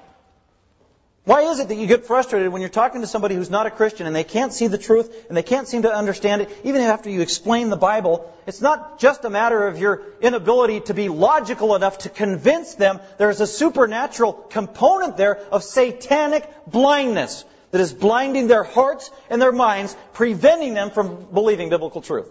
Why 1.24 1.42
is 1.42 1.60
it 1.60 1.68
that 1.68 1.76
you 1.76 1.86
get 1.86 2.04
frustrated 2.04 2.48
when 2.48 2.62
you're 2.62 2.70
talking 2.70 3.02
to 3.02 3.06
somebody 3.06 3.36
who's 3.36 3.50
not 3.50 3.66
a 3.66 3.70
Christian 3.70 4.08
and 4.08 4.16
they 4.16 4.24
can't 4.24 4.52
see 4.52 4.66
the 4.66 4.78
truth 4.78 5.26
and 5.28 5.36
they 5.36 5.44
can't 5.44 5.68
seem 5.68 5.82
to 5.82 5.94
understand 5.94 6.42
it, 6.42 6.50
even 6.64 6.80
after 6.80 7.10
you 7.10 7.20
explain 7.20 7.68
the 7.68 7.76
Bible? 7.76 8.34
It's 8.44 8.60
not 8.60 8.98
just 8.98 9.24
a 9.24 9.30
matter 9.30 9.68
of 9.68 9.78
your 9.78 10.02
inability 10.20 10.80
to 10.80 10.94
be 10.94 11.08
logical 11.08 11.76
enough 11.76 11.98
to 11.98 12.08
convince 12.08 12.74
them. 12.74 12.98
There's 13.18 13.40
a 13.40 13.46
supernatural 13.46 14.32
component 14.32 15.16
there 15.16 15.36
of 15.36 15.62
satanic 15.62 16.48
blindness 16.66 17.44
that 17.70 17.80
is 17.80 17.92
blinding 17.92 18.48
their 18.48 18.64
hearts 18.64 19.12
and 19.30 19.40
their 19.40 19.52
minds, 19.52 19.96
preventing 20.14 20.74
them 20.74 20.90
from 20.90 21.26
believing 21.32 21.68
biblical 21.68 22.02
truth. 22.02 22.28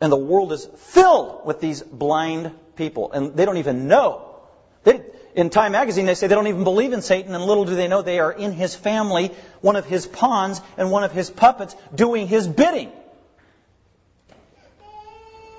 And 0.00 0.12
the 0.12 0.16
world 0.16 0.52
is 0.52 0.64
filled 0.76 1.44
with 1.44 1.60
these 1.60 1.82
blind 1.82 2.52
people, 2.76 3.10
and 3.12 3.34
they 3.34 3.44
don't 3.44 3.56
even 3.56 3.88
know. 3.88 4.36
They, 4.84 5.02
in 5.34 5.50
Time 5.50 5.72
magazine, 5.72 6.06
they 6.06 6.14
say 6.14 6.28
they 6.28 6.34
don't 6.34 6.46
even 6.46 6.64
believe 6.64 6.92
in 6.92 7.02
Satan, 7.02 7.34
and 7.34 7.44
little 7.44 7.64
do 7.64 7.74
they 7.74 7.88
know 7.88 8.02
they 8.02 8.20
are 8.20 8.32
in 8.32 8.52
his 8.52 8.74
family, 8.74 9.32
one 9.60 9.76
of 9.76 9.86
his 9.86 10.06
pawns 10.06 10.60
and 10.76 10.90
one 10.90 11.04
of 11.04 11.12
his 11.12 11.30
puppets 11.30 11.74
doing 11.94 12.28
his 12.28 12.46
bidding. 12.46 12.92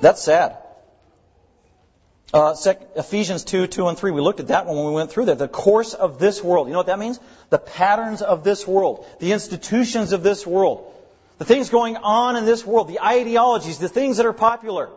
That's 0.01 0.21
sad. 0.21 0.57
Uh, 2.31 2.55
Ephesians 2.95 3.43
2, 3.43 3.67
2 3.67 3.87
and 3.87 3.97
3, 3.97 4.11
we 4.11 4.21
looked 4.21 4.39
at 4.39 4.49
that 4.49 4.67
one 4.67 4.77
when 4.77 4.85
we 4.85 4.91
went 4.93 5.11
through 5.11 5.25
that. 5.25 5.39
The 5.39 5.47
course 5.47 5.95
of 5.95 6.19
this 6.19 6.43
world. 6.43 6.67
You 6.67 6.73
know 6.73 6.79
what 6.79 6.87
that 6.87 6.99
means? 6.99 7.19
The 7.49 7.57
patterns 7.57 8.21
of 8.21 8.43
this 8.43 8.67
world. 8.67 9.05
The 9.19 9.31
institutions 9.31 10.13
of 10.13 10.21
this 10.21 10.45
world. 10.45 10.93
The 11.39 11.45
things 11.45 11.69
going 11.69 11.97
on 11.97 12.35
in 12.35 12.45
this 12.45 12.65
world. 12.65 12.87
The 12.87 12.99
ideologies. 13.01 13.79
The 13.79 13.89
things 13.89 14.17
that 14.17 14.25
are 14.25 14.33
popular. 14.33 14.89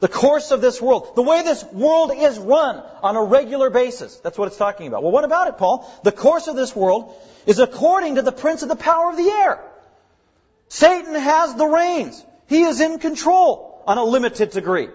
The 0.00 0.08
course 0.08 0.50
of 0.50 0.60
this 0.60 0.80
world. 0.80 1.14
The 1.14 1.22
way 1.22 1.42
this 1.42 1.62
world 1.64 2.12
is 2.16 2.38
run 2.38 2.82
on 3.02 3.16
a 3.16 3.22
regular 3.22 3.68
basis. 3.70 4.16
That's 4.16 4.38
what 4.38 4.48
it's 4.48 4.56
talking 4.56 4.86
about. 4.86 5.02
Well, 5.02 5.12
what 5.12 5.24
about 5.24 5.48
it, 5.48 5.58
Paul? 5.58 5.88
The 6.02 6.12
course 6.12 6.48
of 6.48 6.56
this 6.56 6.74
world 6.74 7.14
is 7.46 7.58
according 7.58 8.16
to 8.16 8.22
the 8.22 8.32
prince 8.32 8.62
of 8.62 8.68
the 8.68 8.76
power 8.76 9.10
of 9.10 9.16
the 9.16 9.28
air. 9.28 9.60
Satan 10.68 11.14
has 11.14 11.54
the 11.54 11.66
reins. 11.66 12.24
He 12.48 12.62
is 12.62 12.80
in 12.80 12.98
control 12.98 13.82
on 13.86 13.98
a 13.98 14.04
limited 14.04 14.50
degree. 14.50 14.88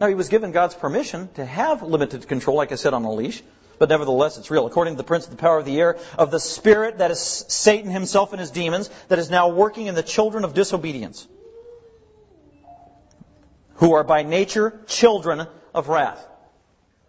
Now, 0.00 0.08
he 0.08 0.14
was 0.14 0.28
given 0.28 0.52
God's 0.52 0.74
permission 0.74 1.28
to 1.34 1.44
have 1.44 1.82
limited 1.82 2.28
control, 2.28 2.56
like 2.56 2.72
I 2.72 2.76
said, 2.76 2.94
on 2.94 3.04
a 3.04 3.12
leash. 3.12 3.42
But 3.78 3.88
nevertheless, 3.88 4.38
it's 4.38 4.50
real. 4.50 4.66
According 4.66 4.94
to 4.94 4.96
the 4.96 5.04
prince 5.04 5.24
of 5.24 5.30
the 5.30 5.36
power 5.36 5.58
of 5.58 5.64
the 5.64 5.78
air, 5.78 5.98
of 6.18 6.30
the 6.30 6.40
spirit 6.40 6.98
that 6.98 7.10
is 7.10 7.20
Satan 7.20 7.90
himself 7.90 8.32
and 8.32 8.40
his 8.40 8.50
demons, 8.50 8.90
that 9.08 9.18
is 9.18 9.30
now 9.30 9.48
working 9.48 9.86
in 9.86 9.94
the 9.94 10.02
children 10.02 10.44
of 10.44 10.54
disobedience 10.54 11.26
who 13.74 13.94
are 13.94 14.04
by 14.04 14.22
nature 14.24 14.80
children 14.86 15.46
of 15.74 15.88
wrath. 15.88 16.24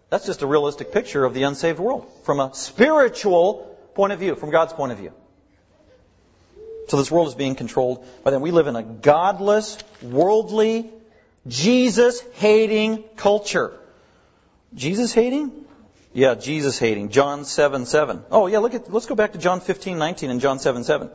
That's 0.09 0.25
just 0.25 0.41
a 0.41 0.47
realistic 0.47 0.91
picture 0.91 1.25
of 1.25 1.33
the 1.33 1.43
unsaved 1.43 1.79
world 1.79 2.09
from 2.23 2.39
a 2.39 2.53
spiritual 2.53 3.77
point 3.95 4.13
of 4.13 4.19
view, 4.19 4.35
from 4.35 4.51
God's 4.51 4.73
point 4.73 4.91
of 4.91 4.97
view. 4.97 5.13
So 6.87 6.97
this 6.97 7.11
world 7.11 7.27
is 7.27 7.35
being 7.35 7.55
controlled 7.55 8.05
by 8.23 8.31
them. 8.31 8.41
We 8.41 8.51
live 8.51 8.67
in 8.67 8.75
a 8.75 8.83
godless, 8.83 9.77
worldly, 10.01 10.89
Jesus 11.47 12.21
hating 12.33 13.03
culture. 13.15 13.73
Jesus 14.73 15.13
hating? 15.13 15.65
Yeah, 16.13 16.35
Jesus 16.35 16.79
hating. 16.79 17.09
John 17.09 17.45
7 17.45 17.85
7. 17.85 18.23
Oh, 18.31 18.47
yeah, 18.47 18.59
look 18.59 18.73
at, 18.73 18.91
let's 18.91 19.05
go 19.05 19.15
back 19.15 19.33
to 19.33 19.37
John 19.37 19.61
15 19.61 19.97
19 19.97 20.29
and 20.29 20.41
John 20.41 20.59
7 20.59 20.83
7. 20.83 21.09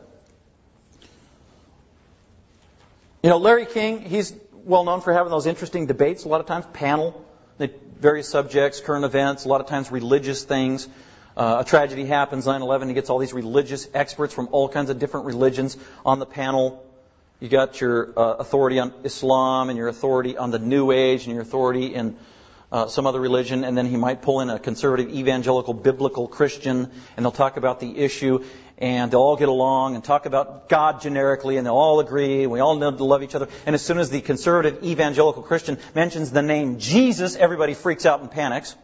You 3.23 3.29
know, 3.29 3.37
Larry 3.37 3.65
King, 3.65 4.01
he's 4.01 4.33
well 4.53 4.83
known 4.83 5.01
for 5.01 5.11
having 5.11 5.31
those 5.31 5.47
interesting 5.47 5.87
debates, 5.87 6.25
a 6.25 6.29
lot 6.29 6.41
of 6.41 6.47
times, 6.47 6.65
panel, 6.73 7.25
various 7.99 8.29
subjects, 8.29 8.79
current 8.81 9.05
events, 9.05 9.45
a 9.45 9.47
lot 9.47 9.61
of 9.61 9.67
times 9.67 9.91
religious 9.91 10.43
things. 10.43 10.87
Uh, 11.35 11.57
a 11.61 11.65
tragedy 11.65 12.05
happens, 12.05 12.45
9-11, 12.45 12.87
he 12.87 12.93
gets 12.93 13.09
all 13.09 13.19
these 13.19 13.33
religious 13.33 13.87
experts 13.93 14.33
from 14.33 14.47
all 14.51 14.69
kinds 14.69 14.89
of 14.89 14.99
different 14.99 15.25
religions 15.25 15.77
on 16.05 16.19
the 16.19 16.25
panel. 16.25 16.85
You 17.39 17.49
got 17.49 17.81
your 17.81 18.17
uh, 18.17 18.35
authority 18.35 18.79
on 18.79 18.93
Islam 19.03 19.69
and 19.69 19.77
your 19.77 19.89
authority 19.89 20.37
on 20.37 20.51
the 20.51 20.59
New 20.59 20.91
Age 20.91 21.25
and 21.25 21.33
your 21.33 21.41
authority 21.41 21.93
in 21.93 22.15
uh, 22.71 22.87
some 22.87 23.07
other 23.07 23.19
religion, 23.19 23.63
and 23.63 23.77
then 23.77 23.85
he 23.85 23.97
might 23.97 24.21
pull 24.21 24.41
in 24.41 24.49
a 24.49 24.59
conservative, 24.59 25.09
evangelical, 25.13 25.73
biblical 25.73 26.27
Christian, 26.27 26.91
and 27.15 27.25
they'll 27.25 27.31
talk 27.31 27.57
about 27.57 27.79
the 27.79 27.97
issue 27.97 28.43
and 28.77 29.09
they'll 29.09 29.21
all 29.21 29.37
get 29.37 29.47
along 29.47 29.95
and 29.95 30.03
talk 30.03 30.25
about 30.25 30.67
God 30.67 31.01
generically, 31.01 31.57
and 31.57 31.65
they'll 31.65 31.75
all 31.75 31.99
agree, 31.99 32.43
and 32.43 32.51
we 32.51 32.59
all 32.59 32.75
know 32.75 32.91
to 32.91 33.03
love 33.03 33.23
each 33.23 33.35
other. 33.35 33.47
And 33.65 33.73
as 33.73 33.81
soon 33.81 33.99
as 33.99 34.09
the 34.09 34.21
conservative 34.21 34.83
evangelical 34.83 35.43
Christian 35.43 35.77
mentions 35.93 36.31
the 36.31 36.41
name 36.41 36.77
Jesus, 36.77 37.35
everybody 37.37 37.73
freaks 37.73 38.05
out 38.05 38.19
and 38.19 38.29
panics. 38.29 38.75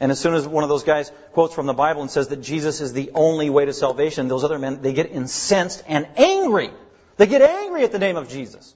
And 0.00 0.12
as 0.12 0.20
soon 0.20 0.34
as 0.34 0.46
one 0.46 0.64
of 0.64 0.68
those 0.68 0.84
guys 0.84 1.10
quotes 1.32 1.54
from 1.54 1.66
the 1.66 1.74
Bible 1.74 2.02
and 2.02 2.10
says 2.10 2.28
that 2.28 2.42
Jesus 2.42 2.80
is 2.80 2.92
the 2.92 3.10
only 3.14 3.50
way 3.50 3.64
to 3.64 3.72
salvation, 3.72 4.28
those 4.28 4.44
other 4.44 4.58
men, 4.58 4.82
they 4.82 4.92
get 4.92 5.10
incensed 5.10 5.82
and 5.88 6.06
angry. 6.16 6.70
They 7.16 7.26
get 7.26 7.42
angry 7.42 7.84
at 7.84 7.92
the 7.92 7.98
name 7.98 8.16
of 8.16 8.28
Jesus 8.28 8.74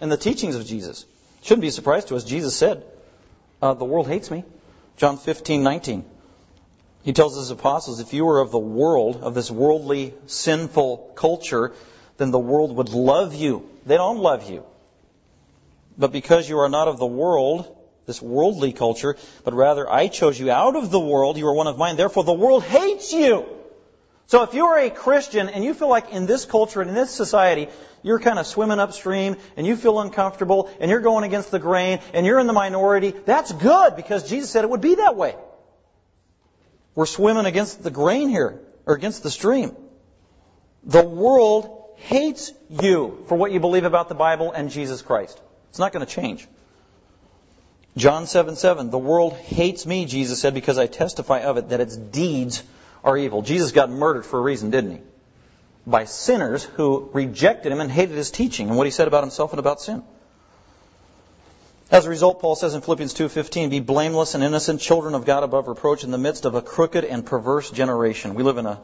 and 0.00 0.10
the 0.10 0.16
teachings 0.16 0.54
of 0.54 0.66
Jesus. 0.66 1.04
Shouldn't 1.42 1.62
be 1.62 1.68
a 1.68 1.72
surprise 1.72 2.04
to 2.06 2.16
us. 2.16 2.24
Jesus 2.24 2.54
said, 2.54 2.84
uh, 3.62 3.74
the 3.74 3.84
world 3.84 4.08
hates 4.08 4.30
me. 4.30 4.44
John 4.96 5.16
15, 5.16 5.62
19. 5.62 6.04
He 7.04 7.12
tells 7.12 7.36
his 7.36 7.50
apostles, 7.50 8.00
if 8.00 8.12
you 8.12 8.24
were 8.24 8.40
of 8.40 8.50
the 8.50 8.58
world, 8.58 9.22
of 9.22 9.34
this 9.34 9.50
worldly, 9.50 10.14
sinful 10.26 11.12
culture, 11.14 11.72
then 12.16 12.30
the 12.30 12.38
world 12.38 12.76
would 12.76 12.90
love 12.90 13.34
you. 13.34 13.68
They 13.86 13.96
don't 13.96 14.18
love 14.18 14.50
you. 14.50 14.64
But 15.96 16.12
because 16.12 16.48
you 16.48 16.58
are 16.58 16.68
not 16.68 16.88
of 16.88 16.98
the 16.98 17.06
world, 17.06 17.76
this 18.06 18.20
worldly 18.20 18.72
culture, 18.72 19.16
but 19.44 19.54
rather 19.54 19.90
I 19.90 20.08
chose 20.08 20.38
you 20.38 20.50
out 20.50 20.76
of 20.76 20.90
the 20.90 21.00
world, 21.00 21.38
you 21.38 21.46
are 21.46 21.54
one 21.54 21.66
of 21.66 21.78
mine, 21.78 21.96
therefore 21.96 22.24
the 22.24 22.32
world 22.32 22.62
hates 22.64 23.12
you. 23.12 23.46
So 24.32 24.44
if 24.44 24.54
you 24.54 24.64
are 24.64 24.78
a 24.78 24.88
Christian 24.88 25.50
and 25.50 25.62
you 25.62 25.74
feel 25.74 25.90
like 25.90 26.10
in 26.10 26.24
this 26.24 26.46
culture 26.46 26.80
and 26.80 26.88
in 26.88 26.96
this 26.96 27.10
society, 27.10 27.68
you're 28.02 28.18
kind 28.18 28.38
of 28.38 28.46
swimming 28.46 28.78
upstream 28.78 29.36
and 29.58 29.66
you 29.66 29.76
feel 29.76 30.00
uncomfortable 30.00 30.70
and 30.80 30.90
you're 30.90 31.02
going 31.02 31.24
against 31.24 31.50
the 31.50 31.58
grain 31.58 32.00
and 32.14 32.24
you're 32.24 32.38
in 32.38 32.46
the 32.46 32.54
minority, 32.54 33.10
that's 33.26 33.52
good 33.52 33.94
because 33.94 34.26
Jesus 34.30 34.48
said 34.48 34.64
it 34.64 34.70
would 34.70 34.80
be 34.80 34.94
that 34.94 35.16
way. 35.16 35.36
We're 36.94 37.04
swimming 37.04 37.44
against 37.44 37.82
the 37.82 37.90
grain 37.90 38.30
here, 38.30 38.58
or 38.86 38.94
against 38.94 39.22
the 39.22 39.30
stream. 39.30 39.76
The 40.84 41.04
world 41.04 41.90
hates 41.96 42.54
you 42.70 43.26
for 43.28 43.36
what 43.36 43.52
you 43.52 43.60
believe 43.60 43.84
about 43.84 44.08
the 44.08 44.14
Bible 44.14 44.50
and 44.50 44.70
Jesus 44.70 45.02
Christ. 45.02 45.38
It's 45.68 45.78
not 45.78 45.92
going 45.92 46.06
to 46.06 46.10
change. 46.10 46.48
John 47.98 48.26
7 48.26 48.56
7, 48.56 48.88
the 48.88 48.96
world 48.96 49.34
hates 49.34 49.84
me, 49.84 50.06
Jesus 50.06 50.40
said, 50.40 50.54
because 50.54 50.78
I 50.78 50.86
testify 50.86 51.40
of 51.40 51.58
it 51.58 51.68
that 51.68 51.80
its 51.80 51.98
deeds 51.98 52.62
are 53.04 53.16
evil. 53.16 53.42
Jesus 53.42 53.72
got 53.72 53.90
murdered 53.90 54.24
for 54.24 54.38
a 54.38 54.42
reason, 54.42 54.70
didn't 54.70 54.92
he? 54.92 55.00
By 55.86 56.04
sinners 56.04 56.64
who 56.64 57.10
rejected 57.12 57.72
him 57.72 57.80
and 57.80 57.90
hated 57.90 58.16
his 58.16 58.30
teaching 58.30 58.68
and 58.68 58.76
what 58.76 58.86
he 58.86 58.90
said 58.90 59.08
about 59.08 59.24
himself 59.24 59.52
and 59.52 59.58
about 59.58 59.80
sin. 59.80 60.02
As 61.90 62.06
a 62.06 62.08
result, 62.08 62.40
Paul 62.40 62.54
says 62.54 62.74
in 62.74 62.80
Philippians 62.80 63.12
2:15, 63.12 63.68
"Be 63.68 63.80
blameless 63.80 64.34
and 64.34 64.42
innocent 64.42 64.80
children 64.80 65.14
of 65.14 65.26
God 65.26 65.42
above 65.42 65.68
reproach 65.68 66.04
in 66.04 66.10
the 66.10 66.18
midst 66.18 66.46
of 66.46 66.54
a 66.54 66.62
crooked 66.62 67.04
and 67.04 67.26
perverse 67.26 67.70
generation." 67.70 68.34
We 68.34 68.44
live 68.44 68.56
in 68.56 68.64
a 68.64 68.80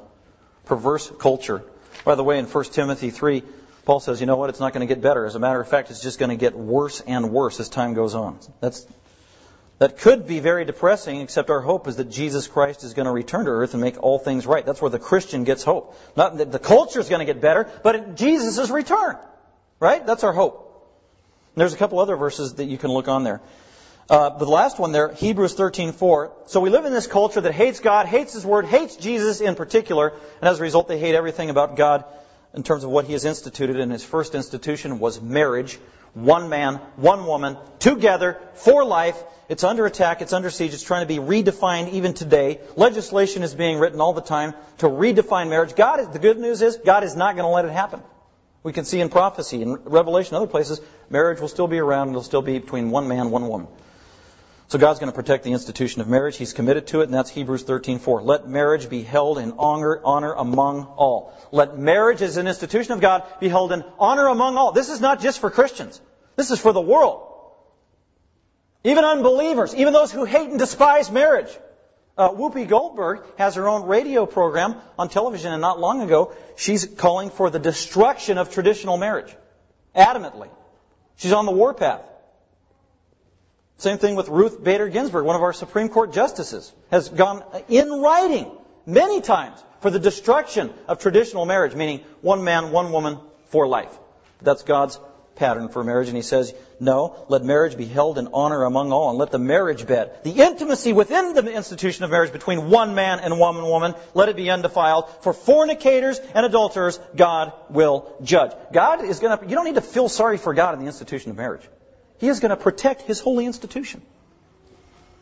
perverse 0.66 1.10
culture. 1.18 1.62
By 2.04 2.16
the 2.16 2.24
way, 2.24 2.38
in 2.38 2.46
1 2.46 2.74
Timothy 2.74 3.10
3, 3.10 3.42
Paul 3.86 4.00
says, 4.00 4.20
"You 4.20 4.26
know 4.26 4.36
what? 4.36 4.50
It's 4.50 4.60
not 4.60 4.74
going 4.74 4.86
to 4.86 4.94
get 4.94 5.00
better. 5.00 5.24
As 5.24 5.36
a 5.36 5.38
matter 5.38 5.58
of 5.58 5.68
fact, 5.68 5.90
it's 5.90 6.00
just 6.00 6.18
going 6.18 6.28
to 6.28 6.36
get 6.36 6.54
worse 6.54 7.00
and 7.00 7.32
worse 7.32 7.60
as 7.60 7.70
time 7.70 7.94
goes 7.94 8.14
on." 8.14 8.38
That's 8.60 8.86
that 9.78 9.98
could 9.98 10.26
be 10.26 10.40
very 10.40 10.64
depressing, 10.64 11.20
except 11.20 11.50
our 11.50 11.60
hope 11.60 11.86
is 11.86 11.96
that 11.96 12.10
Jesus 12.10 12.48
Christ 12.48 12.82
is 12.82 12.94
going 12.94 13.06
to 13.06 13.12
return 13.12 13.44
to 13.44 13.50
earth 13.50 13.74
and 13.74 13.80
make 13.80 14.02
all 14.02 14.18
things 14.18 14.46
right. 14.46 14.66
That's 14.66 14.82
where 14.82 14.90
the 14.90 14.98
Christian 14.98 15.44
gets 15.44 15.62
hope. 15.62 15.96
Not 16.16 16.38
that 16.38 16.50
the 16.50 16.58
culture 16.58 16.98
is 16.98 17.08
going 17.08 17.24
to 17.24 17.32
get 17.32 17.40
better, 17.40 17.70
but 17.84 18.16
Jesus' 18.16 18.70
return. 18.70 19.16
Right? 19.78 20.04
That's 20.04 20.24
our 20.24 20.32
hope. 20.32 20.64
And 21.54 21.60
there's 21.60 21.74
a 21.74 21.76
couple 21.76 22.00
other 22.00 22.16
verses 22.16 22.54
that 22.54 22.64
you 22.64 22.76
can 22.76 22.90
look 22.90 23.06
on 23.06 23.22
there. 23.22 23.40
Uh, 24.10 24.30
the 24.30 24.46
last 24.46 24.78
one 24.78 24.92
there, 24.92 25.12
Hebrews 25.12 25.54
13:4. 25.54 26.30
So 26.46 26.60
we 26.60 26.70
live 26.70 26.86
in 26.86 26.92
this 26.92 27.06
culture 27.06 27.42
that 27.42 27.52
hates 27.52 27.80
God, 27.80 28.06
hates 28.06 28.32
His 28.32 28.44
Word, 28.44 28.64
hates 28.64 28.96
Jesus 28.96 29.40
in 29.40 29.54
particular, 29.54 30.14
and 30.40 30.48
as 30.48 30.58
a 30.58 30.62
result, 30.62 30.88
they 30.88 30.98
hate 30.98 31.14
everything 31.14 31.50
about 31.50 31.76
God 31.76 32.04
in 32.54 32.62
terms 32.62 32.84
of 32.84 32.90
what 32.90 33.04
He 33.04 33.12
has 33.12 33.26
instituted. 33.26 33.78
And 33.78 33.92
His 33.92 34.02
first 34.02 34.34
institution 34.34 34.98
was 34.98 35.20
marriage, 35.20 35.78
one 36.14 36.48
man, 36.48 36.76
one 36.96 37.26
woman, 37.26 37.56
together 37.78 38.40
for 38.54 38.84
life. 38.84 39.22
It's 39.48 39.64
under 39.64 39.86
attack. 39.86 40.20
It's 40.20 40.32
under 40.32 40.50
siege. 40.50 40.74
It's 40.74 40.82
trying 40.82 41.02
to 41.02 41.08
be 41.08 41.18
redefined 41.18 41.92
even 41.92 42.14
today. 42.14 42.60
Legislation 42.76 43.42
is 43.42 43.54
being 43.54 43.78
written 43.78 44.00
all 44.00 44.12
the 44.12 44.20
time 44.20 44.54
to 44.78 44.86
redefine 44.86 45.48
marriage. 45.48 45.74
God 45.74 46.00
is, 46.00 46.08
the 46.08 46.18
good 46.18 46.38
news 46.38 46.60
is 46.60 46.76
God 46.76 47.04
is 47.04 47.16
not 47.16 47.36
going 47.36 47.44
to 47.44 47.54
let 47.54 47.64
it 47.64 47.70
happen. 47.70 48.02
We 48.62 48.72
can 48.72 48.84
see 48.84 49.00
in 49.00 49.08
prophecy, 49.08 49.62
in 49.62 49.74
Revelation, 49.84 50.36
other 50.36 50.46
places, 50.46 50.80
marriage 51.08 51.40
will 51.40 51.48
still 51.48 51.68
be 51.68 51.78
around 51.78 52.10
it'll 52.10 52.22
still 52.22 52.42
be 52.42 52.58
between 52.58 52.90
one 52.90 53.08
man, 53.08 53.30
one 53.30 53.48
woman. 53.48 53.68
So 54.68 54.78
God's 54.78 54.98
going 54.98 55.10
to 55.10 55.16
protect 55.16 55.44
the 55.44 55.52
institution 55.52 56.02
of 56.02 56.08
marriage. 56.08 56.36
He's 56.36 56.52
committed 56.52 56.88
to 56.88 57.00
it, 57.00 57.04
and 57.04 57.14
that's 57.14 57.30
Hebrews 57.30 57.64
13:4. 57.64 58.22
Let 58.22 58.46
marriage 58.46 58.90
be 58.90 59.02
held 59.02 59.38
in 59.38 59.54
honor, 59.58 59.98
honor 60.04 60.34
among 60.34 60.84
all. 60.84 61.32
Let 61.50 61.78
marriage 61.78 62.20
as 62.20 62.36
an 62.36 62.46
institution 62.46 62.92
of 62.92 63.00
God 63.00 63.24
be 63.40 63.48
held 63.48 63.72
in 63.72 63.82
honor 63.98 64.26
among 64.26 64.58
all. 64.58 64.72
This 64.72 64.90
is 64.90 65.00
not 65.00 65.20
just 65.20 65.38
for 65.38 65.50
Christians. 65.50 65.98
This 66.36 66.50
is 66.50 66.60
for 66.60 66.74
the 66.74 66.82
world. 66.82 67.26
Even 68.84 69.04
unbelievers, 69.04 69.74
even 69.74 69.94
those 69.94 70.12
who 70.12 70.24
hate 70.24 70.50
and 70.50 70.58
despise 70.58 71.10
marriage. 71.10 71.50
Uh, 72.18 72.30
Whoopi 72.30 72.68
Goldberg 72.68 73.22
has 73.38 73.54
her 73.54 73.68
own 73.68 73.86
radio 73.86 74.26
program 74.26 74.76
on 74.98 75.08
television, 75.08 75.52
and 75.52 75.62
not 75.62 75.80
long 75.80 76.02
ago, 76.02 76.34
she's 76.56 76.84
calling 76.84 77.30
for 77.30 77.48
the 77.48 77.58
destruction 77.58 78.36
of 78.36 78.52
traditional 78.52 78.98
marriage. 78.98 79.34
Adamantly. 79.96 80.50
She's 81.16 81.32
on 81.32 81.46
the 81.46 81.52
warpath. 81.52 82.02
Same 83.78 83.98
thing 83.98 84.16
with 84.16 84.28
Ruth 84.28 84.62
Bader 84.62 84.88
Ginsburg, 84.88 85.24
one 85.24 85.36
of 85.36 85.42
our 85.42 85.52
Supreme 85.52 85.88
Court 85.88 86.12
justices, 86.12 86.72
has 86.90 87.08
gone 87.08 87.44
in 87.68 87.88
writing 88.00 88.50
many 88.86 89.20
times 89.20 89.62
for 89.80 89.90
the 89.90 90.00
destruction 90.00 90.72
of 90.88 90.98
traditional 90.98 91.46
marriage, 91.46 91.76
meaning 91.76 92.00
one 92.20 92.42
man, 92.42 92.72
one 92.72 92.90
woman 92.90 93.18
for 93.50 93.68
life. 93.68 93.96
That's 94.42 94.64
God's 94.64 94.98
pattern 95.36 95.68
for 95.68 95.84
marriage. 95.84 96.08
And 96.08 96.16
he 96.16 96.22
says, 96.22 96.52
no, 96.80 97.24
let 97.28 97.44
marriage 97.44 97.76
be 97.76 97.84
held 97.84 98.18
in 98.18 98.28
honor 98.32 98.64
among 98.64 98.90
all, 98.90 99.10
and 99.10 99.18
let 99.18 99.30
the 99.30 99.38
marriage 99.38 99.86
bed, 99.86 100.24
the 100.24 100.32
intimacy 100.32 100.92
within 100.92 101.34
the 101.34 101.52
institution 101.52 102.02
of 102.02 102.10
marriage 102.10 102.32
between 102.32 102.70
one 102.70 102.96
man 102.96 103.20
and 103.20 103.38
one 103.38 103.62
woman, 103.62 103.94
let 104.12 104.28
it 104.28 104.34
be 104.34 104.50
undefiled. 104.50 105.08
For 105.22 105.32
fornicators 105.32 106.18
and 106.34 106.44
adulterers, 106.44 106.98
God 107.14 107.52
will 107.70 108.12
judge. 108.24 108.50
God 108.72 109.04
is 109.04 109.20
to, 109.20 109.38
you 109.46 109.54
don't 109.54 109.66
need 109.66 109.76
to 109.76 109.80
feel 109.80 110.08
sorry 110.08 110.36
for 110.36 110.52
God 110.52 110.74
in 110.74 110.80
the 110.80 110.86
institution 110.86 111.30
of 111.30 111.36
marriage. 111.36 111.62
He 112.18 112.28
is 112.28 112.40
going 112.40 112.50
to 112.50 112.56
protect 112.56 113.02
His 113.02 113.20
holy 113.20 113.46
institution. 113.46 114.02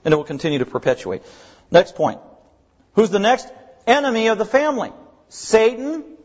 And 0.05 0.13
it 0.13 0.17
will 0.17 0.25
continue 0.25 0.59
to 0.61 0.67
perpetuate. 0.67 1.23
Next 1.71 1.95
point. 1.95 2.21
Who's 2.95 3.11
the 3.11 3.19
next 3.19 3.49
enemy 3.87 4.29
of 4.29 4.39
the 4.39 4.45
family? 4.45 4.93
Satan 5.29 6.17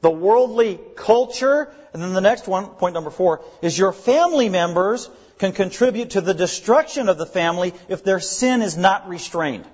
the 0.00 0.10
worldly 0.10 0.80
culture. 0.96 1.72
And 1.92 2.02
then 2.02 2.12
the 2.12 2.20
next 2.20 2.46
one, 2.46 2.66
point 2.66 2.94
number 2.94 3.10
four, 3.10 3.42
is 3.62 3.78
your 3.78 3.92
family 3.92 4.48
members 4.48 5.08
can 5.38 5.52
contribute 5.52 6.10
to 6.10 6.20
the 6.20 6.34
destruction 6.34 7.08
of 7.08 7.18
the 7.18 7.26
family 7.26 7.74
if 7.88 8.04
their 8.04 8.20
sin 8.20 8.62
is 8.62 8.76
not 8.76 9.08
restrained. 9.08 9.64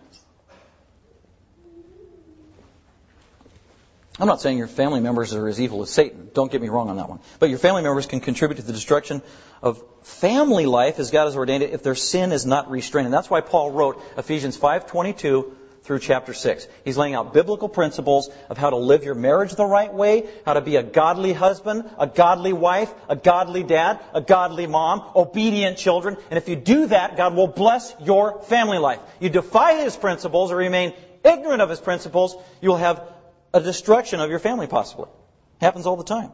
I'm 4.18 4.28
not 4.28 4.40
saying 4.40 4.58
your 4.58 4.68
family 4.68 5.00
members 5.00 5.34
are 5.34 5.48
as 5.48 5.60
evil 5.60 5.82
as 5.82 5.90
Satan. 5.90 6.30
Don't 6.34 6.50
get 6.50 6.62
me 6.62 6.68
wrong 6.68 6.88
on 6.88 6.98
that 6.98 7.08
one. 7.08 7.18
But 7.40 7.50
your 7.50 7.58
family 7.58 7.82
members 7.82 8.06
can 8.06 8.20
contribute 8.20 8.56
to 8.56 8.62
the 8.62 8.72
destruction 8.72 9.22
of 9.60 9.82
family 10.02 10.66
life 10.66 11.00
as 11.00 11.10
God 11.10 11.24
has 11.24 11.36
ordained 11.36 11.64
it 11.64 11.72
if 11.72 11.82
their 11.82 11.96
sin 11.96 12.30
is 12.30 12.46
not 12.46 12.70
restrained. 12.70 13.06
And 13.06 13.14
that's 13.14 13.28
why 13.28 13.40
Paul 13.40 13.72
wrote 13.72 14.00
Ephesians 14.16 14.56
5:22 14.56 15.50
through 15.82 15.98
chapter 15.98 16.32
6. 16.32 16.68
He's 16.84 16.96
laying 16.96 17.14
out 17.14 17.34
biblical 17.34 17.68
principles 17.68 18.30
of 18.48 18.56
how 18.56 18.70
to 18.70 18.76
live 18.76 19.02
your 19.02 19.16
marriage 19.16 19.52
the 19.52 19.66
right 19.66 19.92
way, 19.92 20.28
how 20.46 20.54
to 20.54 20.60
be 20.60 20.76
a 20.76 20.82
godly 20.82 21.32
husband, 21.32 21.90
a 21.98 22.06
godly 22.06 22.52
wife, 22.52 22.94
a 23.08 23.16
godly 23.16 23.64
dad, 23.64 23.98
a 24.14 24.20
godly 24.20 24.68
mom, 24.68 25.02
obedient 25.16 25.76
children. 25.76 26.16
And 26.30 26.38
if 26.38 26.48
you 26.48 26.54
do 26.54 26.86
that, 26.86 27.16
God 27.16 27.34
will 27.34 27.48
bless 27.48 27.94
your 28.00 28.42
family 28.42 28.78
life. 28.78 29.00
You 29.18 29.28
defy 29.28 29.82
His 29.82 29.96
principles 29.96 30.52
or 30.52 30.56
remain 30.56 30.94
ignorant 31.24 31.62
of 31.62 31.70
His 31.70 31.80
principles, 31.80 32.36
you'll 32.60 32.76
have 32.76 33.02
a 33.54 33.60
destruction 33.60 34.20
of 34.20 34.28
your 34.28 34.40
family 34.40 34.66
possibly. 34.66 35.08
Happens 35.60 35.86
all 35.86 35.96
the 35.96 36.04
time. 36.04 36.32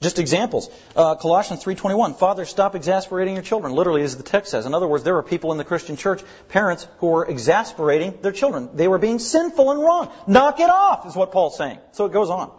Just 0.00 0.18
examples. 0.18 0.70
Uh, 0.94 1.14
Colossians 1.16 1.64
3.21, 1.64 2.18
Fathers, 2.18 2.48
stop 2.48 2.74
exasperating 2.74 3.34
your 3.34 3.42
children. 3.42 3.72
Literally, 3.72 4.02
as 4.02 4.16
the 4.16 4.22
text 4.22 4.50
says. 4.50 4.66
In 4.66 4.74
other 4.74 4.86
words, 4.86 5.02
there 5.02 5.14
were 5.14 5.22
people 5.22 5.50
in 5.52 5.58
the 5.58 5.64
Christian 5.64 5.96
church, 5.96 6.22
parents, 6.48 6.86
who 6.98 7.08
were 7.08 7.24
exasperating 7.26 8.18
their 8.22 8.32
children. 8.32 8.70
They 8.74 8.86
were 8.86 8.98
being 8.98 9.18
sinful 9.18 9.70
and 9.70 9.80
wrong. 9.80 10.12
Knock 10.26 10.60
it 10.60 10.70
off, 10.70 11.06
is 11.06 11.16
what 11.16 11.32
Paul's 11.32 11.56
saying. 11.56 11.78
So 11.92 12.06
it 12.06 12.12
goes 12.12 12.30
on. 12.30 12.52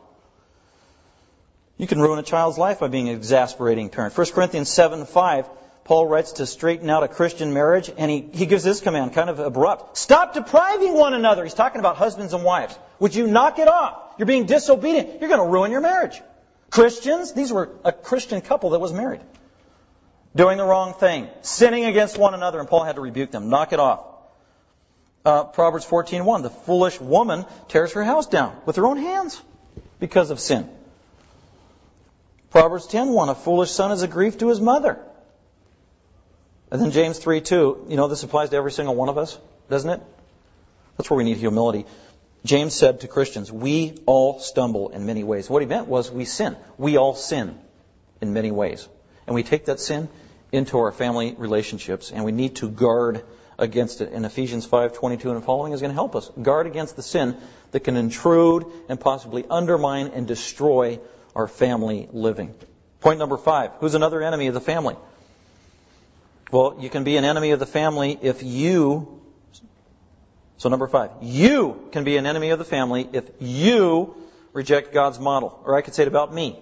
You 1.78 1.88
can 1.88 2.02
ruin 2.02 2.20
a 2.20 2.24
child's 2.24 2.58
life 2.58 2.80
by 2.80 2.88
being 2.88 3.10
an 3.10 3.16
exasperating 3.16 3.90
parent. 3.90 4.18
1 4.18 4.28
Corinthians 4.32 4.70
7.5, 4.70 5.48
Paul 5.86 6.08
writes 6.08 6.34
to 6.34 6.48
straighten 6.48 6.90
out 6.90 7.04
a 7.04 7.08
Christian 7.08 7.54
marriage, 7.54 7.92
and 7.96 8.10
he, 8.10 8.28
he 8.34 8.48
gives 8.48 8.64
this 8.64 8.82
command, 8.82 9.14
kind 9.14 9.30
of 9.30 9.38
abrupt. 9.38 9.98
Stop 9.98 10.34
depriving 10.34 10.96
one 10.96 11.14
another. 11.14 11.44
He's 11.44 11.54
talking 11.54 11.80
about 11.80 11.96
husbands 11.96 12.34
and 12.34 12.44
wives. 12.44 12.78
Would 13.00 13.14
you 13.14 13.28
knock 13.28 13.60
it 13.60 13.68
off? 13.68 14.16
You're 14.18 14.26
being 14.26 14.48
disobedient. 14.48 15.22
You're 15.22 15.30
going 15.30 15.46
to 15.46 15.52
ruin 15.54 15.72
your 15.72 15.82
marriage. 15.82 16.20
Christians, 16.72 17.34
these 17.34 17.54
were 17.54 17.70
a 17.84 17.92
Christian 17.92 18.42
couple 18.42 18.72
that 18.72 18.80
was 18.80 18.94
married. 18.94 19.22
Doing 20.36 20.58
the 20.58 20.66
wrong 20.66 20.96
thing, 20.96 21.30
sinning 21.44 21.86
against 21.86 22.18
one 22.18 22.34
another, 22.34 22.60
and 22.60 22.68
Paul 22.68 22.84
had 22.84 22.96
to 22.96 23.02
rebuke 23.02 23.30
them. 23.30 23.50
Knock 23.50 23.72
it 23.72 23.80
off. 23.80 24.06
Uh, 25.24 25.44
Proverbs 25.44 25.86
14:1, 25.86 26.42
the 26.42 26.50
foolish 26.50 27.00
woman 27.00 27.46
tears 27.68 27.94
her 27.94 28.04
house 28.04 28.26
down 28.26 28.58
with 28.66 28.76
her 28.78 28.88
own 28.88 28.98
hands 28.98 29.40
because 30.00 30.32
of 30.32 30.40
sin. 30.40 30.68
Proverbs 32.50 32.88
10:1, 32.88 33.30
a 33.30 33.36
foolish 33.36 33.70
son 33.70 33.92
is 33.92 34.02
a 34.02 34.08
grief 34.08 34.40
to 34.40 34.50
his 34.50 34.60
mother. 34.60 35.00
And 36.72 36.82
then 36.82 36.92
James 36.92 37.20
3:2, 37.20 37.90
you 37.90 37.96
know 37.96 38.08
this 38.08 38.24
applies 38.24 38.50
to 38.50 38.56
every 38.56 38.72
single 38.72 38.96
one 38.96 39.10
of 39.10 39.18
us, 39.18 39.38
doesn't 39.70 39.90
it? 39.90 40.02
That's 40.98 41.10
where 41.10 41.18
we 41.18 41.24
need 41.24 41.38
humility. 41.38 41.86
James 42.44 42.74
said 42.74 43.02
to 43.02 43.08
Christians, 43.08 43.52
we 43.52 43.98
all 44.06 44.40
stumble 44.40 44.90
in 44.90 45.06
many 45.06 45.24
ways. 45.24 45.50
What 45.50 45.62
he 45.62 45.68
meant 45.68 45.88
was 45.88 46.12
we 46.12 46.26
sin. 46.26 46.56
We 46.78 46.98
all 46.98 47.16
sin 47.16 47.58
in 48.22 48.34
many 48.34 48.52
ways. 48.52 48.88
And 49.26 49.36
we 49.36 49.44
take 49.44 49.66
that 49.66 49.80
sin 49.80 50.08
into 50.52 50.78
our 50.78 50.92
family 50.92 51.36
relationships 51.38 52.12
and 52.12 52.24
we 52.24 52.32
need 52.32 52.58
to 52.58 52.70
guard 52.70 53.24
against 53.58 54.02
it. 54.02 54.12
And 54.12 54.26
Ephesians 54.26 54.66
5:22 54.68 55.32
and 55.32 55.44
following 55.44 55.74
is 55.74 55.82
going 55.82 55.92
to 55.92 55.96
help 55.96 56.16
us 56.16 56.30
guard 56.42 56.68
against 56.68 56.96
the 56.96 57.02
sin 57.02 57.38
that 57.72 57.82
can 57.82 57.98
intrude 57.98 58.66
and 58.90 59.00
possibly 59.00 59.46
undermine 59.50 60.08
and 60.08 60.28
destroy 60.28 61.00
our 61.36 61.48
family 61.48 62.08
living. 62.12 62.54
Point 63.02 63.20
number 63.20 63.38
5, 63.38 63.72
who's 63.80 63.96
another 63.96 64.22
enemy 64.22 64.48
of 64.48 64.54
the 64.54 64.62
family? 64.62 64.96
Well, 66.52 66.78
you 66.80 66.90
can 66.90 67.04
be 67.04 67.18
an 67.18 67.26
enemy 67.26 67.52
of 67.52 67.60
the 67.60 67.66
family 67.66 68.18
if 68.22 68.44
you 68.44 69.22
So 70.58 70.70
number 70.70 70.88
five, 70.88 71.12
you 71.22 71.90
can 71.92 72.04
be 72.04 72.18
an 72.18 72.26
enemy 72.26 72.52
of 72.52 72.60
the 72.60 72.66
family 72.66 73.08
if 73.12 73.30
you 73.40 74.16
reject 74.54 74.94
God's 74.94 75.20
model. 75.20 75.62
Or 75.66 75.76
I 75.76 75.82
could 75.82 75.94
say 75.94 76.04
it 76.04 76.08
about 76.08 76.34
me. 76.34 76.60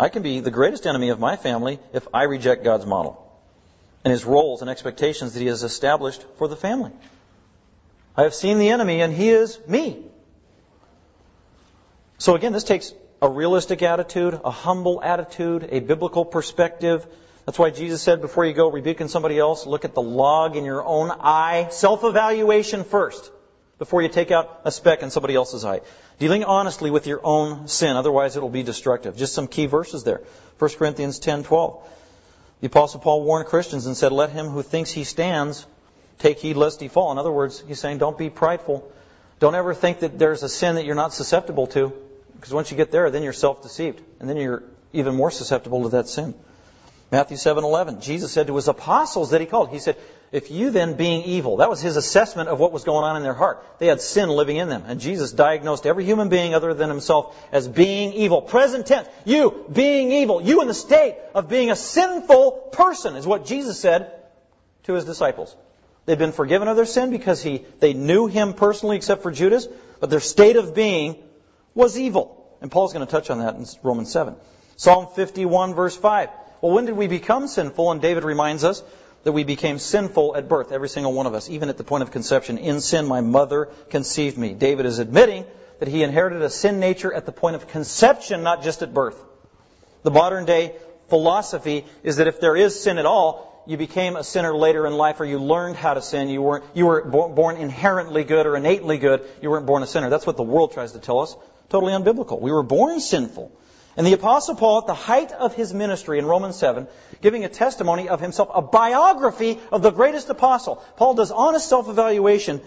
I 0.00 0.08
can 0.08 0.22
be 0.22 0.40
the 0.40 0.50
greatest 0.50 0.86
enemy 0.86 1.10
of 1.10 1.20
my 1.20 1.36
family 1.36 1.78
if 1.92 2.08
I 2.14 2.24
reject 2.24 2.64
God's 2.64 2.86
model 2.86 3.18
and 4.04 4.10
his 4.10 4.24
roles 4.24 4.62
and 4.62 4.70
expectations 4.70 5.34
that 5.34 5.40
he 5.40 5.46
has 5.46 5.62
established 5.62 6.24
for 6.38 6.48
the 6.48 6.56
family. 6.56 6.90
I 8.16 8.22
have 8.22 8.34
seen 8.34 8.58
the 8.58 8.70
enemy 8.70 9.00
and 9.02 9.12
he 9.12 9.28
is 9.28 9.58
me. 9.68 10.02
So 12.18 12.34
again, 12.34 12.52
this 12.52 12.64
takes 12.64 12.92
a 13.20 13.28
realistic 13.28 13.82
attitude, 13.82 14.40
a 14.44 14.50
humble 14.50 15.02
attitude, 15.02 15.68
a 15.70 15.80
biblical 15.80 16.24
perspective. 16.24 17.06
That's 17.44 17.58
why 17.58 17.70
Jesus 17.70 18.02
said 18.02 18.20
before 18.20 18.44
you 18.44 18.52
go 18.52 18.70
rebuking 18.70 19.08
somebody 19.08 19.38
else, 19.38 19.66
look 19.66 19.84
at 19.84 19.94
the 19.94 20.02
log 20.02 20.56
in 20.56 20.64
your 20.64 20.84
own 20.84 21.10
eye. 21.10 21.68
Self-evaluation 21.70 22.84
first 22.84 23.30
before 23.78 24.00
you 24.02 24.08
take 24.08 24.30
out 24.30 24.60
a 24.64 24.70
speck 24.70 25.02
in 25.02 25.10
somebody 25.10 25.34
else's 25.34 25.64
eye. 25.64 25.80
Dealing 26.20 26.44
honestly 26.44 26.90
with 26.90 27.08
your 27.08 27.20
own 27.24 27.66
sin, 27.66 27.96
otherwise 27.96 28.36
it'll 28.36 28.48
be 28.48 28.62
destructive. 28.62 29.16
Just 29.16 29.34
some 29.34 29.48
key 29.48 29.66
verses 29.66 30.04
there. 30.04 30.20
1 30.58 30.70
Corinthians 30.78 31.18
10:12. 31.18 31.82
The 32.60 32.68
apostle 32.68 33.00
Paul 33.00 33.24
warned 33.24 33.48
Christians 33.48 33.86
and 33.86 33.96
said, 33.96 34.12
"Let 34.12 34.30
him 34.30 34.46
who 34.46 34.62
thinks 34.62 34.92
he 34.92 35.02
stands 35.02 35.66
take 36.18 36.38
heed 36.38 36.56
lest 36.56 36.80
he 36.80 36.86
fall." 36.86 37.10
In 37.10 37.18
other 37.18 37.32
words, 37.32 37.64
he's 37.66 37.80
saying, 37.80 37.98
don't 37.98 38.16
be 38.16 38.30
prideful. 38.30 38.88
Don't 39.40 39.56
ever 39.56 39.74
think 39.74 39.98
that 40.00 40.16
there's 40.16 40.44
a 40.44 40.48
sin 40.48 40.76
that 40.76 40.84
you're 40.84 40.94
not 40.94 41.12
susceptible 41.12 41.66
to, 41.68 41.92
because 42.36 42.54
once 42.54 42.70
you 42.70 42.76
get 42.76 42.92
there, 42.92 43.10
then 43.10 43.24
you're 43.24 43.32
self-deceived, 43.32 44.00
and 44.20 44.30
then 44.30 44.36
you're 44.36 44.62
even 44.92 45.16
more 45.16 45.32
susceptible 45.32 45.82
to 45.82 45.88
that 45.88 46.08
sin. 46.08 46.34
Matthew 47.12 47.36
7:11. 47.36 48.00
Jesus 48.00 48.32
said 48.32 48.46
to 48.46 48.56
his 48.56 48.68
apostles 48.68 49.30
that 49.30 49.40
he 49.42 49.46
called, 49.46 49.68
he 49.68 49.78
said, 49.78 49.96
if 50.32 50.50
you 50.50 50.70
then 50.70 50.94
being 50.94 51.24
evil, 51.24 51.58
that 51.58 51.68
was 51.68 51.82
his 51.82 51.98
assessment 51.98 52.48
of 52.48 52.58
what 52.58 52.72
was 52.72 52.84
going 52.84 53.04
on 53.04 53.16
in 53.16 53.22
their 53.22 53.34
heart. 53.34 53.62
They 53.78 53.86
had 53.86 54.00
sin 54.00 54.30
living 54.30 54.56
in 54.56 54.70
them. 54.70 54.84
And 54.86 54.98
Jesus 54.98 55.30
diagnosed 55.30 55.84
every 55.84 56.06
human 56.06 56.30
being 56.30 56.54
other 56.54 56.72
than 56.72 56.88
himself 56.88 57.36
as 57.52 57.68
being 57.68 58.14
evil. 58.14 58.40
Present 58.40 58.86
tense. 58.86 59.06
You 59.26 59.66
being 59.70 60.10
evil. 60.10 60.40
You 60.40 60.62
in 60.62 60.68
the 60.68 60.74
state 60.74 61.16
of 61.34 61.50
being 61.50 61.70
a 61.70 61.76
sinful 61.76 62.70
person 62.72 63.16
is 63.16 63.26
what 63.26 63.44
Jesus 63.44 63.78
said 63.78 64.10
to 64.84 64.94
his 64.94 65.04
disciples. 65.04 65.54
They've 66.06 66.18
been 66.18 66.32
forgiven 66.32 66.66
of 66.66 66.76
their 66.76 66.86
sin 66.86 67.10
because 67.10 67.42
he, 67.42 67.66
they 67.80 67.92
knew 67.92 68.26
him 68.26 68.54
personally 68.54 68.96
except 68.96 69.22
for 69.22 69.30
Judas, 69.30 69.68
but 70.00 70.08
their 70.08 70.18
state 70.18 70.56
of 70.56 70.74
being 70.74 71.22
was 71.74 71.98
evil. 71.98 72.56
And 72.62 72.70
Paul's 72.70 72.94
going 72.94 73.06
to 73.06 73.10
touch 73.10 73.28
on 73.28 73.40
that 73.40 73.54
in 73.56 73.66
Romans 73.82 74.10
7. 74.10 74.34
Psalm 74.76 75.08
51 75.14 75.74
verse 75.74 75.94
5. 75.94 76.30
Well, 76.62 76.72
when 76.72 76.86
did 76.86 76.96
we 76.96 77.08
become 77.08 77.48
sinful? 77.48 77.90
And 77.90 78.00
David 78.00 78.24
reminds 78.24 78.62
us 78.62 78.82
that 79.24 79.32
we 79.32 79.44
became 79.44 79.78
sinful 79.78 80.36
at 80.36 80.48
birth, 80.48 80.72
every 80.72 80.88
single 80.88 81.12
one 81.12 81.26
of 81.26 81.34
us, 81.34 81.50
even 81.50 81.68
at 81.68 81.76
the 81.76 81.84
point 81.84 82.02
of 82.02 82.12
conception. 82.12 82.56
In 82.56 82.80
sin, 82.80 83.06
my 83.06 83.20
mother 83.20 83.68
conceived 83.90 84.38
me. 84.38 84.54
David 84.54 84.86
is 84.86 85.00
admitting 85.00 85.44
that 85.80 85.88
he 85.88 86.04
inherited 86.04 86.40
a 86.40 86.48
sin 86.48 86.78
nature 86.78 87.12
at 87.12 87.26
the 87.26 87.32
point 87.32 87.56
of 87.56 87.66
conception, 87.66 88.44
not 88.44 88.62
just 88.62 88.82
at 88.82 88.94
birth. 88.94 89.20
The 90.04 90.12
modern 90.12 90.44
day 90.44 90.76
philosophy 91.08 91.84
is 92.04 92.16
that 92.16 92.28
if 92.28 92.40
there 92.40 92.56
is 92.56 92.80
sin 92.80 92.98
at 92.98 93.06
all, 93.06 93.64
you 93.66 93.76
became 93.76 94.16
a 94.16 94.24
sinner 94.24 94.54
later 94.54 94.86
in 94.86 94.92
life 94.92 95.20
or 95.20 95.24
you 95.24 95.38
learned 95.38 95.76
how 95.76 95.94
to 95.94 96.02
sin. 96.02 96.28
You 96.28 96.42
weren't, 96.42 96.64
you 96.74 96.86
were 96.86 97.04
born 97.04 97.56
inherently 97.56 98.22
good 98.24 98.46
or 98.46 98.56
innately 98.56 98.98
good. 98.98 99.22
You 99.40 99.50
weren't 99.50 99.66
born 99.66 99.82
a 99.82 99.86
sinner. 99.86 100.10
That's 100.10 100.26
what 100.26 100.36
the 100.36 100.42
world 100.42 100.72
tries 100.72 100.92
to 100.92 101.00
tell 101.00 101.20
us. 101.20 101.36
Totally 101.68 101.92
unbiblical. 101.92 102.40
We 102.40 102.52
were 102.52 102.62
born 102.62 103.00
sinful. 103.00 103.52
And 103.96 104.06
the 104.06 104.14
Apostle 104.14 104.54
Paul, 104.54 104.78
at 104.78 104.86
the 104.86 104.94
height 104.94 105.32
of 105.32 105.54
his 105.54 105.74
ministry 105.74 106.18
in 106.18 106.24
Romans 106.24 106.56
7, 106.56 106.86
giving 107.20 107.44
a 107.44 107.48
testimony 107.48 108.08
of 108.08 108.20
himself, 108.20 108.48
a 108.54 108.62
biography 108.62 109.60
of 109.70 109.82
the 109.82 109.90
greatest 109.90 110.30
apostle. 110.30 110.82
Paul 110.96 111.14
does 111.14 111.30
honest 111.30 111.68
self-evaluation, 111.68 112.62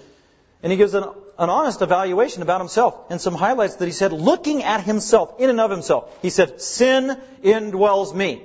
and 0.62 0.72
he 0.72 0.78
gives 0.78 0.94
an, 0.94 1.04
an, 1.04 1.50
honest 1.50 1.82
evaluation 1.82 2.44
about 2.44 2.62
himself, 2.62 2.96
and 3.10 3.20
some 3.20 3.34
highlights 3.34 3.78
that 3.78 3.86
he 3.86 3.92
said, 3.92 4.14
looking 4.14 4.64
at 4.64 4.84
himself, 4.84 5.40
in 5.40 5.50
and 5.50 5.60
of 5.60 5.72
himself. 5.72 6.16
He 6.22 6.30
said, 6.30 6.62
sin 6.62 7.20
indwells 7.44 8.14
me. 8.14 8.44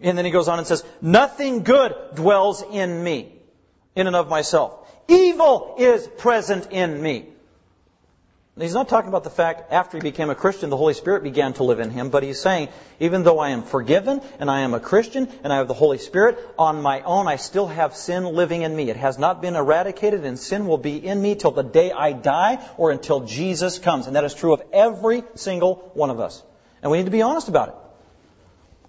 And 0.00 0.16
then 0.16 0.24
he 0.24 0.30
goes 0.30 0.46
on 0.46 0.58
and 0.58 0.66
says, 0.68 0.84
nothing 1.00 1.64
good 1.64 1.94
dwells 2.14 2.62
in 2.62 3.02
me, 3.02 3.32
in 3.96 4.06
and 4.06 4.14
of 4.14 4.28
myself. 4.28 4.88
Evil 5.08 5.74
is 5.78 6.06
present 6.06 6.70
in 6.70 7.02
me. 7.02 7.26
He's 8.60 8.74
not 8.74 8.88
talking 8.88 9.08
about 9.08 9.24
the 9.24 9.30
fact 9.30 9.72
after 9.72 9.96
he 9.96 10.02
became 10.02 10.28
a 10.28 10.34
Christian, 10.34 10.70
the 10.70 10.76
Holy 10.76 10.94
Spirit 10.94 11.22
began 11.22 11.52
to 11.54 11.64
live 11.64 11.80
in 11.80 11.90
him, 11.90 12.10
but 12.10 12.22
he's 12.22 12.40
saying, 12.40 12.68
even 12.98 13.22
though 13.22 13.38
I 13.38 13.50
am 13.50 13.62
forgiven 13.62 14.20
and 14.38 14.50
I 14.50 14.60
am 14.60 14.74
a 14.74 14.80
Christian 14.80 15.28
and 15.42 15.52
I 15.52 15.56
have 15.58 15.68
the 15.68 15.74
Holy 15.74 15.98
Spirit, 15.98 16.38
on 16.58 16.82
my 16.82 17.00
own 17.02 17.28
I 17.28 17.36
still 17.36 17.66
have 17.66 17.96
sin 17.96 18.24
living 18.24 18.62
in 18.62 18.74
me. 18.74 18.90
It 18.90 18.96
has 18.96 19.18
not 19.18 19.40
been 19.40 19.56
eradicated 19.56 20.24
and 20.24 20.38
sin 20.38 20.66
will 20.66 20.78
be 20.78 20.96
in 20.96 21.20
me 21.20 21.34
till 21.34 21.52
the 21.52 21.62
day 21.62 21.92
I 21.92 22.12
die 22.12 22.58
or 22.76 22.90
until 22.90 23.20
Jesus 23.20 23.78
comes. 23.78 24.06
And 24.06 24.16
that 24.16 24.24
is 24.24 24.34
true 24.34 24.52
of 24.52 24.62
every 24.72 25.24
single 25.34 25.90
one 25.94 26.10
of 26.10 26.20
us. 26.20 26.42
And 26.82 26.90
we 26.90 26.98
need 26.98 27.04
to 27.04 27.10
be 27.10 27.22
honest 27.22 27.48
about 27.48 27.68
it. 27.68 27.74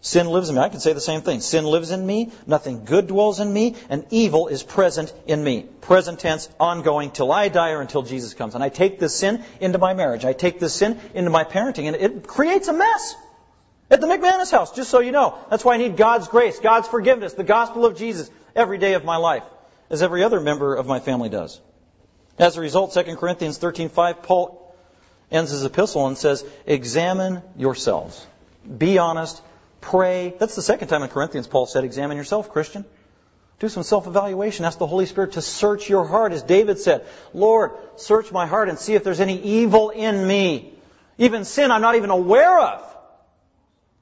Sin 0.03 0.27
lives 0.27 0.49
in 0.49 0.55
me. 0.55 0.61
I 0.61 0.69
can 0.69 0.79
say 0.79 0.93
the 0.93 0.99
same 0.99 1.21
thing. 1.21 1.41
Sin 1.41 1.63
lives 1.63 1.91
in 1.91 2.03
me. 2.03 2.31
Nothing 2.47 2.85
good 2.85 3.05
dwells 3.05 3.39
in 3.39 3.53
me. 3.53 3.75
And 3.87 4.03
evil 4.09 4.47
is 4.47 4.63
present 4.63 5.13
in 5.27 5.43
me. 5.43 5.67
Present 5.81 6.19
tense, 6.19 6.49
ongoing, 6.59 7.11
till 7.11 7.31
I 7.31 7.49
die 7.49 7.71
or 7.71 7.81
until 7.81 8.01
Jesus 8.01 8.33
comes. 8.33 8.55
And 8.55 8.63
I 8.63 8.69
take 8.69 8.99
this 8.99 9.15
sin 9.15 9.43
into 9.59 9.77
my 9.77 9.93
marriage. 9.93 10.25
I 10.25 10.33
take 10.33 10.59
this 10.59 10.73
sin 10.73 10.99
into 11.13 11.29
my 11.29 11.43
parenting. 11.43 11.85
And 11.85 11.95
it 11.95 12.27
creates 12.27 12.67
a 12.67 12.73
mess. 12.73 13.15
At 13.91 14.01
the 14.01 14.07
McManus 14.07 14.49
house, 14.49 14.71
just 14.71 14.89
so 14.89 15.01
you 15.01 15.11
know. 15.11 15.37
That's 15.51 15.63
why 15.63 15.75
I 15.75 15.77
need 15.77 15.97
God's 15.97 16.27
grace, 16.27 16.59
God's 16.59 16.87
forgiveness, 16.87 17.33
the 17.33 17.43
gospel 17.43 17.85
of 17.85 17.95
Jesus 17.95 18.31
every 18.55 18.79
day 18.79 18.95
of 18.95 19.05
my 19.05 19.17
life. 19.17 19.43
As 19.91 20.01
every 20.01 20.23
other 20.23 20.39
member 20.39 20.73
of 20.73 20.87
my 20.87 20.99
family 20.99 21.29
does. 21.29 21.61
As 22.39 22.57
a 22.57 22.61
result, 22.61 22.93
2 22.93 23.17
Corinthians 23.17 23.59
13.5, 23.59 24.23
Paul 24.23 24.75
ends 25.29 25.51
his 25.51 25.63
epistle 25.63 26.07
and 26.07 26.17
says, 26.17 26.43
Examine 26.65 27.43
yourselves. 27.55 28.25
Be 28.77 28.97
honest 28.97 29.41
Pray. 29.81 30.35
That's 30.39 30.55
the 30.55 30.61
second 30.61 30.87
time 30.87 31.03
in 31.03 31.09
Corinthians 31.09 31.47
Paul 31.47 31.65
said, 31.65 31.83
examine 31.83 32.17
yourself, 32.17 32.49
Christian. 32.51 32.85
Do 33.59 33.69
some 33.69 33.83
self-evaluation. 33.83 34.65
Ask 34.65 34.79
the 34.79 34.87
Holy 34.87 35.05
Spirit 35.05 35.33
to 35.33 35.41
search 35.41 35.89
your 35.89 36.05
heart. 36.07 36.31
As 36.31 36.41
David 36.41 36.79
said, 36.79 37.05
Lord, 37.33 37.71
search 37.95 38.31
my 38.31 38.47
heart 38.47 38.69
and 38.69 38.79
see 38.79 38.95
if 38.95 39.03
there's 39.03 39.19
any 39.19 39.39
evil 39.39 39.89
in 39.89 40.25
me. 40.25 40.73
Even 41.17 41.45
sin 41.45 41.69
I'm 41.69 41.81
not 41.81 41.95
even 41.95 42.09
aware 42.09 42.59
of. 42.59 42.87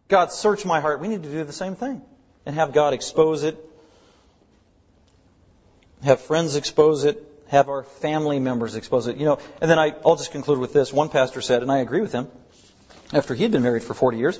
God, 0.07 0.31
search 0.31 0.65
my 0.65 0.79
heart. 0.79 1.01
We 1.01 1.07
need 1.07 1.23
to 1.23 1.29
do 1.29 1.43
the 1.43 1.53
same 1.53 1.75
thing. 1.75 2.01
And 2.45 2.55
have 2.55 2.73
God 2.73 2.93
expose 2.93 3.43
it. 3.43 3.57
Have 6.03 6.21
friends 6.21 6.55
expose 6.55 7.03
it. 7.03 7.21
Have 7.47 7.67
our 7.67 7.83
family 7.83 8.39
members 8.39 8.75
expose 8.75 9.07
it. 9.07 9.17
You 9.17 9.25
know, 9.25 9.39
and 9.59 9.69
then 9.69 9.77
I, 9.77 9.93
I'll 10.05 10.15
just 10.15 10.31
conclude 10.31 10.59
with 10.59 10.71
this. 10.71 10.93
One 10.93 11.09
pastor 11.09 11.41
said, 11.41 11.61
and 11.61 11.71
I 11.71 11.79
agree 11.79 12.01
with 12.01 12.13
him, 12.13 12.27
after 13.11 13.35
he'd 13.35 13.51
been 13.51 13.63
married 13.63 13.83
for 13.83 13.93
40 13.93 14.17
years, 14.17 14.39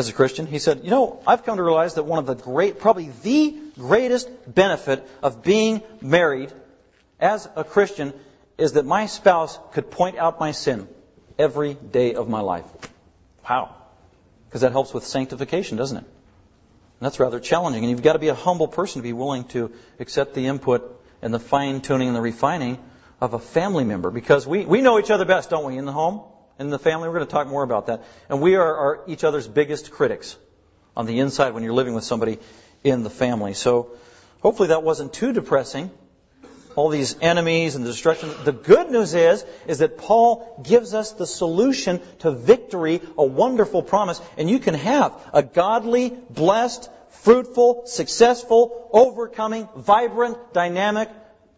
as 0.00 0.08
a 0.08 0.12
Christian, 0.12 0.46
he 0.46 0.58
said, 0.58 0.80
You 0.82 0.90
know, 0.90 1.22
I've 1.26 1.44
come 1.44 1.56
to 1.56 1.62
realize 1.62 1.94
that 1.94 2.04
one 2.04 2.18
of 2.18 2.26
the 2.26 2.34
great, 2.34 2.80
probably 2.80 3.10
the 3.22 3.56
greatest 3.76 4.28
benefit 4.52 5.06
of 5.22 5.42
being 5.42 5.82
married 6.00 6.52
as 7.20 7.48
a 7.54 7.62
Christian 7.62 8.12
is 8.58 8.72
that 8.72 8.84
my 8.84 9.06
spouse 9.06 9.58
could 9.72 9.90
point 9.90 10.18
out 10.18 10.40
my 10.40 10.52
sin 10.52 10.88
every 11.38 11.74
day 11.74 12.14
of 12.14 12.28
my 12.28 12.40
life. 12.40 12.64
Wow. 13.48 13.76
Because 14.48 14.62
that 14.62 14.72
helps 14.72 14.92
with 14.92 15.04
sanctification, 15.04 15.76
doesn't 15.76 15.98
it? 15.98 16.04
And 16.04 17.06
that's 17.06 17.20
rather 17.20 17.38
challenging. 17.38 17.84
And 17.84 17.90
you've 17.90 18.02
got 18.02 18.14
to 18.14 18.18
be 18.18 18.28
a 18.28 18.34
humble 18.34 18.68
person 18.68 19.00
to 19.00 19.02
be 19.02 19.12
willing 19.12 19.44
to 19.48 19.70
accept 19.98 20.34
the 20.34 20.46
input 20.46 21.00
and 21.22 21.32
the 21.32 21.38
fine 21.38 21.80
tuning 21.80 22.08
and 22.08 22.16
the 22.16 22.20
refining 22.20 22.78
of 23.20 23.34
a 23.34 23.38
family 23.38 23.84
member. 23.84 24.10
Because 24.10 24.46
we, 24.46 24.64
we 24.64 24.80
know 24.80 24.98
each 24.98 25.10
other 25.10 25.24
best, 25.24 25.50
don't 25.50 25.64
we, 25.64 25.76
in 25.76 25.84
the 25.84 25.92
home? 25.92 26.22
In 26.60 26.68
the 26.68 26.78
family. 26.78 27.08
We're 27.08 27.14
going 27.14 27.26
to 27.26 27.32
talk 27.32 27.48
more 27.48 27.62
about 27.62 27.86
that. 27.86 28.04
And 28.28 28.40
we 28.40 28.54
are, 28.54 28.76
are 28.76 29.00
each 29.08 29.24
other's 29.24 29.48
biggest 29.48 29.90
critics 29.90 30.36
on 30.94 31.06
the 31.06 31.18
inside 31.18 31.54
when 31.54 31.64
you're 31.64 31.72
living 31.72 31.94
with 31.94 32.04
somebody 32.04 32.38
in 32.84 33.02
the 33.02 33.10
family. 33.10 33.54
So 33.54 33.92
hopefully 34.40 34.68
that 34.68 34.82
wasn't 34.82 35.12
too 35.12 35.32
depressing. 35.32 35.90
All 36.76 36.90
these 36.90 37.16
enemies 37.20 37.74
and 37.74 37.84
the 37.84 37.90
destruction. 37.90 38.30
The 38.44 38.52
good 38.52 38.90
news 38.90 39.14
is, 39.14 39.44
is 39.66 39.78
that 39.78 39.98
Paul 39.98 40.62
gives 40.62 40.94
us 40.94 41.12
the 41.12 41.26
solution 41.26 42.00
to 42.20 42.30
victory, 42.30 43.00
a 43.18 43.24
wonderful 43.24 43.82
promise, 43.82 44.20
and 44.36 44.48
you 44.48 44.60
can 44.60 44.74
have 44.74 45.12
a 45.32 45.42
godly, 45.42 46.10
blessed, 46.28 46.88
fruitful, 47.08 47.86
successful, 47.86 48.88
overcoming, 48.92 49.68
vibrant, 49.76 50.52
dynamic 50.52 51.08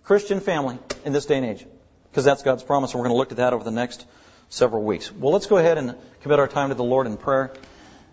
Christian 0.05 0.41
family 0.41 0.79
in 1.05 1.13
this 1.13 1.27
day 1.27 1.37
and 1.37 1.47
age. 1.47 1.67
Because 2.11 2.25
that's 2.25 2.43
God's 2.43 2.63
promise, 2.63 2.93
and 2.93 3.01
we're 3.01 3.09
going 3.09 3.15
to 3.15 3.19
look 3.19 3.33
at 3.33 3.39
that 3.39 3.53
over 3.53 3.65
the 3.65 3.71
next 3.71 4.07
several 4.53 4.83
weeks. 4.83 5.11
Well, 5.11 5.33
let's 5.33 5.47
go 5.47 5.57
ahead 5.57 5.79
and 5.79 5.95
commit 6.21 6.39
our 6.39 6.47
time 6.47 6.69
to 6.69 6.75
the 6.75 6.85
Lord 6.85 7.07
in 7.07 7.17
prayer, 7.17 7.55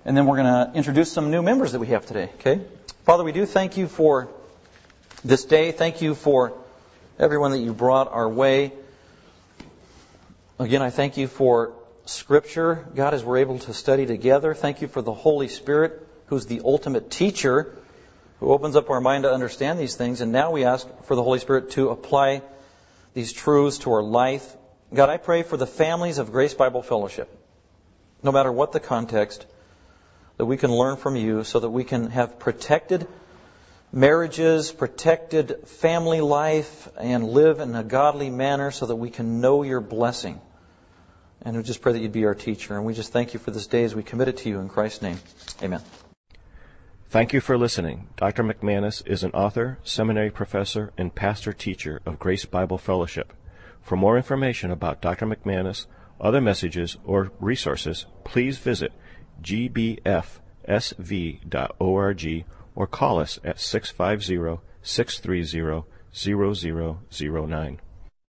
and 0.06 0.16
then 0.16 0.26
we're 0.26 0.38
going 0.38 0.72
to 0.72 0.72
introduce 0.74 1.12
some 1.12 1.32
new 1.32 1.42
members 1.42 1.74
that 1.74 1.80
we 1.80 1.88
have 1.88 2.06
today. 2.06 2.32
Okay? 2.40 2.62
Father, 3.04 3.26
we 3.26 3.34
do 3.34 3.46
thank 3.46 3.76
you 3.76 3.90
for 3.90 4.30
this 5.24 5.44
day. 5.44 5.74
Thank 5.74 6.02
you 6.02 6.16
for 6.16 6.54
everyone 7.20 7.52
that 7.52 7.60
you 7.60 7.74
brought 7.74 8.10
our 8.14 8.30
way. 8.30 8.72
Again, 10.58 10.82
I 10.82 10.92
thank 10.92 11.18
you 11.18 11.28
for 11.28 11.74
Scripture, 12.06 12.88
God, 12.96 13.14
as 13.14 13.22
we're 13.22 13.40
able 13.40 13.60
to 13.60 13.74
study 13.74 14.06
together. 14.06 14.54
Thank 14.54 14.82
you 14.82 14.88
for 14.88 15.02
the 15.02 15.14
Holy 15.14 15.50
Spirit, 15.50 16.08
who's 16.28 16.46
the 16.46 16.62
ultimate 16.64 17.12
teacher, 17.12 17.76
who 18.40 18.54
opens 18.54 18.78
up 18.78 18.90
our 18.90 19.02
mind 19.02 19.24
to 19.24 19.32
understand 19.32 19.78
these 19.78 19.96
things. 19.96 20.22
And 20.22 20.32
now 20.32 20.52
we 20.52 20.64
ask 20.64 20.88
for 21.04 21.16
the 21.16 21.24
Holy 21.24 21.40
Spirit 21.40 21.72
to 21.72 21.90
apply 21.90 22.44
these 23.14 23.34
truths 23.34 23.80
to 23.80 23.92
our 23.92 24.02
life. 24.02 24.56
God, 24.94 25.10
I 25.10 25.18
pray 25.18 25.44
for 25.44 25.56
the 25.56 25.68
families 25.68 26.18
of 26.18 26.32
Grace 26.32 26.56
Bible 26.56 26.82
Fellowship, 26.82 27.30
no 28.24 28.32
matter 28.32 28.52
what 28.52 28.72
the 28.72 28.80
context, 28.80 29.46
that 30.38 30.46
we 30.46 30.58
can 30.58 30.72
learn 30.72 30.98
from 30.98 31.16
you 31.16 31.44
so 31.44 31.60
that 31.60 31.70
we 31.70 31.84
can 31.84 32.10
have 32.10 32.40
protected 32.40 33.08
marriages, 33.92 34.72
protected 34.72 35.68
family 35.68 36.22
life, 36.22 36.90
and 37.00 37.24
live 37.30 37.60
in 37.60 37.76
a 37.76 37.84
godly 37.84 38.30
manner 38.30 38.72
so 38.72 38.88
that 38.88 38.96
we 38.96 39.12
can 39.12 39.42
know 39.42 39.62
your 39.64 39.82
blessing. 39.82 40.42
And 41.44 41.56
we 41.56 41.64
just 41.64 41.82
pray 41.82 41.94
that 41.94 42.00
you'd 42.00 42.12
be 42.12 42.26
our 42.26 42.36
teacher. 42.36 42.76
And 42.76 42.84
we 42.84 42.94
just 42.94 43.14
thank 43.14 43.34
you 43.34 43.40
for 43.40 43.52
this 43.52 43.68
day 43.68 43.84
as 43.84 43.96
we 43.96 44.04
commit 44.04 44.28
it 44.28 44.38
to 44.38 44.50
you 44.50 44.60
in 44.60 44.70
Christ's 44.70 45.04
name. 45.04 45.20
Amen. 45.62 45.82
Thank 47.10 47.34
you 47.34 47.42
for 47.42 47.58
listening. 47.58 48.08
Dr. 48.18 48.44
McManus 48.44 49.06
is 49.08 49.24
an 49.24 49.32
author, 49.32 49.80
seminary 49.84 50.32
professor, 50.32 50.92
and 50.98 51.14
pastor 51.14 51.54
teacher 51.54 52.02
of 52.06 52.20
Grace 52.20 52.46
Bible 52.46 52.78
Fellowship. 52.78 53.34
For 53.90 53.96
more 53.96 54.18
information 54.18 54.70
about 54.70 55.02
Dr. 55.02 55.26
McManus, 55.26 55.88
other 56.22 56.40
messages, 56.42 56.98
or 57.04 57.32
resources, 57.40 58.06
please 58.24 58.60
visit 58.60 58.94
gbfsv.org 59.42 60.36
or 62.76 62.86
call 62.86 63.20
us 63.20 63.40
at 63.44 63.60
650 63.60 64.62
630 64.84 65.86
0009. 66.14 67.82